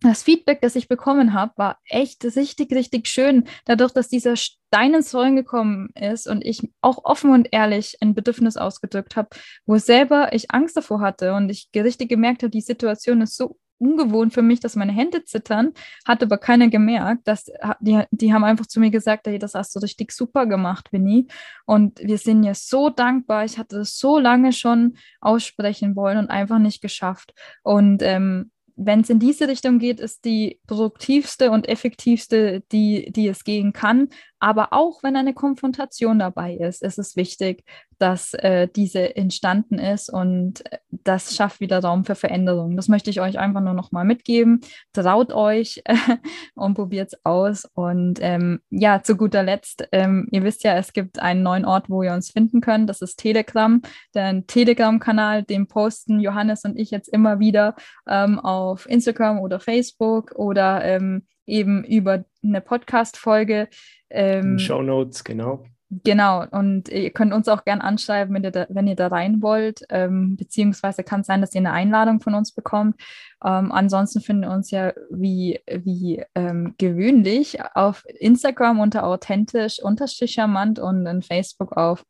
das 0.00 0.22
Feedback, 0.22 0.60
das 0.60 0.76
ich 0.76 0.88
bekommen 0.88 1.32
habe, 1.32 1.52
war 1.56 1.78
echt 1.88 2.24
richtig, 2.24 2.72
richtig 2.72 3.08
schön. 3.08 3.44
Dadurch, 3.64 3.92
dass 3.92 4.08
dieser 4.08 4.36
Stein 4.36 4.94
ins 4.94 5.14
Rollen 5.14 5.36
gekommen 5.36 5.90
ist 5.94 6.26
und 6.26 6.44
ich 6.44 6.68
auch 6.82 7.04
offen 7.04 7.30
und 7.32 7.48
ehrlich 7.52 7.96
ein 8.00 8.14
Bedürfnis 8.14 8.56
ausgedrückt 8.56 9.16
habe, 9.16 9.30
wo 9.66 9.78
selber 9.78 10.32
ich 10.32 10.50
Angst 10.50 10.76
davor 10.76 11.00
hatte 11.00 11.32
und 11.34 11.48
ich 11.48 11.70
richtig 11.74 12.10
gemerkt 12.10 12.42
habe, 12.42 12.50
die 12.50 12.60
Situation 12.60 13.22
ist 13.22 13.36
so 13.36 13.56
ungewohnt 13.78 14.32
für 14.32 14.42
mich, 14.42 14.60
dass 14.60 14.76
meine 14.76 14.92
Hände 14.92 15.24
zittern, 15.24 15.72
hat 16.06 16.22
aber 16.22 16.38
keiner 16.38 16.68
gemerkt. 16.68 17.26
Dass, 17.28 17.50
die, 17.80 18.02
die 18.10 18.32
haben 18.32 18.44
einfach 18.44 18.66
zu 18.66 18.80
mir 18.80 18.90
gesagt, 18.90 19.26
hey, 19.26 19.38
das 19.38 19.54
hast 19.54 19.74
du 19.74 19.80
richtig 19.80 20.12
super 20.12 20.46
gemacht, 20.46 20.92
Winnie. 20.92 21.26
Und 21.66 22.00
wir 22.00 22.18
sind 22.18 22.42
dir 22.42 22.54
so 22.54 22.90
dankbar. 22.90 23.44
Ich 23.44 23.58
hatte 23.58 23.78
das 23.78 23.98
so 23.98 24.18
lange 24.18 24.52
schon 24.52 24.96
aussprechen 25.20 25.96
wollen 25.96 26.18
und 26.18 26.30
einfach 26.30 26.58
nicht 26.58 26.80
geschafft. 26.80 27.34
Und 27.62 28.02
ähm, 28.02 28.50
wenn 28.76 29.00
es 29.00 29.10
in 29.10 29.18
diese 29.18 29.48
Richtung 29.48 29.78
geht, 29.78 30.00
ist 30.00 30.24
die 30.24 30.60
produktivste 30.66 31.50
und 31.50 31.68
effektivste, 31.68 32.62
die, 32.72 33.12
die 33.12 33.28
es 33.28 33.44
gehen 33.44 33.72
kann. 33.72 34.08
Aber 34.38 34.72
auch 34.72 35.02
wenn 35.02 35.16
eine 35.16 35.34
Konfrontation 35.34 36.18
dabei 36.18 36.54
ist, 36.54 36.82
ist 36.82 36.98
es 36.98 37.16
wichtig, 37.16 37.64
dass 37.98 38.34
äh, 38.34 38.68
diese 38.68 39.16
entstanden 39.16 39.78
ist 39.78 40.12
und 40.12 40.70
äh, 40.70 40.78
das 40.90 41.34
schafft 41.34 41.60
wieder 41.60 41.80
Raum 41.80 42.04
für 42.04 42.14
Veränderung. 42.14 42.76
Das 42.76 42.88
möchte 42.88 43.10
ich 43.10 43.20
euch 43.20 43.38
einfach 43.38 43.60
nur 43.60 43.74
noch 43.74 43.92
mal 43.92 44.04
mitgeben. 44.04 44.60
Traut 44.92 45.32
euch 45.32 45.82
äh, 45.84 45.94
und 46.54 46.74
probiert 46.74 47.12
es 47.12 47.24
aus. 47.24 47.66
Und 47.74 48.18
ähm, 48.20 48.60
ja, 48.70 49.02
zu 49.02 49.16
guter 49.16 49.42
Letzt, 49.42 49.88
ähm, 49.92 50.28
ihr 50.30 50.42
wisst 50.42 50.64
ja, 50.64 50.76
es 50.76 50.92
gibt 50.92 51.20
einen 51.20 51.42
neuen 51.42 51.64
Ort, 51.64 51.88
wo 51.88 52.02
ihr 52.02 52.12
uns 52.12 52.30
finden 52.30 52.60
könnt. 52.60 52.88
Das 52.88 53.02
ist 53.02 53.16
Telegram. 53.16 53.80
Der 54.14 54.46
Telegram-Kanal, 54.46 55.44
den 55.44 55.66
posten 55.66 56.20
Johannes 56.20 56.64
und 56.64 56.78
ich 56.78 56.90
jetzt 56.90 57.08
immer 57.08 57.38
wieder 57.38 57.76
ähm, 58.08 58.38
auf 58.38 58.88
Instagram 58.88 59.40
oder 59.40 59.60
Facebook 59.60 60.32
oder 60.36 60.84
ähm, 60.84 61.26
eben 61.46 61.84
über 61.84 62.24
eine 62.42 62.60
Podcast-Folge. 62.60 63.68
Ähm, 64.10 64.58
Show 64.58 64.82
Notes, 64.82 65.24
genau. 65.24 65.64
Genau, 66.02 66.44
und 66.50 66.88
ihr 66.88 67.10
könnt 67.10 67.32
uns 67.32 67.46
auch 67.46 67.64
gern 67.64 67.80
anschreiben, 67.80 68.34
wenn 68.34 68.42
ihr 68.42 68.50
da, 68.50 68.66
wenn 68.70 68.88
ihr 68.88 68.96
da 68.96 69.08
rein 69.08 69.42
wollt, 69.42 69.84
ähm, 69.90 70.36
beziehungsweise 70.36 71.04
kann 71.04 71.20
es 71.20 71.26
sein, 71.26 71.40
dass 71.40 71.54
ihr 71.54 71.60
eine 71.60 71.72
Einladung 71.72 72.20
von 72.20 72.34
uns 72.34 72.52
bekommt. 72.52 73.00
Ähm, 73.44 73.70
ansonsten 73.70 74.20
finden 74.20 74.42
wir 74.42 74.50
uns 74.50 74.70
ja 74.70 74.92
wie, 75.10 75.60
wie 75.68 76.24
ähm, 76.34 76.74
gewöhnlich 76.78 77.58
auf 77.74 78.04
Instagram 78.18 78.80
unter 78.80 79.04
authentisch 79.04 79.78
unterstrich 79.80 80.32
charmant 80.32 80.78
und 80.78 81.06
in 81.06 81.22
Facebook 81.22 81.76
auf 81.76 82.04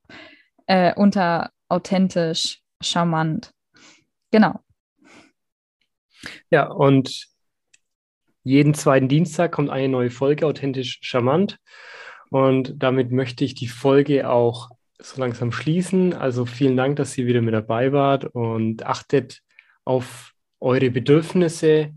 äh, 0.67 0.95
unter 0.95 1.51
authentisch 1.69 2.63
charmant. 2.81 3.53
Genau. 4.31 4.61
Ja, 6.51 6.69
und 6.71 7.34
jeden 8.45 8.75
zweiten 8.75 9.09
Dienstag 9.09 9.53
kommt 9.53 9.71
eine 9.71 9.89
neue 9.89 10.11
Folge 10.11 10.47
authentisch 10.47 10.99
charmant. 11.03 11.59
Und 12.31 12.75
damit 12.77 13.11
möchte 13.11 13.45
ich 13.45 13.55
die 13.55 13.69
Folge 13.69 14.29
auch 14.29 14.71
so 14.99 15.21
langsam 15.21 15.51
schließen. 15.51 16.13
Also 16.13 16.47
vielen 16.47 16.77
Dank, 16.77 16.97
dass 16.97 17.17
ihr 17.17 17.27
wieder 17.27 17.41
mit 17.41 17.55
dabei 17.55 17.93
wart 17.93 18.27
und 18.27 18.85
achtet 18.87 19.41
auf 19.85 20.33
eure 20.61 20.91
Bedürfnisse, 20.91 21.93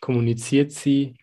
kommuniziert 0.00 0.70
sie. 0.70 1.16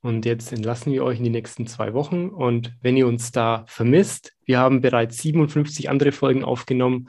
Und 0.00 0.24
jetzt 0.24 0.52
entlassen 0.52 0.92
wir 0.92 1.04
euch 1.04 1.18
in 1.18 1.24
die 1.24 1.30
nächsten 1.30 1.66
zwei 1.66 1.92
Wochen. 1.92 2.28
Und 2.28 2.74
wenn 2.80 2.96
ihr 2.96 3.06
uns 3.06 3.32
da 3.32 3.64
vermisst, 3.66 4.34
wir 4.44 4.58
haben 4.58 4.80
bereits 4.80 5.18
57 5.18 5.90
andere 5.90 6.12
Folgen 6.12 6.44
aufgenommen. 6.44 7.08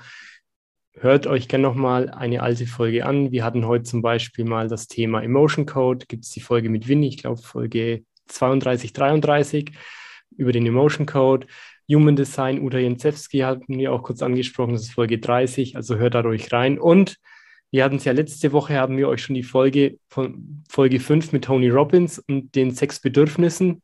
Hört 1.01 1.27
euch 1.27 1.47
gerne 1.47 1.61
nochmal 1.61 2.09
eine 2.09 2.43
alte 2.43 2.67
Folge 2.67 3.05
an. 3.05 3.31
Wir 3.31 3.45
hatten 3.45 3.65
heute 3.65 3.85
zum 3.85 4.01
Beispiel 4.01 4.43
mal 4.43 4.67
das 4.67 4.87
Thema 4.87 5.23
Emotion 5.23 5.65
Code. 5.65 6.05
Gibt 6.07 6.25
es 6.25 6.31
die 6.31 6.41
Folge 6.41 6.69
mit 6.69 6.89
Winnie, 6.89 7.07
ich 7.07 7.19
glaube 7.19 7.41
Folge 7.41 8.03
32, 8.27 8.91
33 8.91 9.71
über 10.35 10.51
den 10.51 10.65
Emotion 10.65 11.05
Code. 11.05 11.47
Human 11.89 12.17
Design, 12.17 12.59
Uta 12.61 12.79
Jensewski 12.79 13.39
hatten 13.39 13.77
wir 13.77 13.93
auch 13.93 14.03
kurz 14.03 14.21
angesprochen, 14.21 14.73
das 14.73 14.83
ist 14.83 14.93
Folge 14.93 15.19
30, 15.19 15.77
also 15.77 15.95
hört 15.95 16.15
da 16.15 16.19
ruhig 16.19 16.51
rein. 16.51 16.77
Und 16.77 17.15
wir 17.71 17.85
hatten 17.85 17.95
es 17.95 18.03
ja 18.03 18.11
letzte 18.11 18.51
Woche, 18.51 18.75
haben 18.75 18.97
wir 18.97 19.07
euch 19.07 19.23
schon 19.23 19.35
die 19.35 19.43
Folge 19.43 19.99
von 20.09 20.63
Folge 20.67 20.99
5 20.99 21.31
mit 21.31 21.45
Tony 21.45 21.69
Robbins 21.69 22.19
und 22.19 22.55
den 22.55 22.71
sechs 22.71 22.99
Bedürfnissen 22.99 23.81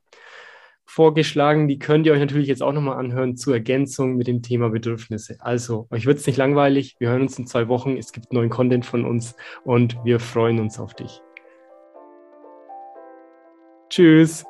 vorgeschlagen. 0.85 1.67
Die 1.67 1.79
könnt 1.79 2.05
ihr 2.05 2.13
euch 2.13 2.19
natürlich 2.19 2.47
jetzt 2.47 2.63
auch 2.63 2.71
nochmal 2.71 2.97
anhören 2.97 3.35
zur 3.35 3.53
Ergänzung 3.53 4.15
mit 4.15 4.27
dem 4.27 4.41
Thema 4.41 4.69
Bedürfnisse. 4.69 5.37
Also, 5.39 5.87
euch 5.91 6.05
wird 6.05 6.19
es 6.19 6.27
nicht 6.27 6.37
langweilig. 6.37 6.95
Wir 6.99 7.09
hören 7.09 7.23
uns 7.23 7.37
in 7.37 7.47
zwei 7.47 7.67
Wochen. 7.67 7.97
Es 7.97 8.11
gibt 8.11 8.31
neuen 8.31 8.49
Content 8.49 8.85
von 8.85 9.05
uns 9.05 9.35
und 9.63 9.97
wir 10.03 10.19
freuen 10.19 10.59
uns 10.59 10.79
auf 10.79 10.93
dich. 10.93 11.21
Tschüss. 13.89 14.45